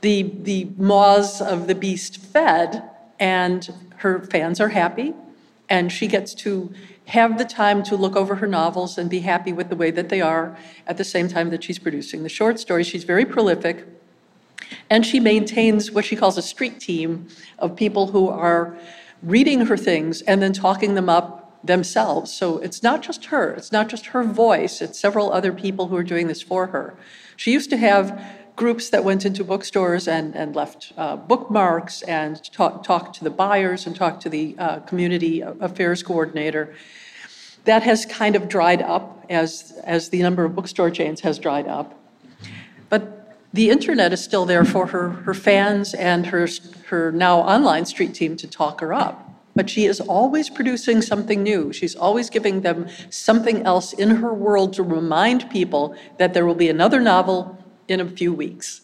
the, 0.00 0.32
the 0.42 0.70
maws 0.76 1.40
of 1.40 1.66
the 1.66 1.74
beast 1.74 2.18
fed, 2.18 2.88
and 3.18 3.68
her 3.96 4.20
fans 4.26 4.60
are 4.60 4.68
happy, 4.68 5.12
and 5.68 5.90
she 5.90 6.06
gets 6.06 6.34
to 6.34 6.72
have 7.06 7.36
the 7.36 7.44
time 7.44 7.82
to 7.82 7.96
look 7.96 8.14
over 8.14 8.36
her 8.36 8.46
novels 8.46 8.96
and 8.96 9.10
be 9.10 9.18
happy 9.18 9.52
with 9.52 9.68
the 9.68 9.76
way 9.76 9.90
that 9.90 10.08
they 10.08 10.20
are 10.20 10.56
at 10.86 10.98
the 10.98 11.04
same 11.04 11.26
time 11.26 11.50
that 11.50 11.64
she's 11.64 11.80
producing 11.80 12.22
the 12.22 12.28
short 12.28 12.60
stories. 12.60 12.86
She's 12.86 13.02
very 13.02 13.24
prolific, 13.24 13.84
and 14.88 15.04
she 15.04 15.18
maintains 15.18 15.90
what 15.90 16.04
she 16.04 16.14
calls 16.14 16.38
a 16.38 16.42
street 16.42 16.78
team 16.78 17.26
of 17.58 17.74
people 17.74 18.06
who 18.06 18.28
are 18.28 18.78
reading 19.20 19.66
her 19.66 19.76
things 19.76 20.22
and 20.22 20.40
then 20.40 20.52
talking 20.52 20.94
them 20.94 21.08
up 21.08 21.45
themselves. 21.66 22.32
So 22.32 22.58
it's 22.58 22.82
not 22.82 23.02
just 23.02 23.26
her, 23.26 23.52
it's 23.54 23.72
not 23.72 23.88
just 23.88 24.06
her 24.06 24.24
voice, 24.24 24.80
it's 24.80 24.98
several 24.98 25.32
other 25.32 25.52
people 25.52 25.88
who 25.88 25.96
are 25.96 26.02
doing 26.02 26.26
this 26.28 26.42
for 26.42 26.68
her. 26.68 26.96
She 27.36 27.52
used 27.52 27.70
to 27.70 27.76
have 27.76 28.20
groups 28.56 28.88
that 28.88 29.04
went 29.04 29.26
into 29.26 29.44
bookstores 29.44 30.08
and, 30.08 30.34
and 30.34 30.56
left 30.56 30.92
uh, 30.96 31.16
bookmarks 31.16 32.02
and 32.02 32.42
talk, 32.52 32.82
talked 32.82 33.14
to 33.16 33.24
the 33.24 33.30
buyers 33.30 33.86
and 33.86 33.94
talked 33.94 34.22
to 34.22 34.30
the 34.30 34.56
uh, 34.58 34.80
community 34.80 35.42
affairs 35.42 36.02
coordinator. 36.02 36.74
That 37.64 37.82
has 37.82 38.06
kind 38.06 38.34
of 38.34 38.48
dried 38.48 38.80
up 38.80 39.26
as, 39.28 39.78
as 39.84 40.08
the 40.08 40.22
number 40.22 40.44
of 40.44 40.54
bookstore 40.54 40.90
chains 40.90 41.20
has 41.20 41.38
dried 41.38 41.66
up. 41.66 42.00
But 42.88 43.36
the 43.52 43.70
internet 43.70 44.12
is 44.12 44.22
still 44.22 44.46
there 44.46 44.64
for 44.64 44.86
her, 44.86 45.10
her 45.10 45.34
fans 45.34 45.92
and 45.92 46.26
her, 46.26 46.48
her 46.86 47.12
now 47.12 47.40
online 47.40 47.84
street 47.84 48.14
team 48.14 48.36
to 48.36 48.46
talk 48.46 48.80
her 48.80 48.94
up. 48.94 49.25
But 49.56 49.70
she 49.70 49.86
is 49.86 50.00
always 50.00 50.50
producing 50.50 51.00
something 51.00 51.42
new. 51.42 51.72
She's 51.72 51.96
always 51.96 52.28
giving 52.28 52.60
them 52.60 52.86
something 53.08 53.62
else 53.62 53.94
in 53.94 54.10
her 54.10 54.34
world 54.34 54.74
to 54.74 54.82
remind 54.82 55.50
people 55.50 55.96
that 56.18 56.34
there 56.34 56.44
will 56.44 56.54
be 56.54 56.68
another 56.68 57.00
novel 57.00 57.56
in 57.88 58.00
a 58.00 58.04
few 58.04 58.34
weeks. 58.34 58.82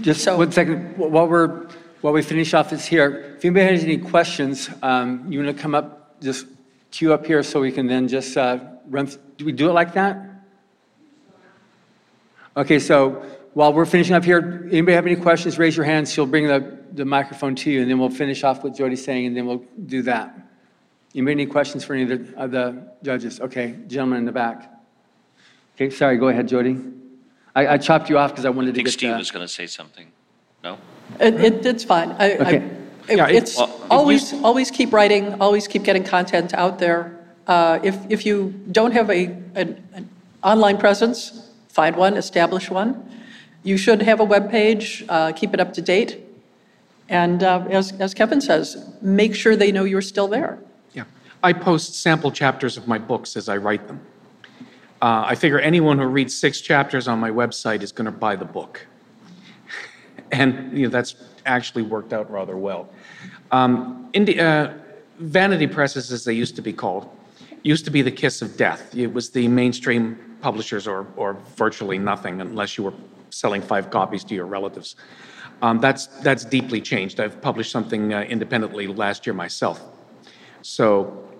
Just 0.00 0.24
So- 0.24 0.38
one 0.38 0.50
second, 0.52 0.96
while 0.96 1.28
we're, 1.28 1.66
while 2.00 2.14
we 2.14 2.22
finish 2.22 2.54
off 2.54 2.70
this 2.70 2.86
here, 2.86 3.34
if 3.36 3.44
anybody 3.44 3.66
has 3.66 3.84
any 3.84 3.98
questions, 3.98 4.70
um, 4.82 5.26
you 5.28 5.38
want 5.44 5.54
to 5.54 5.62
come 5.62 5.74
up, 5.74 6.18
just 6.22 6.46
queue 6.90 7.12
up 7.12 7.26
here 7.26 7.42
so 7.42 7.60
we 7.60 7.70
can 7.70 7.86
then 7.86 8.08
just 8.08 8.36
uh, 8.38 8.58
run, 8.88 9.06
do 9.36 9.44
we 9.44 9.52
do 9.52 9.68
it 9.68 9.74
like 9.74 9.92
that? 9.92 10.18
Okay, 12.56 12.78
so 12.78 13.22
while 13.52 13.72
we're 13.72 13.84
finishing 13.84 14.16
up 14.16 14.24
here, 14.24 14.66
anybody 14.72 14.94
have 14.94 15.06
any 15.06 15.16
questions, 15.16 15.58
raise 15.58 15.76
your 15.76 15.84
hand, 15.84 16.08
she'll 16.08 16.26
bring 16.26 16.46
the, 16.46 16.79
the 16.92 17.04
microphone 17.04 17.54
to 17.56 17.70
you, 17.70 17.82
and 17.82 17.90
then 17.90 17.98
we'll 17.98 18.10
finish 18.10 18.44
off 18.44 18.62
what 18.64 18.74
Jody's 18.74 19.04
saying, 19.04 19.26
and 19.26 19.36
then 19.36 19.46
we'll 19.46 19.64
do 19.86 20.02
that. 20.02 20.34
You 21.12 21.22
Anybody 21.22 21.42
any 21.42 21.46
questions 21.46 21.84
for 21.84 21.94
any 21.94 22.04
of 22.04 22.08
the, 22.08 22.36
of 22.38 22.50
the 22.50 22.88
judges? 23.02 23.40
Okay, 23.40 23.76
gentleman 23.88 24.18
in 24.20 24.24
the 24.24 24.32
back. 24.32 24.70
Okay, 25.74 25.90
sorry, 25.90 26.16
go 26.18 26.28
ahead, 26.28 26.46
Jody. 26.46 26.78
I, 27.56 27.66
I 27.74 27.78
chopped 27.78 28.08
you 28.08 28.16
off 28.18 28.30
because 28.30 28.44
I 28.44 28.50
wanted 28.50 28.68
I 28.68 28.72
to 28.72 28.76
think 28.76 28.86
get. 28.86 28.92
Steve 28.92 29.16
was 29.16 29.30
going 29.30 29.44
to 29.44 29.52
say 29.52 29.66
something. 29.66 30.06
No? 30.62 30.78
It, 31.18 31.34
it, 31.34 31.66
it's 31.66 31.84
fine. 31.84 32.12
I, 32.12 32.24
I, 32.24 32.36
Okay. 32.36 32.70
Yeah, 33.08 33.28
it- 33.28 33.36
it's 33.36 33.56
well, 33.56 33.66
it 33.68 33.90
always, 33.90 34.32
always 34.44 34.70
keep 34.70 34.92
writing, 34.92 35.40
always 35.40 35.66
keep 35.66 35.82
getting 35.82 36.04
content 36.04 36.54
out 36.54 36.78
there. 36.78 37.18
Uh, 37.48 37.80
if, 37.82 37.96
if 38.08 38.24
you 38.24 38.54
don't 38.70 38.92
have 38.92 39.10
a, 39.10 39.24
an, 39.56 39.82
an 39.94 40.08
online 40.44 40.78
presence, 40.78 41.50
find 41.70 41.96
one, 41.96 42.16
establish 42.16 42.70
one. 42.70 43.10
You 43.64 43.76
should 43.76 44.02
have 44.02 44.20
a 44.20 44.26
webpage, 44.26 45.04
uh, 45.08 45.32
keep 45.32 45.52
it 45.54 45.58
up 45.60 45.72
to 45.72 45.82
date, 45.82 46.24
and 47.10 47.42
uh, 47.42 47.66
as 47.68 47.92
as 48.00 48.14
Kevin 48.14 48.40
says, 48.40 48.94
make 49.02 49.34
sure 49.34 49.56
they 49.56 49.70
know 49.72 49.84
you're 49.84 50.00
still 50.00 50.28
there. 50.28 50.58
Yeah. 50.94 51.04
I 51.42 51.52
post 51.52 51.94
sample 51.94 52.30
chapters 52.30 52.76
of 52.76 52.88
my 52.88 52.98
books 52.98 53.36
as 53.36 53.48
I 53.48 53.58
write 53.58 53.86
them. 53.86 54.00
Uh, 55.02 55.24
I 55.26 55.34
figure 55.34 55.58
anyone 55.58 55.98
who 55.98 56.06
reads 56.06 56.36
six 56.36 56.60
chapters 56.60 57.08
on 57.08 57.18
my 57.18 57.30
website 57.30 57.82
is 57.82 57.90
going 57.90 58.04
to 58.04 58.12
buy 58.12 58.36
the 58.36 58.44
book. 58.44 58.86
And, 60.32 60.78
you 60.78 60.84
know, 60.84 60.90
that's 60.90 61.16
actually 61.44 61.82
worked 61.82 62.12
out 62.12 62.30
rather 62.30 62.56
well. 62.56 62.88
Um, 63.50 64.08
Indi- 64.12 64.38
uh, 64.38 64.74
vanity 65.18 65.66
presses, 65.66 66.12
as 66.12 66.24
they 66.24 66.34
used 66.34 66.54
to 66.54 66.62
be 66.62 66.72
called, 66.72 67.10
used 67.64 67.84
to 67.86 67.90
be 67.90 68.00
the 68.02 68.12
kiss 68.12 68.40
of 68.40 68.56
death. 68.56 68.94
It 68.94 69.12
was 69.12 69.30
the 69.30 69.48
mainstream 69.48 70.36
publishers 70.40 70.86
or, 70.86 71.06
or 71.16 71.36
virtually 71.56 71.98
nothing 71.98 72.40
unless 72.40 72.78
you 72.78 72.84
were 72.84 72.94
selling 73.30 73.60
five 73.60 73.90
copies 73.90 74.22
to 74.24 74.36
your 74.36 74.46
relatives. 74.46 74.94
Um, 75.62 75.78
that's, 75.78 76.06
that's 76.06 76.44
deeply 76.44 76.80
changed. 76.80 77.20
I've 77.20 77.40
published 77.40 77.70
something 77.70 78.14
uh, 78.14 78.22
independently 78.22 78.86
last 78.86 79.26
year 79.26 79.34
myself. 79.34 79.82
So 80.62 81.30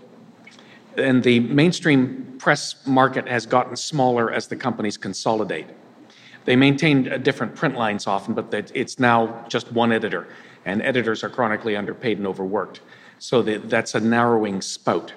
and 0.97 1.23
the 1.23 1.41
mainstream 1.41 2.35
press 2.39 2.87
market 2.87 3.29
has 3.29 3.47
gotten 3.47 3.77
smaller 3.77 4.33
as 4.33 4.49
the 4.49 4.57
companies 4.57 4.97
consolidate. 4.97 5.67
They 6.45 6.57
maintain 6.57 7.13
uh, 7.13 7.19
different 7.19 7.55
print 7.55 7.77
lines 7.77 8.07
often, 8.07 8.35
but 8.35 8.73
it's 8.75 8.99
now 8.99 9.45
just 9.49 9.71
one 9.73 9.93
editor, 9.93 10.29
and 10.65 10.83
editors 10.83 11.23
are 11.23 11.29
chronically 11.29 11.77
underpaid 11.77 12.19
and 12.19 12.27
overworked. 12.27 12.81
So 13.19 13.43
that, 13.43 13.69
that's 13.69 13.95
a 13.95 14.01
narrowing 14.01 14.63
spout. 14.63 15.13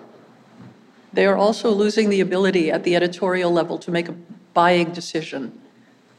They 1.13 1.25
are 1.25 1.37
also 1.37 1.71
losing 1.71 2.09
the 2.09 2.21
ability 2.21 2.71
at 2.71 2.83
the 2.83 2.95
editorial 2.95 3.51
level 3.51 3.77
to 3.79 3.91
make 3.91 4.09
a 4.09 4.15
buying 4.53 4.91
decision. 4.91 5.61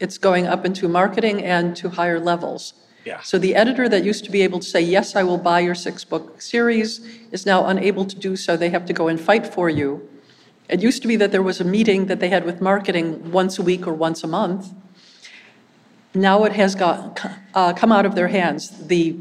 It's 0.05 0.19
going 0.19 0.47
up 0.55 0.63
into 0.69 0.87
marketing 0.87 1.37
and 1.43 1.75
to 1.81 1.89
higher 1.89 2.21
levels. 2.21 2.75
Yeah. 3.07 3.21
So 3.23 3.39
the 3.39 3.55
editor 3.63 3.89
that 3.89 4.05
used 4.05 4.25
to 4.27 4.31
be 4.31 4.43
able 4.43 4.61
to 4.61 4.69
say, 4.75 4.83
yes, 4.97 5.17
I 5.17 5.23
will 5.23 5.43
buy 5.51 5.61
your 5.61 5.75
six-book 5.75 6.43
series, 6.43 6.91
is 7.33 7.47
now 7.47 7.67
unable 7.67 8.05
to 8.13 8.17
do 8.29 8.37
so. 8.37 8.51
They 8.57 8.71
have 8.77 8.85
to 8.91 8.93
go 8.93 9.09
and 9.09 9.19
fight 9.19 9.47
for 9.47 9.69
you. 9.71 9.89
It 10.69 10.83
used 10.83 11.01
to 11.03 11.09
be 11.09 11.17
that 11.17 11.31
there 11.33 11.43
was 11.51 11.59
a 11.61 11.65
meeting 11.65 12.07
that 12.07 12.21
they 12.21 12.29
had 12.29 12.45
with 12.45 12.61
marketing 12.61 13.33
once 13.33 13.59
a 13.59 13.63
week 13.63 13.87
or 13.87 13.95
once 13.95 14.25
a 14.25 14.27
month. 14.27 14.73
Now 16.15 16.45
it 16.45 16.53
has 16.53 16.75
got, 16.75 17.21
uh, 17.55 17.73
come 17.73 17.93
out 17.93 18.07
of 18.07 18.15
their 18.15 18.29
hands. 18.29 18.87
The 18.87 19.17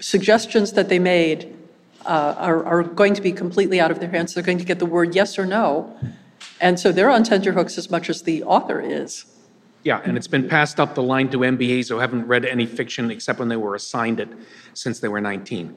suggestions 0.00 0.72
that 0.72 0.88
they 0.88 0.98
made 0.98 1.56
uh, 2.06 2.34
are, 2.38 2.64
are 2.64 2.82
going 2.82 3.14
to 3.14 3.22
be 3.22 3.32
completely 3.32 3.80
out 3.80 3.90
of 3.90 3.98
their 4.00 4.10
hands. 4.10 4.34
They're 4.34 4.48
going 4.50 4.62
to 4.64 4.68
get 4.72 4.78
the 4.78 4.90
word 4.96 5.14
yes 5.14 5.38
or 5.38 5.46
no. 5.46 5.96
And 6.60 6.78
so 6.78 6.92
they're 6.92 7.10
on 7.10 7.22
tenterhooks 7.22 7.78
as 7.78 7.90
much 7.90 8.10
as 8.10 8.22
the 8.22 8.42
author 8.44 8.80
is. 8.80 9.24
Yeah, 9.88 10.02
and 10.04 10.18
it's 10.18 10.26
been 10.26 10.46
passed 10.46 10.80
up 10.80 10.94
the 10.94 11.02
line 11.02 11.30
to 11.30 11.38
MBAs 11.38 11.88
who 11.88 11.96
haven't 11.96 12.26
read 12.26 12.44
any 12.44 12.66
fiction 12.66 13.10
except 13.10 13.38
when 13.38 13.48
they 13.48 13.56
were 13.56 13.74
assigned 13.74 14.20
it 14.20 14.28
since 14.74 15.00
they 15.00 15.08
were 15.08 15.18
19. 15.18 15.74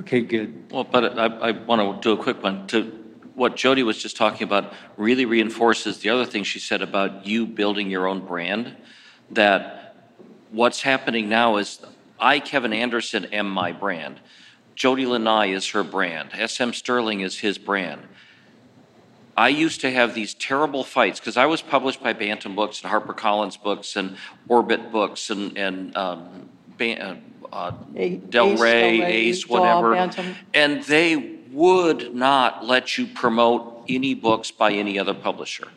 Okay, 0.00 0.20
good. 0.20 0.70
Well, 0.70 0.84
but 0.84 1.18
I, 1.18 1.24
I 1.24 1.50
want 1.52 2.02
to 2.02 2.06
do 2.06 2.20
a 2.20 2.22
quick 2.22 2.42
one. 2.42 2.66
To 2.66 2.82
what 3.34 3.56
Jody 3.56 3.82
was 3.82 3.96
just 3.96 4.18
talking 4.18 4.42
about 4.42 4.74
really 4.98 5.24
reinforces 5.24 6.00
the 6.00 6.10
other 6.10 6.26
thing 6.26 6.44
she 6.44 6.58
said 6.58 6.82
about 6.82 7.26
you 7.26 7.46
building 7.46 7.88
your 7.88 8.06
own 8.06 8.26
brand. 8.26 8.76
That 9.30 9.96
what's 10.50 10.82
happening 10.82 11.30
now 11.30 11.56
is 11.56 11.80
I, 12.20 12.40
Kevin 12.40 12.74
Anderson, 12.74 13.24
am 13.32 13.48
my 13.48 13.72
brand. 13.72 14.20
Jody 14.74 15.06
Lynn 15.06 15.24
Nye 15.24 15.46
is 15.46 15.66
her 15.70 15.82
brand. 15.82 16.28
SM 16.46 16.72
Stirling 16.72 17.20
is 17.20 17.38
his 17.38 17.56
brand. 17.56 18.02
I 19.36 19.48
used 19.48 19.80
to 19.80 19.90
have 19.90 20.14
these 20.14 20.34
terrible 20.34 20.84
fights 20.84 21.18
because 21.20 21.36
I 21.36 21.46
was 21.46 21.60
published 21.62 22.02
by 22.02 22.12
Bantam 22.12 22.54
Books 22.54 22.82
and 22.82 22.92
HarperCollins 22.92 23.60
Books 23.62 23.96
and 23.96 24.16
Orbit 24.48 24.92
Books 24.92 25.30
and 25.30 25.56
and 25.58 25.96
um, 25.96 26.48
Ban- 26.78 27.22
uh, 27.52 27.70
Del 27.70 27.76
Rey, 27.92 28.16
Del 28.16 28.56
Rey, 28.56 29.02
Ace, 29.02 29.48
whatever, 29.48 29.92
Bantam. 29.94 30.34
and 30.52 30.82
they 30.84 31.36
would 31.50 32.14
not 32.14 32.64
let 32.64 32.98
you 32.98 33.06
promote 33.06 33.84
any 33.88 34.14
books 34.14 34.50
by 34.50 34.72
any 34.72 34.98
other 34.98 35.14
publisher. 35.14 35.68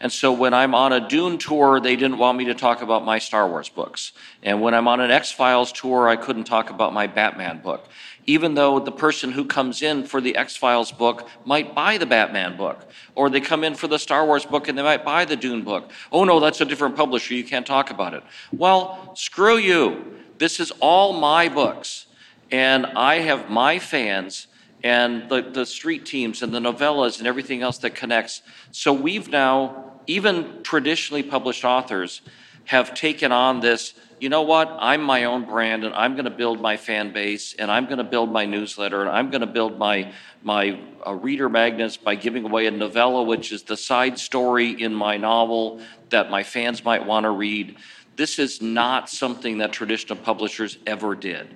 And 0.00 0.12
so 0.12 0.32
when 0.32 0.52
I'm 0.52 0.74
on 0.74 0.92
a 0.92 1.08
Dune 1.08 1.38
tour, 1.38 1.80
they 1.80 1.96
didn't 1.96 2.18
want 2.18 2.36
me 2.36 2.44
to 2.46 2.54
talk 2.54 2.82
about 2.82 3.04
my 3.04 3.18
Star 3.18 3.48
Wars 3.48 3.70
books. 3.70 4.12
And 4.42 4.60
when 4.60 4.74
I'm 4.74 4.86
on 4.86 5.00
an 5.00 5.10
X 5.10 5.32
Files 5.32 5.72
tour, 5.72 6.08
I 6.08 6.16
couldn't 6.16 6.44
talk 6.44 6.68
about 6.68 6.92
my 6.92 7.06
Batman 7.06 7.62
book. 7.62 7.88
Even 8.26 8.54
though 8.54 8.78
the 8.80 8.92
person 8.92 9.32
who 9.32 9.44
comes 9.44 9.82
in 9.82 10.04
for 10.04 10.20
the 10.20 10.36
X 10.36 10.56
Files 10.56 10.90
book 10.90 11.28
might 11.44 11.74
buy 11.74 11.98
the 11.98 12.06
Batman 12.06 12.56
book, 12.56 12.86
or 13.14 13.28
they 13.28 13.40
come 13.40 13.64
in 13.64 13.74
for 13.74 13.86
the 13.86 13.98
Star 13.98 14.24
Wars 14.24 14.46
book 14.46 14.68
and 14.68 14.78
they 14.78 14.82
might 14.82 15.04
buy 15.04 15.24
the 15.24 15.36
Dune 15.36 15.62
book. 15.62 15.90
Oh 16.10 16.24
no, 16.24 16.40
that's 16.40 16.60
a 16.60 16.64
different 16.64 16.96
publisher, 16.96 17.34
you 17.34 17.44
can't 17.44 17.66
talk 17.66 17.90
about 17.90 18.14
it. 18.14 18.22
Well, 18.52 19.14
screw 19.14 19.58
you. 19.58 20.20
This 20.38 20.58
is 20.58 20.72
all 20.80 21.12
my 21.12 21.48
books. 21.48 22.06
And 22.50 22.86
I 22.86 23.16
have 23.16 23.50
my 23.50 23.78
fans 23.78 24.46
and 24.82 25.28
the, 25.30 25.42
the 25.42 25.64
street 25.64 26.04
teams 26.04 26.42
and 26.42 26.54
the 26.54 26.60
novellas 26.60 27.18
and 27.18 27.26
everything 27.26 27.62
else 27.62 27.78
that 27.78 27.94
connects. 27.94 28.42
So 28.70 28.92
we've 28.92 29.28
now, 29.28 29.92
even 30.06 30.62
traditionally 30.62 31.22
published 31.22 31.64
authors, 31.64 32.20
have 32.66 32.94
taken 32.94 33.32
on 33.32 33.60
this. 33.60 33.94
You 34.24 34.30
know 34.30 34.40
what? 34.40 34.74
I'm 34.80 35.02
my 35.02 35.24
own 35.24 35.44
brand, 35.44 35.84
and 35.84 35.94
I'm 35.94 36.14
going 36.14 36.24
to 36.24 36.30
build 36.30 36.58
my 36.58 36.78
fan 36.78 37.12
base, 37.12 37.52
and 37.58 37.70
I'm 37.70 37.84
going 37.84 37.98
to 37.98 38.04
build 38.04 38.32
my 38.32 38.46
newsletter, 38.46 39.02
and 39.02 39.10
I'm 39.10 39.28
going 39.28 39.42
to 39.42 39.46
build 39.46 39.78
my 39.78 40.14
my 40.42 40.80
uh, 41.06 41.12
reader 41.12 41.50
magnets 41.50 41.98
by 41.98 42.14
giving 42.14 42.46
away 42.46 42.64
a 42.64 42.70
novella, 42.70 43.22
which 43.22 43.52
is 43.52 43.64
the 43.64 43.76
side 43.76 44.18
story 44.18 44.70
in 44.80 44.94
my 44.94 45.18
novel 45.18 45.82
that 46.08 46.30
my 46.30 46.42
fans 46.42 46.82
might 46.86 47.04
want 47.04 47.24
to 47.24 47.32
read. 47.32 47.76
This 48.16 48.38
is 48.38 48.62
not 48.62 49.10
something 49.10 49.58
that 49.58 49.74
traditional 49.74 50.18
publishers 50.18 50.78
ever 50.86 51.14
did. 51.14 51.54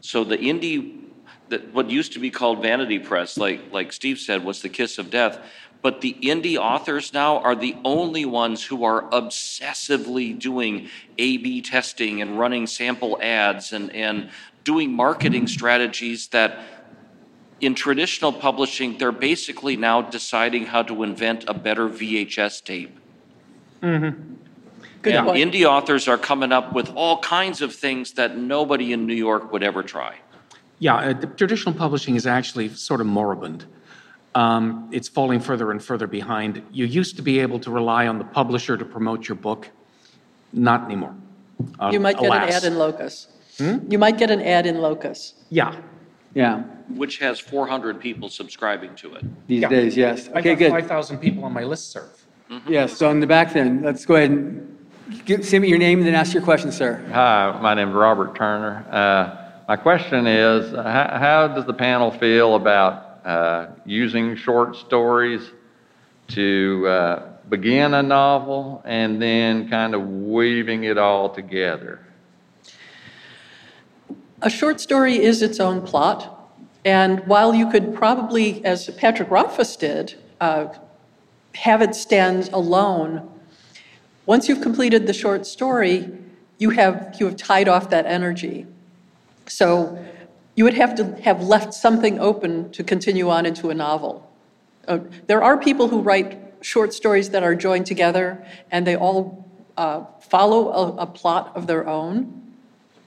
So 0.00 0.24
the 0.24 0.36
indie 0.36 1.04
that 1.48 1.72
what 1.72 1.90
used 1.90 2.12
to 2.14 2.18
be 2.18 2.30
called 2.30 2.60
vanity 2.60 2.98
press, 2.98 3.38
like 3.38 3.60
like 3.70 3.92
Steve 3.92 4.18
said, 4.18 4.42
was 4.42 4.62
the 4.62 4.68
kiss 4.68 4.98
of 4.98 5.10
death. 5.10 5.38
But 5.82 6.02
the 6.02 6.14
indie 6.20 6.58
authors 6.58 7.12
now 7.14 7.38
are 7.38 7.54
the 7.54 7.74
only 7.84 8.26
ones 8.26 8.62
who 8.64 8.84
are 8.84 9.02
obsessively 9.10 10.38
doing 10.38 10.88
A/B 11.18 11.62
testing 11.62 12.20
and 12.20 12.38
running 12.38 12.66
sample 12.66 13.18
ads 13.22 13.72
and 13.72 13.90
and 13.94 14.30
doing 14.64 14.92
marketing 14.92 15.46
strategies 15.46 16.28
that 16.28 16.60
in 17.60 17.74
traditional 17.74 18.32
publishing 18.32 18.98
they're 18.98 19.12
basically 19.12 19.76
now 19.76 20.02
deciding 20.02 20.66
how 20.66 20.82
to 20.82 21.02
invent 21.02 21.44
a 21.48 21.54
better 21.54 21.88
VHS 21.88 22.62
tape. 22.62 22.98
Hmm. 23.80 24.10
Good 25.02 25.14
and 25.14 25.26
point. 25.28 25.52
indie 25.52 25.64
authors 25.64 26.08
are 26.08 26.18
coming 26.18 26.52
up 26.52 26.74
with 26.74 26.92
all 26.94 27.20
kinds 27.20 27.62
of 27.62 27.74
things 27.74 28.12
that 28.12 28.36
nobody 28.36 28.92
in 28.92 29.06
New 29.06 29.14
York 29.14 29.50
would 29.50 29.62
ever 29.62 29.82
try. 29.82 30.16
Yeah, 30.78 30.96
uh, 30.96 31.12
the 31.14 31.26
traditional 31.26 31.74
publishing 31.74 32.16
is 32.16 32.26
actually 32.26 32.68
sort 32.70 33.00
of 33.00 33.06
moribund. 33.06 33.64
Um, 34.34 34.88
it's 34.92 35.08
falling 35.08 35.40
further 35.40 35.70
and 35.72 35.82
further 35.82 36.06
behind. 36.06 36.62
You 36.70 36.86
used 36.86 37.16
to 37.16 37.22
be 37.22 37.40
able 37.40 37.58
to 37.60 37.70
rely 37.70 38.06
on 38.06 38.18
the 38.18 38.24
publisher 38.24 38.76
to 38.76 38.84
promote 38.84 39.28
your 39.28 39.36
book. 39.36 39.68
Not 40.52 40.84
anymore. 40.84 41.14
Uh, 41.78 41.90
You 41.92 42.00
might 42.00 42.18
get 42.18 42.26
an 42.32 42.48
ad 42.48 42.64
in 42.64 42.78
Locus. 42.78 43.26
You 43.58 43.98
might 43.98 44.18
get 44.18 44.30
an 44.30 44.40
ad 44.40 44.66
in 44.66 44.78
Locus. 44.78 45.34
Yeah. 45.50 45.74
Yeah, 46.32 46.60
which 46.94 47.18
has 47.18 47.40
400 47.40 47.98
people 48.00 48.28
subscribing 48.28 48.94
to 48.96 49.14
it. 49.16 49.24
these 49.48 49.62
Yeah. 49.62 49.68
days, 49.68 49.96
yes. 49.96 50.28
I 50.32 50.38
Okay, 50.38 50.50
got 50.54 50.58
good. 50.60 50.70
5,000 50.70 51.18
people 51.18 51.44
on 51.44 51.52
my 51.52 51.62
listserv. 51.62 52.06
Yes, 52.68 52.96
so 52.96 53.10
in 53.10 53.18
the 53.18 53.26
back 53.26 53.52
then, 53.52 53.82
let's 53.82 54.06
go 54.06 54.14
ahead 54.14 54.30
and 54.30 54.76
give, 55.24 55.44
say 55.44 55.58
me 55.58 55.66
your 55.68 55.78
name 55.78 55.98
and 55.98 56.06
then 56.06 56.14
ask 56.14 56.32
your 56.32 56.42
question, 56.44 56.70
sir. 56.70 57.04
Hi, 57.12 57.58
my 57.60 57.74
name's 57.74 57.94
Robert 57.94 58.36
Turner. 58.36 58.84
Uh, 58.90 59.36
My 59.68 59.76
question 59.76 60.26
is, 60.28 60.72
uh, 60.74 60.82
how 60.84 61.18
how 61.18 61.48
does 61.48 61.64
the 61.64 61.72
panel 61.74 62.10
feel 62.12 62.54
about 62.56 63.09
uh, 63.24 63.66
using 63.84 64.36
short 64.36 64.76
stories 64.76 65.50
to 66.28 66.86
uh, 66.86 67.32
begin 67.48 67.94
a 67.94 68.02
novel 68.02 68.82
and 68.84 69.20
then 69.20 69.68
kind 69.68 69.94
of 69.94 70.06
weaving 70.06 70.84
it 70.84 70.98
all 70.98 71.28
together? 71.28 72.06
A 74.42 74.50
short 74.50 74.80
story 74.80 75.22
is 75.22 75.42
its 75.42 75.60
own 75.60 75.82
plot, 75.82 76.50
and 76.84 77.26
while 77.26 77.54
you 77.54 77.70
could 77.70 77.94
probably, 77.94 78.64
as 78.64 78.88
Patrick 78.96 79.30
Rothfuss 79.30 79.76
did, 79.76 80.14
uh, 80.40 80.68
have 81.54 81.82
it 81.82 81.94
stand 81.94 82.48
alone, 82.52 83.28
once 84.24 84.48
you've 84.48 84.62
completed 84.62 85.06
the 85.06 85.12
short 85.12 85.46
story, 85.46 86.08
you 86.58 86.70
have, 86.70 87.16
you 87.18 87.26
have 87.26 87.36
tied 87.36 87.68
off 87.68 87.90
that 87.90 88.06
energy. 88.06 88.66
So 89.46 89.98
you 90.54 90.64
would 90.64 90.74
have 90.74 90.94
to 90.96 91.04
have 91.22 91.42
left 91.42 91.74
something 91.74 92.18
open 92.18 92.70
to 92.72 92.84
continue 92.84 93.30
on 93.30 93.46
into 93.46 93.70
a 93.70 93.74
novel. 93.74 94.30
Uh, 94.88 94.98
There 95.26 95.42
are 95.42 95.56
people 95.56 95.88
who 95.88 96.00
write 96.00 96.38
short 96.62 96.92
stories 96.92 97.30
that 97.30 97.42
are 97.42 97.54
joined 97.54 97.86
together, 97.86 98.44
and 98.70 98.86
they 98.86 98.96
all 98.96 99.48
uh, 99.76 100.04
follow 100.20 100.68
a, 100.72 101.02
a 101.02 101.06
plot 101.06 101.52
of 101.54 101.66
their 101.66 101.88
own. 101.88 102.54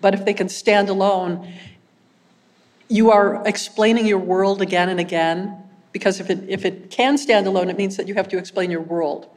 But 0.02 0.14
if 0.14 0.26
they 0.26 0.34
can 0.34 0.50
stand 0.50 0.90
alone, 0.90 1.54
you 2.90 3.12
are 3.12 3.42
explaining 3.46 4.06
your 4.06 4.20
world 4.20 4.62
again 4.62 4.90
and 4.90 5.00
again, 5.00 5.58
because 5.92 6.20
if 6.20 6.30
it, 6.30 6.44
if 6.48 6.66
it 6.66 6.90
can 6.90 7.18
stand 7.18 7.48
alone, 7.48 7.70
it 7.70 7.78
means 7.78 7.96
that 7.98 8.08
you 8.08 8.16
have 8.16 8.28
to 8.30 8.38
explain 8.38 8.72
your 8.72 8.82
world. 8.82 9.28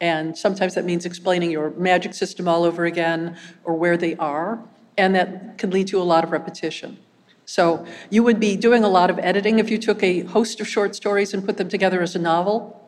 And 0.00 0.36
sometimes 0.36 0.74
that 0.74 0.84
means 0.84 1.06
explaining 1.06 1.50
your 1.50 1.70
magic 1.70 2.14
system 2.14 2.48
all 2.48 2.64
over 2.64 2.84
again 2.84 3.36
or 3.64 3.74
where 3.74 3.96
they 3.96 4.16
are. 4.16 4.58
And 4.98 5.14
that 5.14 5.58
can 5.58 5.70
lead 5.70 5.86
to 5.88 6.00
a 6.00 6.04
lot 6.04 6.24
of 6.24 6.32
repetition. 6.32 6.98
So 7.46 7.86
you 8.10 8.22
would 8.24 8.38
be 8.40 8.56
doing 8.56 8.84
a 8.84 8.88
lot 8.88 9.08
of 9.08 9.18
editing 9.20 9.58
if 9.60 9.70
you 9.70 9.78
took 9.78 10.02
a 10.02 10.20
host 10.22 10.60
of 10.60 10.68
short 10.68 10.94
stories 10.94 11.32
and 11.32 11.46
put 11.46 11.56
them 11.56 11.68
together 11.68 12.02
as 12.02 12.14
a 12.16 12.18
novel, 12.18 12.82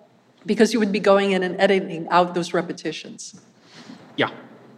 because 0.45 0.73
you 0.73 0.81
would 0.81 0.93
be 0.93 1.01
going 1.01 1.31
in 1.31 1.43
and 1.43 1.59
editing 1.61 2.09
out 2.11 2.35
those 2.35 2.53
repetitions. 2.53 3.41
Yeah, 4.17 4.31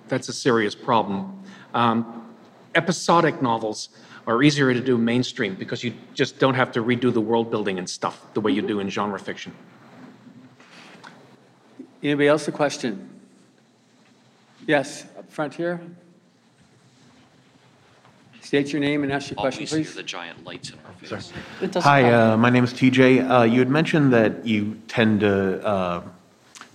that's 0.08 0.28
a 0.28 0.32
serious 0.32 0.74
problem. 0.74 1.42
Um, 1.72 2.34
episodic 2.74 3.40
novels 3.40 3.88
are 4.26 4.42
easier 4.42 4.72
to 4.74 4.80
do 4.80 4.98
mainstream 4.98 5.54
because 5.54 5.82
you 5.82 5.94
just 6.12 6.38
don't 6.38 6.54
have 6.54 6.70
to 6.72 6.82
redo 6.82 7.12
the 7.12 7.20
world 7.20 7.50
building 7.50 7.78
and 7.78 7.88
stuff 7.88 8.26
the 8.34 8.40
way 8.40 8.52
you 8.52 8.62
do 8.62 8.80
in 8.80 8.90
genre 8.90 9.18
fiction. 9.18 9.52
Anybody 12.02 12.28
else 12.28 12.46
a 12.48 12.52
question? 12.52 13.08
Yes, 14.66 15.06
up 15.18 15.30
front 15.30 15.54
here. 15.54 15.80
State 18.42 18.72
your 18.72 18.80
name 18.80 19.02
and 19.04 19.12
ask 19.12 19.30
your 19.30 19.36
question, 19.36 19.60
Always 19.60 19.70
hear 19.70 19.78
please. 19.80 19.94
the 19.94 20.02
giant 20.02 20.44
lights 20.44 20.70
in 20.70 20.78
our 20.86 20.92
face. 20.94 21.32
It 21.60 21.72
doesn't 21.72 21.82
Hi, 21.82 22.02
matter. 22.02 22.16
uh, 22.32 22.36
my 22.36 22.50
name 22.50 22.64
is 22.64 22.72
TJ. 22.72 23.20
Uh, 23.30 23.42
You 23.44 23.58
had 23.58 23.68
mentioned 23.68 24.12
that 24.12 24.46
you 24.46 24.76
tend 24.88 25.20
to 25.20 25.64
uh, 25.66 26.02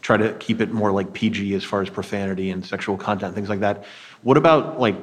try 0.01 0.16
to 0.18 0.34
keep 0.34 0.61
it 0.61 0.72
more 0.72 0.91
like 0.91 1.11
PG 1.13 1.53
as 1.55 1.63
far 1.63 1.82
as 1.82 1.89
profanity 1.89 2.51
and 2.51 2.66
sexual 2.66 2.97
content, 2.97 3.34
things 3.36 3.49
like 3.49 3.59
that. 3.61 3.84
What 4.24 4.38
about 4.38 4.80
like 4.80 4.95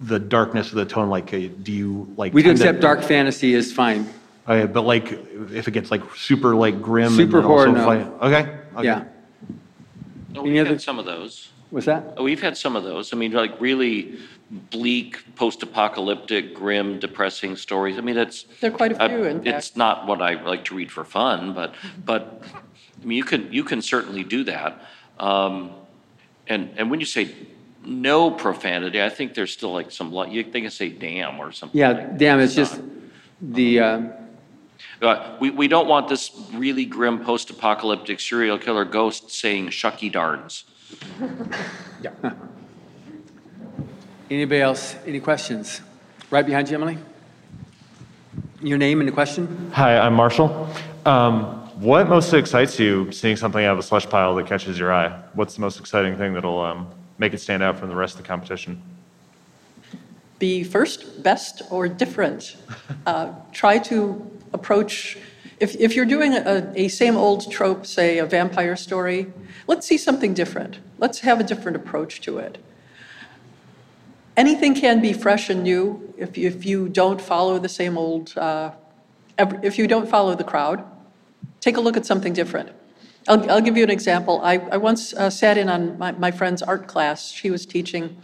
the 0.00 0.18
darkness 0.18 0.68
of 0.68 0.74
the 0.76 0.84
tone? 0.84 1.08
Like, 1.08 1.32
uh, 1.32 1.38
do 1.62 1.72
you 1.72 2.12
like? 2.16 2.34
We 2.34 2.42
do 2.42 2.48
tend 2.50 2.58
to- 2.58 2.64
accept 2.64 2.80
dark 2.82 3.02
fantasy 3.02 3.54
is 3.54 3.72
fine. 3.72 4.06
Uh, 4.46 4.66
But 4.66 4.82
like, 4.82 5.12
if 5.52 5.66
it 5.66 5.70
gets 5.70 5.90
like 5.90 6.02
super 6.16 6.54
like 6.54 6.82
grim 6.82 7.06
and 7.08 7.16
Super 7.16 7.40
then 7.40 7.50
also 7.50 7.72
horror, 7.72 7.72
no. 7.72 7.84
fi- 8.20 8.26
Okay. 8.26 8.50
okay. 8.76 8.84
Yeah. 8.84 9.04
No, 10.30 10.40
Any 10.42 10.50
we've 10.52 10.60
other- 10.60 10.70
had 10.70 10.80
some 10.82 10.98
of 10.98 11.04
those. 11.06 11.48
What's 11.70 11.86
that? 11.86 12.14
Oh, 12.18 12.24
We've 12.24 12.40
had 12.42 12.56
some 12.56 12.76
of 12.76 12.84
those. 12.84 13.14
I 13.14 13.16
mean, 13.16 13.32
like 13.32 13.58
really 13.60 14.18
bleak, 14.70 15.34
post-apocalyptic, 15.34 16.54
grim, 16.54 16.98
depressing 16.98 17.56
stories. 17.56 17.96
I 17.96 18.02
mean, 18.02 18.18
it's. 18.18 18.44
There 18.60 18.70
are 18.70 18.76
quite 18.76 18.92
a 18.92 19.08
few, 19.08 19.24
in 19.24 19.46
It's 19.46 19.76
not 19.76 20.06
what 20.06 20.20
I 20.20 20.42
like 20.42 20.64
to 20.66 20.74
read 20.74 20.92
for 20.92 21.04
fun, 21.04 21.54
but, 21.54 21.74
but, 22.04 22.42
I 23.02 23.04
mean, 23.06 23.16
you 23.16 23.24
can, 23.24 23.50
you 23.52 23.64
can 23.64 23.80
certainly 23.80 24.24
do 24.24 24.44
that. 24.44 24.80
Um, 25.18 25.70
And, 26.48 26.70
and 26.76 26.90
when 26.90 26.98
you 27.00 27.06
say 27.06 27.30
no 27.84 28.30
profanity, 28.30 29.00
I 29.02 29.08
think 29.08 29.34
there's 29.34 29.52
still 29.52 29.72
like 29.72 29.90
some, 29.90 30.12
li- 30.12 30.30
you, 30.34 30.42
they 30.42 30.60
can 30.60 30.70
say 30.70 30.88
damn 30.88 31.38
or 31.40 31.52
something. 31.52 31.78
Yeah, 31.78 31.92
like- 31.92 32.18
damn, 32.18 32.40
it's 32.40 32.54
just 32.54 32.80
the, 33.40 33.80
uh, 33.80 34.00
Uh, 35.00 35.36
We, 35.40 35.50
we 35.50 35.68
don't 35.68 35.88
want 35.88 36.08
this 36.08 36.30
really 36.52 36.84
grim, 36.84 37.24
post-apocalyptic 37.24 38.20
serial 38.20 38.58
killer 38.58 38.84
ghost 38.84 39.30
saying 39.30 39.68
shucky 39.70 40.10
darns. 40.12 40.64
anybody 44.34 44.60
else, 44.60 44.96
any 45.06 45.20
questions? 45.20 45.80
Right 46.30 46.44
behind 46.44 46.70
you, 46.70 46.76
Emily? 46.76 46.98
Your 48.60 48.78
name 48.78 49.00
and 49.00 49.08
the 49.08 49.12
question? 49.12 49.70
Hi, 49.74 49.98
I'm 49.98 50.14
Marshall. 50.14 50.68
Um, 51.04 51.44
what 51.80 52.08
most 52.08 52.32
excites 52.32 52.78
you 52.78 53.10
seeing 53.12 53.36
something 53.36 53.64
out 53.64 53.72
of 53.72 53.78
a 53.78 53.82
slush 53.82 54.08
pile 54.08 54.34
that 54.36 54.46
catches 54.46 54.78
your 54.78 54.92
eye? 54.92 55.08
What's 55.34 55.54
the 55.54 55.60
most 55.60 55.80
exciting 55.80 56.16
thing 56.16 56.34
that'll 56.34 56.60
um, 56.60 56.88
make 57.18 57.34
it 57.34 57.38
stand 57.38 57.62
out 57.62 57.78
from 57.78 57.88
the 57.88 57.96
rest 57.96 58.14
of 58.14 58.22
the 58.22 58.28
competition? 58.28 58.80
be 60.42 60.64
first, 60.64 61.22
best, 61.22 61.62
or 61.70 61.88
different. 61.88 62.56
Uh, 63.04 63.32
try 63.50 63.78
to 63.78 64.30
approach, 64.52 65.18
if, 65.58 65.74
if 65.74 65.96
you're 65.96 66.06
doing 66.16 66.34
a, 66.34 66.72
a 66.76 66.86
same 66.86 67.16
old 67.16 67.50
trope, 67.50 67.84
say 67.84 68.18
a 68.18 68.24
vampire 68.24 68.76
story, 68.76 69.26
let's 69.66 69.84
see 69.84 69.98
something 69.98 70.32
different. 70.32 70.78
Let's 70.98 71.18
have 71.20 71.40
a 71.40 71.42
different 71.42 71.76
approach 71.76 72.20
to 72.20 72.38
it. 72.38 72.58
Anything 74.36 74.74
can 74.74 75.00
be 75.00 75.12
fresh 75.12 75.50
and 75.50 75.62
new 75.62 76.14
if, 76.16 76.36
if 76.38 76.64
you 76.64 76.88
don't 76.88 77.20
follow 77.20 77.58
the 77.58 77.68
same 77.68 77.98
old, 77.98 78.36
uh, 78.36 78.72
if 79.38 79.78
you 79.78 79.86
don't 79.86 80.08
follow 80.08 80.34
the 80.34 80.44
crowd. 80.44 80.84
Take 81.60 81.76
a 81.76 81.80
look 81.80 81.96
at 81.96 82.06
something 82.06 82.32
different. 82.32 82.70
I'll, 83.28 83.50
I'll 83.50 83.60
give 83.60 83.76
you 83.76 83.84
an 83.84 83.90
example. 83.90 84.40
I, 84.42 84.54
I 84.54 84.76
once 84.78 85.14
uh, 85.14 85.30
sat 85.30 85.58
in 85.58 85.68
on 85.68 85.98
my, 85.98 86.12
my 86.12 86.30
friend's 86.30 86.62
art 86.62 86.86
class. 86.88 87.30
She 87.30 87.50
was 87.50 87.66
teaching 87.66 88.16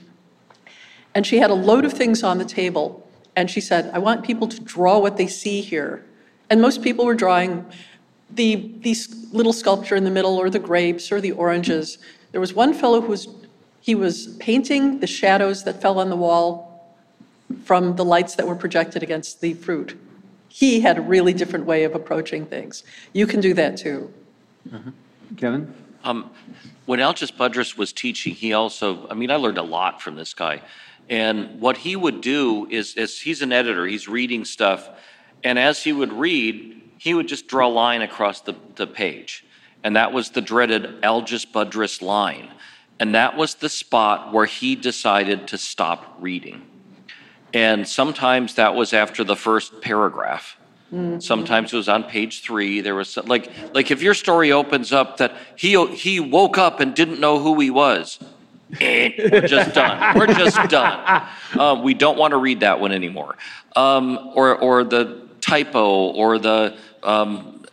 and 1.14 1.26
she 1.26 1.38
had 1.38 1.50
a 1.50 1.54
load 1.54 1.84
of 1.84 1.92
things 1.92 2.22
on 2.22 2.38
the 2.38 2.44
table. 2.44 3.04
And 3.34 3.50
she 3.50 3.60
said, 3.60 3.90
I 3.92 3.98
want 3.98 4.24
people 4.24 4.48
to 4.48 4.60
draw 4.60 4.98
what 4.98 5.16
they 5.16 5.26
see 5.26 5.60
here. 5.60 6.04
And 6.50 6.60
most 6.60 6.82
people 6.82 7.04
were 7.04 7.14
drawing 7.14 7.66
the, 8.30 8.72
these 8.80 9.32
little 9.32 9.52
sculpture 9.52 9.96
in 9.96 10.04
the 10.04 10.10
middle, 10.10 10.36
or 10.36 10.50
the 10.50 10.58
grapes, 10.58 11.10
or 11.10 11.20
the 11.20 11.32
oranges. 11.32 11.98
There 12.32 12.40
was 12.40 12.52
one 12.52 12.74
fellow 12.74 13.00
who 13.00 13.08
was, 13.08 13.28
he 13.80 13.94
was 13.94 14.36
painting 14.38 15.00
the 15.00 15.06
shadows 15.06 15.64
that 15.64 15.80
fell 15.80 15.98
on 15.98 16.10
the 16.10 16.16
wall 16.16 16.96
from 17.64 17.96
the 17.96 18.04
lights 18.04 18.34
that 18.34 18.46
were 18.46 18.56
projected 18.56 19.02
against 19.02 19.40
the 19.40 19.54
fruit. 19.54 19.98
He 20.48 20.80
had 20.80 20.98
a 20.98 21.00
really 21.00 21.32
different 21.32 21.66
way 21.66 21.84
of 21.84 21.94
approaching 21.94 22.46
things. 22.46 22.84
You 23.12 23.26
can 23.26 23.40
do 23.40 23.54
that 23.54 23.76
too. 23.76 24.12
Kevin? 25.36 25.72
Um, 26.04 26.30
When 26.86 27.00
Algis 27.00 27.30
Budrys 27.30 27.76
was 27.76 27.92
teaching, 27.92 28.34
he 28.34 28.54
also, 28.54 29.06
I 29.10 29.14
mean, 29.14 29.30
I 29.30 29.36
learned 29.36 29.58
a 29.58 29.62
lot 29.62 30.00
from 30.00 30.16
this 30.16 30.32
guy. 30.34 30.62
And 31.10 31.60
what 31.60 31.76
he 31.76 31.96
would 31.96 32.20
do 32.20 32.66
is, 32.70 32.94
is 32.94 33.20
he's 33.20 33.42
an 33.42 33.52
editor, 33.52 33.86
he's 33.86 34.08
reading 34.08 34.44
stuff, 34.44 34.88
and 35.44 35.58
as 35.58 35.82
he 35.82 35.92
would 35.92 36.12
read, 36.12 36.80
he 36.98 37.14
would 37.14 37.28
just 37.28 37.46
draw 37.46 37.66
a 37.66 37.70
line 37.70 38.02
across 38.02 38.40
the, 38.40 38.54
the 38.76 38.86
page. 38.86 39.44
And 39.84 39.96
that 39.96 40.12
was 40.12 40.30
the 40.30 40.40
dreaded 40.40 41.00
Algis 41.02 41.46
Budrys 41.46 42.02
line. 42.02 42.50
And 43.00 43.14
that 43.14 43.36
was 43.36 43.54
the 43.54 43.68
spot 43.68 44.32
where 44.32 44.46
he 44.46 44.74
decided 44.74 45.46
to 45.48 45.58
stop 45.58 46.16
reading. 46.20 46.62
And 47.54 47.86
sometimes 47.86 48.54
that 48.56 48.74
was 48.74 48.92
after 48.92 49.24
the 49.24 49.36
first 49.36 49.80
paragraph. 49.80 50.56
Sometimes 51.20 51.72
it 51.74 51.76
was 51.76 51.88
on 51.90 52.04
page 52.04 52.40
three. 52.40 52.80
There 52.80 52.94
was 52.94 53.10
some- 53.10 53.26
like, 53.26 53.50
like 53.74 53.90
if 53.90 54.00
your 54.02 54.14
story 54.14 54.52
opens 54.52 54.90
up 54.90 55.18
that 55.18 55.32
he 55.54 55.76
he 55.94 56.18
woke 56.18 56.56
up 56.56 56.80
and 56.80 56.94
didn't 56.94 57.20
know 57.20 57.38
who 57.38 57.60
he 57.60 57.68
was, 57.68 58.18
eh, 58.80 59.10
we're 59.30 59.46
just 59.46 59.74
done. 59.74 60.18
We're 60.18 60.28
just 60.28 60.56
done. 60.70 61.28
Uh, 61.54 61.78
we 61.84 61.92
don't 61.92 62.16
want 62.18 62.30
to 62.32 62.38
read 62.38 62.60
that 62.60 62.80
one 62.80 62.92
anymore. 62.92 63.36
Um, 63.76 64.32
or 64.34 64.56
or 64.56 64.82
the 64.82 65.28
typo 65.42 65.84
or 66.12 66.38
the 66.38 66.74
um, 67.02 67.66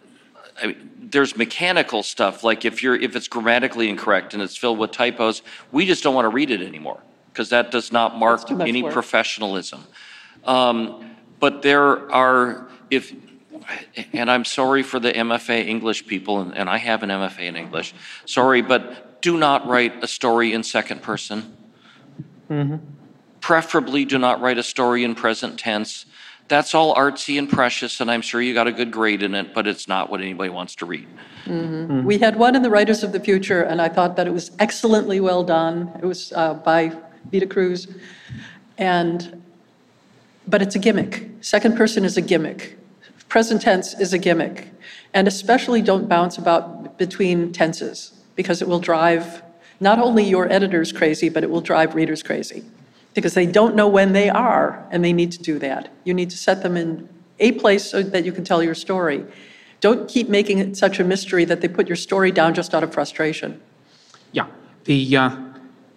I 0.62 0.68
mean, 0.68 0.92
there's 1.16 1.38
mechanical 1.38 2.04
stuff 2.04 2.44
like 2.44 2.66
if 2.66 2.84
you're 2.84 2.96
if 2.96 3.16
it's 3.16 3.30
grammatically 3.30 3.88
incorrect 3.88 4.34
and 4.34 4.44
it's 4.44 4.58
filled 4.58 4.78
with 4.78 4.92
typos, 4.92 5.44
we 5.72 5.86
just 5.86 6.04
don't 6.04 6.14
want 6.14 6.26
to 6.26 6.30
read 6.30 6.52
it 6.52 6.62
anymore 6.62 7.02
because 7.32 7.48
that 7.50 7.72
does 7.72 7.90
not 7.90 8.20
mark 8.20 8.42
That's 8.42 8.50
too 8.50 8.58
much 8.58 8.68
any 8.68 8.84
work. 8.84 8.92
professionalism. 8.92 9.86
Um, 10.44 11.16
but 11.40 11.62
there 11.62 12.12
are 12.12 12.68
if 12.92 13.16
and 14.12 14.30
I'm 14.30 14.44
sorry 14.44 14.84
for 14.84 15.00
the 15.00 15.14
MFA 15.14 15.66
English 15.66 16.06
people, 16.06 16.42
and, 16.42 16.56
and 16.56 16.70
I 16.70 16.78
have 16.78 17.02
an 17.02 17.10
MFA 17.10 17.44
in 17.44 17.56
English. 17.56 17.94
Sorry, 18.26 18.62
but 18.62 19.22
do 19.22 19.38
not 19.38 19.66
write 19.66 20.04
a 20.04 20.08
story 20.08 20.52
in 20.52 20.64
second 20.64 21.02
person. 21.02 21.56
Preferably, 23.40 24.04
do 24.04 24.18
not 24.18 24.42
write 24.42 24.58
a 24.58 24.64
story 24.64 25.06
in 25.06 25.16
present 25.16 25.58
tense. 25.58 26.06
That's 26.48 26.76
all 26.76 26.94
artsy 26.94 27.40
and 27.40 27.50
precious, 27.50 28.02
and 28.02 28.12
I'm 28.12 28.22
sure 28.22 28.40
you 28.40 28.54
got 28.54 28.68
a 28.68 28.72
good 28.72 28.92
grade 28.92 29.24
in 29.24 29.34
it, 29.34 29.54
but 29.54 29.66
it's 29.66 29.88
not 29.88 30.12
what 30.12 30.22
anybody 30.22 30.50
wants 30.50 30.76
to 30.76 30.86
read. 30.86 31.08
We 31.48 32.18
had 32.20 32.36
one 32.36 32.56
in 32.56 32.62
the 32.62 32.70
Writers 32.70 33.04
of 33.04 33.12
the 33.12 33.20
Future, 33.20 33.64
and 33.64 33.82
I 33.82 33.90
thought 33.90 34.16
that 34.16 34.28
it 34.28 34.32
was 34.32 34.52
excellently 34.60 35.20
well 35.20 35.44
done. 35.44 35.92
It 36.02 36.06
was 36.06 36.34
uh, 36.34 36.56
by 36.56 36.92
Vida 37.32 37.48
Cruz. 37.48 37.88
And, 38.78 39.42
but 40.48 40.62
it's 40.62 40.76
a 40.76 40.80
gimmick. 40.80 41.30
Second 41.42 41.78
person 41.78 42.06
is 42.06 42.18
a 42.18 42.22
gimmick. 42.22 42.78
Present 43.30 43.62
tense 43.62 44.00
is 44.00 44.14
a 44.14 44.18
gimmick. 44.18 44.70
And 45.14 45.28
especially 45.28 45.82
don't 45.82 46.08
bounce 46.08 46.38
about 46.38 46.98
between 46.98 47.52
tenses, 47.54 48.14
because 48.36 48.62
it 48.62 48.68
will 48.68 48.80
drive 48.80 49.42
not 49.80 49.98
only 50.00 50.24
your 50.24 50.52
editors 50.52 50.92
crazy, 50.92 51.30
but 51.30 51.44
it 51.44 51.50
will 51.50 51.62
drive 51.62 51.96
readers 51.96 52.22
crazy. 52.22 52.64
Because 53.16 53.34
they 53.34 53.48
don't 53.48 53.76
know 53.76 53.88
when 53.88 54.14
they 54.14 54.30
are, 54.30 54.88
and 54.92 55.04
they 55.04 55.14
need 55.14 55.32
to 55.32 55.40
do 55.42 55.58
that. 55.60 55.92
You 56.04 56.14
need 56.14 56.30
to 56.30 56.38
set 56.38 56.62
them 56.62 56.78
in 56.78 57.10
a 57.40 57.54
place 57.54 57.90
so 57.90 58.04
that 58.04 58.24
you 58.26 58.32
can 58.32 58.44
tell 58.44 58.62
your 58.62 58.76
story. 58.76 59.26
Don't 59.82 60.08
keep 60.08 60.30
making 60.30 60.60
it 60.60 60.78
such 60.78 61.00
a 61.00 61.04
mystery 61.04 61.46
that 61.46 61.62
they 61.62 61.68
put 61.68 61.88
your 61.88 61.96
story 61.96 62.32
down 62.32 62.54
just 62.54 62.76
out 62.76 62.84
of 62.84 62.94
frustration. 62.94 63.62
Yeah, 64.32 64.48
the, 64.84 65.18
uh, 65.18 65.36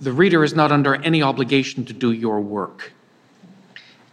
the 0.01 0.13
reader 0.13 0.45
is 0.45 0.55
not 0.55 0.73
under 0.73 0.97
any 0.97 1.23
obligation 1.23 1.85
to 1.85 1.93
do 1.93 2.13
your 2.13 2.41
work. 2.41 2.93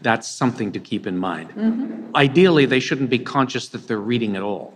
That's 0.01 0.27
something 0.27 0.71
to 0.73 0.79
keep 0.79 1.07
in 1.07 1.17
mind. 1.17 2.11
Ideally, 2.15 2.65
they 2.65 2.79
shouldn't 2.79 3.09
be 3.09 3.19
conscious 3.19 3.69
that 3.69 3.87
they're 3.87 3.97
reading 3.97 4.35
at 4.35 4.43
all. 4.43 4.73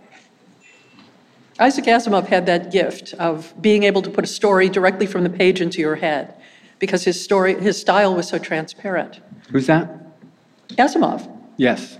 Isaac 1.58 1.84
Asimov 1.84 2.26
had 2.26 2.46
that 2.46 2.72
gift 2.72 3.12
of 3.14 3.52
being 3.60 3.82
able 3.82 4.02
to 4.02 4.10
put 4.10 4.24
a 4.24 4.26
story 4.26 4.68
directly 4.68 5.06
from 5.06 5.24
the 5.24 5.30
page 5.30 5.60
into 5.60 5.80
your 5.80 5.96
head 5.96 6.39
because 6.80 7.04
his 7.04 7.22
story, 7.22 7.54
his 7.60 7.80
style 7.80 8.16
was 8.16 8.28
so 8.28 8.38
transparent. 8.38 9.20
Who's 9.52 9.68
that? 9.68 9.88
Asimov. 10.70 11.30
Yes. 11.56 11.98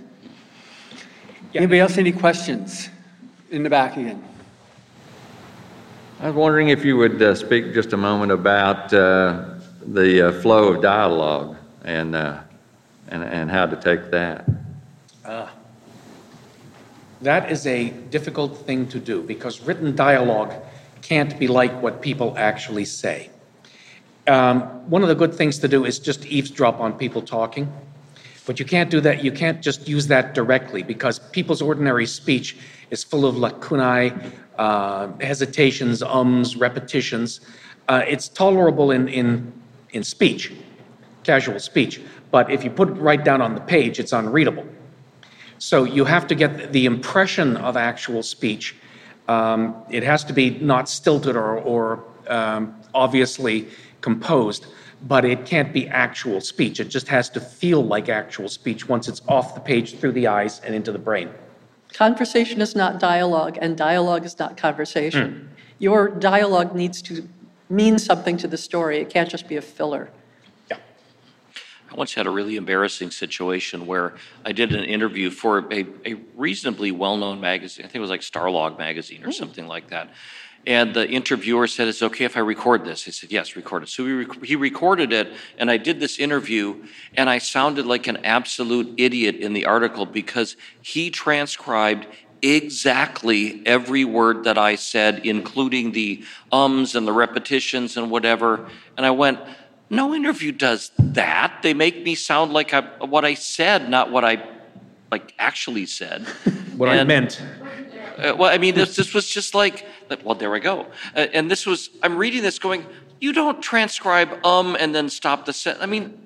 Anybody 1.55 1.79
else, 1.79 1.97
any 1.97 2.11
questions? 2.11 2.89
In 3.49 3.63
the 3.63 3.69
back 3.69 3.95
again. 3.95 4.21
I 6.19 6.27
was 6.27 6.35
wondering 6.35 6.69
if 6.69 6.83
you 6.83 6.97
would 6.97 7.21
uh, 7.21 7.35
speak 7.35 7.73
just 7.73 7.93
a 7.93 7.97
moment 7.97 8.31
about 8.31 8.93
uh, 8.93 9.55
the 9.85 10.27
uh, 10.27 10.41
flow 10.41 10.69
of 10.69 10.81
dialogue 10.81 11.57
and, 11.83 12.15
uh, 12.15 12.41
and, 13.07 13.23
and 13.23 13.49
how 13.49 13.65
to 13.65 13.75
take 13.75 14.11
that. 14.11 14.45
That 17.21 17.51
is 17.51 17.67
a 17.67 17.89
difficult 17.89 18.65
thing 18.65 18.87
to 18.87 18.99
do 18.99 19.21
because 19.21 19.61
written 19.61 19.95
dialogue 19.95 20.53
can't 21.03 21.37
be 21.37 21.47
like 21.47 21.81
what 21.81 22.01
people 22.01 22.33
actually 22.37 22.85
say. 22.85 23.30
Um, 24.27 24.61
one 24.89 25.01
of 25.01 25.07
the 25.07 25.15
good 25.15 25.33
things 25.33 25.57
to 25.59 25.67
do 25.67 25.85
is 25.85 25.99
just 25.99 26.25
eavesdrop 26.25 26.79
on 26.79 26.93
people 26.93 27.21
talking. 27.21 27.71
But 28.45 28.59
you 28.59 28.65
can't 28.65 28.89
do 28.89 28.99
that, 29.01 29.23
you 29.23 29.31
can't 29.31 29.61
just 29.61 29.87
use 29.87 30.07
that 30.07 30.33
directly 30.33 30.83
because 30.83 31.19
people's 31.19 31.61
ordinary 31.61 32.05
speech 32.05 32.57
is 32.89 33.03
full 33.03 33.25
of 33.25 33.37
lacunae, 33.37 34.13
uh, 34.57 35.07
hesitations, 35.19 36.01
ums, 36.01 36.55
repetitions. 36.55 37.41
Uh, 37.87 38.03
it's 38.07 38.27
tolerable 38.27 38.91
in, 38.91 39.07
in, 39.07 39.53
in 39.91 40.03
speech, 40.03 40.51
casual 41.23 41.59
speech. 41.59 42.01
But 42.31 42.51
if 42.51 42.63
you 42.63 42.69
put 42.69 42.89
it 42.89 42.93
right 42.93 43.23
down 43.23 43.41
on 43.41 43.53
the 43.55 43.61
page, 43.61 43.99
it's 43.99 44.13
unreadable. 44.13 44.65
So 45.59 45.83
you 45.83 46.05
have 46.05 46.25
to 46.27 46.35
get 46.35 46.73
the 46.73 46.85
impression 46.85 47.57
of 47.57 47.77
actual 47.77 48.23
speech. 48.23 48.75
Um, 49.27 49.75
it 49.89 50.01
has 50.03 50.23
to 50.25 50.33
be 50.33 50.51
not 50.59 50.89
stilted 50.89 51.35
or, 51.35 51.59
or 51.59 52.03
um, 52.27 52.75
obviously 52.93 53.67
composed, 54.01 54.67
but 55.07 55.25
it 55.25 55.45
can't 55.45 55.71
be 55.71 55.87
actual 55.87 56.41
speech. 56.41 56.79
It 56.79 56.89
just 56.89 57.07
has 57.07 57.29
to 57.31 57.39
feel 57.39 57.83
like 57.83 58.09
actual 58.09 58.49
speech 58.49 58.87
once 58.87 59.07
it's 59.07 59.21
off 59.27 59.55
the 59.55 59.61
page, 59.61 59.97
through 59.97 60.11
the 60.11 60.27
eyes, 60.27 60.59
and 60.61 60.75
into 60.75 60.91
the 60.91 60.99
brain. 60.99 61.29
Conversation 61.93 62.61
is 62.61 62.75
not 62.75 62.99
dialogue, 62.99 63.57
and 63.61 63.77
dialogue 63.77 64.25
is 64.25 64.37
not 64.39 64.57
conversation. 64.57 65.31
Hmm. 65.31 65.47
Your 65.79 66.09
dialogue 66.09 66.75
needs 66.75 67.01
to 67.03 67.27
mean 67.69 67.97
something 67.97 68.37
to 68.37 68.47
the 68.47 68.57
story. 68.57 68.99
It 68.99 69.09
can't 69.09 69.29
just 69.29 69.47
be 69.47 69.55
a 69.55 69.61
filler. 69.61 70.09
Yeah. 70.69 70.77
I 71.91 71.95
once 71.95 72.13
had 72.13 72.27
a 72.27 72.29
really 72.29 72.55
embarrassing 72.55 73.11
situation 73.11 73.87
where 73.87 74.13
I 74.45 74.51
did 74.51 74.73
an 74.73 74.83
interview 74.83 75.29
for 75.31 75.65
a, 75.71 75.85
a 76.05 76.15
reasonably 76.35 76.91
well-known 76.91 77.41
magazine. 77.41 77.85
I 77.85 77.87
think 77.87 77.95
it 77.95 78.01
was 78.01 78.09
like 78.09 78.21
Starlog 78.21 78.77
magazine 78.77 79.23
or 79.23 79.27
hmm. 79.27 79.31
something 79.31 79.67
like 79.67 79.89
that. 79.89 80.09
And 80.67 80.93
the 80.93 81.09
interviewer 81.09 81.67
said, 81.67 81.87
"It's 81.87 82.03
okay 82.03 82.25
if 82.25 82.37
I 82.37 82.41
record 82.41 82.85
this." 82.85 83.03
He 83.03 83.11
said, 83.11 83.31
"Yes, 83.31 83.55
record 83.55 83.83
it." 83.83 83.89
So 83.89 84.05
he, 84.05 84.11
rec- 84.11 84.43
he 84.43 84.55
recorded 84.55 85.11
it, 85.11 85.33
and 85.57 85.71
I 85.71 85.77
did 85.77 85.99
this 85.99 86.19
interview, 86.19 86.83
and 87.15 87.29
I 87.29 87.39
sounded 87.39 87.85
like 87.85 88.07
an 88.07 88.17
absolute 88.23 88.93
idiot 88.97 89.37
in 89.37 89.53
the 89.53 89.65
article 89.65 90.05
because 90.05 90.57
he 90.81 91.09
transcribed 91.09 92.05
exactly 92.41 93.61
every 93.65 94.05
word 94.05 94.43
that 94.43 94.57
I 94.57 94.75
said, 94.75 95.25
including 95.25 95.91
the 95.91 96.23
ums 96.51 96.95
and 96.95 97.07
the 97.07 97.13
repetitions 97.13 97.97
and 97.97 98.09
whatever. 98.09 98.67
And 98.97 99.05
I 99.05 99.11
went, 99.11 99.39
no 99.89 100.13
interview 100.13 100.51
does 100.51 100.91
that. 100.97 101.59
They 101.61 101.73
make 101.73 102.03
me 102.03 102.15
sound 102.15 102.53
like 102.53 102.73
I, 102.73 102.81
what 103.05 103.25
I 103.25 103.33
said, 103.33 103.89
not 103.89 104.11
what 104.11 104.23
I 104.23 104.47
like 105.11 105.33
actually 105.37 105.85
said. 105.85 106.25
What 106.77 106.87
I 106.89 107.03
meant. 107.03 107.43
Uh, 108.17 108.35
well, 108.35 108.49
I 108.51 108.57
mean, 108.57 108.75
this, 108.75 108.95
this 108.95 109.13
was 109.13 109.27
just 109.27 109.53
like, 109.53 109.85
well, 110.23 110.35
there 110.35 110.51
we 110.51 110.59
go. 110.59 110.87
Uh, 111.15 111.27
and 111.33 111.49
this 111.49 111.65
was, 111.65 111.89
I'm 112.03 112.17
reading 112.17 112.41
this 112.41 112.59
going, 112.59 112.85
you 113.19 113.33
don't 113.33 113.61
transcribe 113.61 114.43
um 114.45 114.75
and 114.79 114.93
then 114.95 115.09
stop 115.09 115.45
the 115.45 115.53
sentence. 115.53 115.83
I 115.83 115.85
mean, 115.85 116.17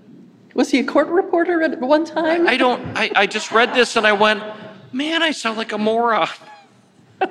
Was 0.54 0.72
he 0.72 0.80
a 0.80 0.84
court 0.84 1.08
reporter 1.08 1.62
at 1.62 1.80
one 1.80 2.06
time? 2.06 2.48
I 2.48 2.58
don't, 2.58 2.82
I, 2.98 3.12
I 3.16 3.26
just 3.28 3.52
read 3.52 3.74
this 3.74 3.96
and 3.98 4.08
I 4.08 4.14
went, 4.14 4.42
man, 4.94 5.22
I 5.22 5.32
sound 5.32 5.58
like 5.58 5.72
a 5.74 5.78
moron. 5.78 6.28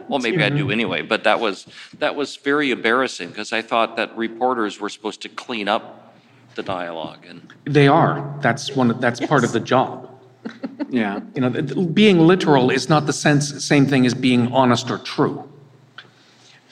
Well, 0.08 0.18
maybe 0.18 0.42
I 0.42 0.48
do 0.48 0.70
anyway, 0.70 1.02
but 1.02 1.24
that 1.24 1.40
was, 1.40 1.66
that 1.98 2.16
was 2.16 2.36
very 2.36 2.70
embarrassing 2.70 3.28
because 3.28 3.52
I 3.52 3.60
thought 3.60 3.96
that 3.96 4.16
reporters 4.16 4.80
were 4.80 4.88
supposed 4.88 5.20
to 5.22 5.28
clean 5.28 5.68
up 5.68 6.14
the 6.54 6.62
dialogue 6.62 7.26
and. 7.28 7.52
They 7.64 7.86
are. 7.86 8.34
That's 8.40 8.74
one. 8.74 8.98
That's 8.98 9.20
part 9.20 9.44
of 9.44 9.52
the 9.52 9.60
job. 9.60 10.10
Yeah. 10.90 11.20
You 11.34 11.40
know, 11.40 11.50
being 11.86 12.20
literal 12.20 12.70
is 12.70 12.88
not 12.88 13.06
the 13.06 13.12
sense, 13.12 13.64
same 13.64 13.86
thing 13.86 14.06
as 14.06 14.14
being 14.14 14.52
honest 14.52 14.90
or 14.90 14.98
true. 14.98 15.48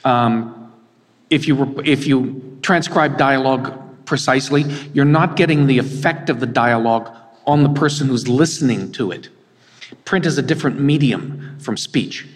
Um, 0.05 0.71
if 1.29 1.47
you 1.47 1.81
if 1.83 2.07
you 2.07 2.57
transcribe 2.61 3.17
dialogue 3.17 4.05
precisely, 4.05 4.63
you're 4.93 5.03
not 5.03 5.35
getting 5.35 5.67
the 5.67 5.77
effect 5.77 6.29
of 6.29 6.39
the 6.39 6.45
dialogue 6.45 7.13
on 7.45 7.63
the 7.63 7.69
person 7.69 8.07
who's 8.07 8.27
listening 8.27 8.91
to 8.93 9.11
it. 9.11 9.29
Print 10.05 10.25
is 10.25 10.37
a 10.37 10.41
different 10.41 10.79
medium 10.79 11.57
from 11.59 11.75
speech, 11.75 12.27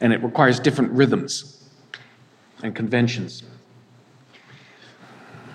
and 0.00 0.12
it 0.12 0.22
requires 0.22 0.58
different 0.58 0.90
rhythms 0.92 1.62
and 2.62 2.74
conventions. 2.74 3.42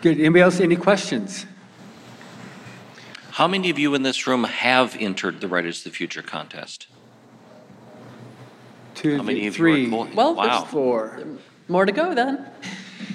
Good. 0.01 0.19
Anybody 0.19 0.41
else, 0.41 0.59
any 0.59 0.75
questions? 0.75 1.45
How 3.33 3.47
many 3.47 3.71
of 3.71 3.79
you 3.79 3.95
in 3.95 4.03
this 4.03 4.27
room 4.27 4.43
have 4.43 4.95
entered 4.99 5.41
the 5.41 5.47
Writers 5.47 5.79
of 5.79 5.85
the 5.85 5.97
Future 5.97 6.21
contest? 6.21 6.85
Two, 8.93 9.17
How 9.17 9.23
many 9.23 9.39
of 9.39 9.45
you 9.45 9.51
three, 9.51 9.87
are 9.87 9.89
going? 9.89 10.15
Well, 10.15 10.35
Wow. 10.35 10.43
there's- 10.43 10.63
four. 10.69 11.19
More 11.67 11.83
to 11.87 11.91
go 11.91 12.13
then. 12.13 12.45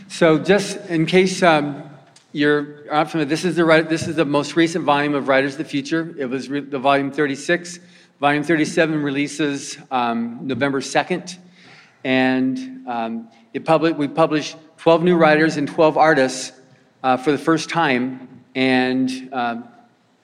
So 0.08 0.36
just 0.36 0.76
in 0.90 1.06
case 1.06 1.40
um, 1.44 1.84
you're 2.32 2.84
not 2.90 3.12
familiar, 3.12 3.28
this 3.28 3.44
is 3.44 3.54
the, 3.54 3.86
this 3.88 4.08
is 4.08 4.16
the 4.16 4.24
most 4.24 4.56
recent 4.56 4.84
volume 4.84 5.14
of 5.14 5.28
Writers 5.28 5.52
of 5.52 5.58
the 5.58 5.64
Future. 5.64 6.12
It 6.18 6.26
was 6.26 6.48
re- 6.48 6.60
the 6.62 6.80
volume 6.80 7.12
36. 7.12 7.78
Volume 8.18 8.42
37 8.42 9.00
releases 9.00 9.78
um, 9.92 10.40
November 10.42 10.80
2nd. 10.80 11.38
And 12.02 12.84
um, 12.88 13.28
it 13.54 13.64
public, 13.64 13.96
we 13.96 14.08
published 14.08 14.56
12 14.78 15.04
new 15.04 15.16
writers 15.16 15.58
and 15.58 15.68
12 15.68 15.96
artists 15.96 16.50
uh, 17.04 17.16
for 17.16 17.30
the 17.30 17.38
first 17.38 17.70
time. 17.70 18.42
And 18.56 19.28
um, 19.32 19.68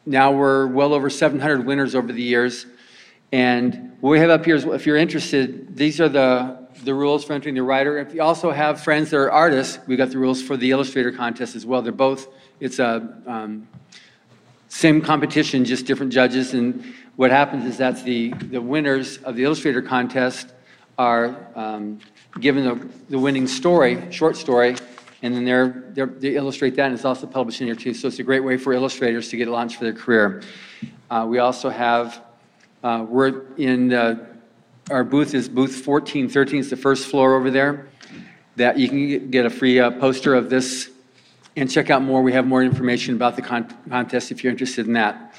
now 0.07 0.33
we're 0.33 0.67
well 0.67 0.93
over 0.93 1.09
700 1.09 1.65
winners 1.65 1.95
over 1.95 2.13
the 2.13 2.23
years. 2.23 2.67
And 3.33 3.97
what 4.01 4.11
we 4.11 4.19
have 4.19 4.31
up 4.31 4.45
here 4.45 4.55
is, 4.55 4.65
if 4.65 4.87
you're 4.87 4.97
interested, 4.97 5.77
these 5.77 6.01
are 6.01 6.09
the, 6.09 6.69
the 6.85 6.95
rules 6.95 7.25
for 7.25 7.33
entering 7.33 7.55
the 7.55 7.63
writer. 7.63 7.99
If 7.99 8.15
you 8.15 8.23
also 8.23 8.51
have 8.51 8.83
friends 8.83 9.11
that 9.11 9.17
are 9.17 9.33
artists, 9.33 9.79
we 9.87 9.97
got 9.97 10.11
the 10.11 10.19
rules 10.19 10.43
for 10.43 10.57
the 10.57 10.71
illustrator 10.71 11.11
contest 11.11 11.57
as 11.57 11.65
well. 11.65 11.83
They're 11.83 11.93
both, 11.93 12.29
it's 12.61 12.79
a 12.79 13.17
um, 13.27 13.67
same 14.69 15.01
competition, 15.01 15.65
just 15.65 15.87
different 15.87 16.13
judges. 16.13 16.53
And 16.53 16.95
what 17.17 17.31
happens 17.31 17.65
is 17.65 17.79
that 17.79 18.05
the, 18.05 18.31
the 18.31 18.61
winners 18.61 19.19
of 19.19 19.37
the 19.37 19.45
illustrator 19.45 19.81
contest 19.81 20.53
are 20.99 21.49
um, 21.55 21.99
given 22.41 22.65
the, 22.65 22.89
the 23.09 23.19
winning 23.19 23.47
story, 23.47 24.13
short 24.13 24.37
story, 24.37 24.77
and 25.23 25.35
then 25.35 25.45
they're, 25.45 25.85
they're, 25.95 26.07
they 26.07 26.37
illustrate 26.37 26.77
that, 26.77 26.87
and 26.87 26.95
it's 26.95 27.05
also 27.05 27.27
published 27.27 27.61
in 27.61 27.67
here 27.67 27.77
too. 27.77 27.95
So 27.95 28.09
it's 28.09 28.19
a 28.19 28.23
great 28.23 28.45
way 28.45 28.57
for 28.57 28.73
illustrators 28.73 29.29
to 29.31 29.37
get 29.37 29.49
launched 29.49 29.77
for 29.77 29.85
their 29.85 29.95
career. 29.95 30.43
Uh, 31.11 31.27
we 31.29 31.39
also 31.39 31.71
have, 31.71 32.23
uh, 32.83 33.07
we're 33.09 33.55
in, 33.57 33.93
our 34.91 35.05
booth 35.05 35.35
is 35.35 35.49
booth 35.49 35.87
1413, 35.87 36.61
it's 36.61 36.71
the 36.71 36.77
first 36.77 37.07
floor 37.09 37.35
over 37.35 37.51
there. 37.51 37.89
That 38.57 38.79
you 38.79 38.89
can 38.89 39.09
get- 39.09 39.31
get 39.31 39.47
a 39.47 39.51
free 39.51 39.81
uh, 39.81 39.91
poster 39.93 40.35
of 40.35 40.49
this 40.49 40.91
and 41.57 41.71
check 41.71 41.91
out 41.91 42.03
more. 42.03 42.23
We 42.23 42.33
have 42.33 42.47
more 42.47 42.63
information 42.63 43.15
about 43.15 43.37
the 43.37 43.43
con- 43.43 43.73
contest 43.89 44.31
if 44.31 44.43
you're 44.45 44.51
interested 44.53 44.87
in 44.87 44.93
that. 44.95 45.35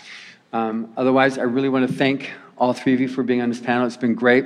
Um, 0.51 0.91
Otherwise, 0.97 1.37
I 1.37 1.43
really 1.43 1.69
want 1.69 1.87
to 1.87 1.93
thank 1.93 2.31
all 2.57 2.73
three 2.73 2.93
of 2.93 2.99
you 3.01 3.07
for 3.07 3.23
being 3.23 3.41
on 3.41 3.49
this 3.49 3.59
panel. 3.59 3.85
It's 3.85 3.97
been 3.97 4.15
great. 4.15 4.45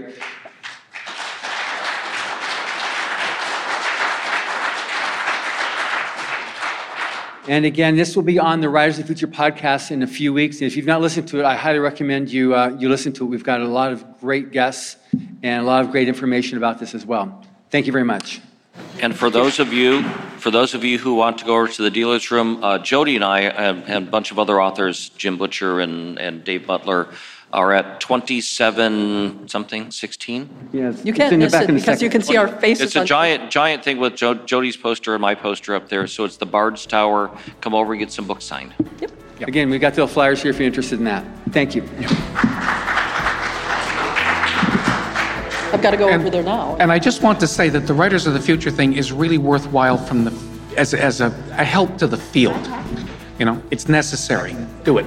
And 7.49 7.65
again, 7.65 7.95
this 7.95 8.15
will 8.15 8.21
be 8.21 8.37
on 8.37 8.61
the 8.61 8.69
Writers 8.69 8.99
of 8.99 9.07
the 9.07 9.07
Future 9.07 9.25
podcast 9.25 9.89
in 9.89 10.03
a 10.03 10.07
few 10.07 10.31
weeks. 10.31 10.57
And 10.57 10.67
if 10.67 10.77
you've 10.77 10.85
not 10.85 11.01
listened 11.01 11.27
to 11.29 11.39
it, 11.39 11.45
I 11.45 11.55
highly 11.55 11.79
recommend 11.79 12.29
you, 12.29 12.53
uh, 12.53 12.77
you 12.77 12.89
listen 12.89 13.11
to 13.13 13.23
it. 13.23 13.27
We've 13.27 13.43
got 13.43 13.59
a 13.59 13.67
lot 13.67 13.91
of 13.91 14.19
great 14.19 14.51
guests 14.51 14.97
and 15.41 15.63
a 15.63 15.65
lot 15.65 15.83
of 15.83 15.89
great 15.89 16.07
information 16.07 16.59
about 16.59 16.77
this 16.77 16.93
as 16.93 17.07
well. 17.07 17.43
Thank 17.71 17.87
you 17.87 17.91
very 17.91 18.05
much. 18.05 18.39
And 19.01 19.17
for 19.17 19.31
those 19.31 19.57
of 19.57 19.73
you, 19.73 20.03
for 20.37 20.51
those 20.51 20.75
of 20.75 20.83
you 20.83 20.99
who 20.99 21.15
want 21.15 21.39
to 21.39 21.45
go 21.45 21.55
over 21.55 21.67
to 21.67 21.81
the 21.81 21.89
dealer's 21.89 22.29
room, 22.29 22.63
uh, 22.63 22.77
Jody 22.77 23.15
and 23.15 23.25
I 23.25 23.39
and, 23.39 23.83
and 23.85 24.07
a 24.07 24.11
bunch 24.11 24.29
of 24.29 24.37
other 24.37 24.61
authors, 24.61 25.09
Jim 25.17 25.39
Butcher 25.39 25.79
and, 25.79 26.19
and 26.19 26.43
Dave 26.43 26.67
Butler, 26.67 27.07
are 27.51 27.73
at 27.73 27.99
27 27.99 29.47
something, 29.47 29.89
16? 29.91 30.69
Yes. 30.71 31.03
You 31.03 31.13
can't 31.13 31.33
in 31.33 31.39
miss 31.39 31.53
it 31.53 31.63
in 31.69 31.75
a 31.75 31.79
because 31.79 32.01
you 32.01 32.09
can 32.09 32.21
see 32.21 32.37
our 32.37 32.47
faces. 32.47 32.87
It's 32.87 32.95
a 32.95 32.99
on- 33.01 33.05
giant, 33.07 33.51
giant 33.51 33.83
thing 33.83 33.97
with 33.97 34.15
Jo- 34.15 34.35
Jody's 34.35 34.77
poster 34.77 35.15
and 35.15 35.21
my 35.21 35.33
poster 35.35 35.73
up 35.73 35.89
there. 35.89 36.05
So 36.07 36.25
it's 36.25 36.37
the 36.37 36.45
Bard's 36.45 36.85
Tower. 36.85 37.31
Come 37.61 37.73
over 37.73 37.93
and 37.93 37.99
get 37.99 38.11
some 38.11 38.27
books 38.27 38.45
signed. 38.45 38.73
Yep. 39.01 39.11
Again, 39.41 39.69
we've 39.69 39.81
got 39.81 39.93
the 39.93 40.07
flyers 40.07 40.41
here 40.41 40.51
if 40.51 40.59
you're 40.59 40.67
interested 40.67 40.99
in 40.99 41.05
that. 41.05 41.23
Thank 41.51 41.73
you. 41.73 41.83
I've 45.71 45.81
got 45.83 45.91
to 45.91 45.97
go 45.97 46.09
over 46.09 46.29
there 46.29 46.43
now. 46.43 46.75
And 46.79 46.91
I 46.91 46.99
just 46.99 47.21
want 47.21 47.39
to 47.39 47.47
say 47.47 47.69
that 47.69 47.87
the 47.87 47.93
Writers 47.93 48.27
of 48.27 48.33
the 48.33 48.39
Future 48.41 48.71
thing 48.71 48.93
is 48.93 49.11
really 49.11 49.37
worthwhile 49.37 49.97
from 49.97 50.25
the, 50.25 50.33
as, 50.75 50.93
as 50.93 51.21
a, 51.21 51.27
a 51.51 51.63
help 51.63 51.97
to 51.99 52.07
the 52.07 52.17
field. 52.17 52.67
You 53.37 53.45
know, 53.45 53.61
it's 53.71 53.87
necessary. 53.87 54.55
Do 54.83 54.97
it. 54.97 55.05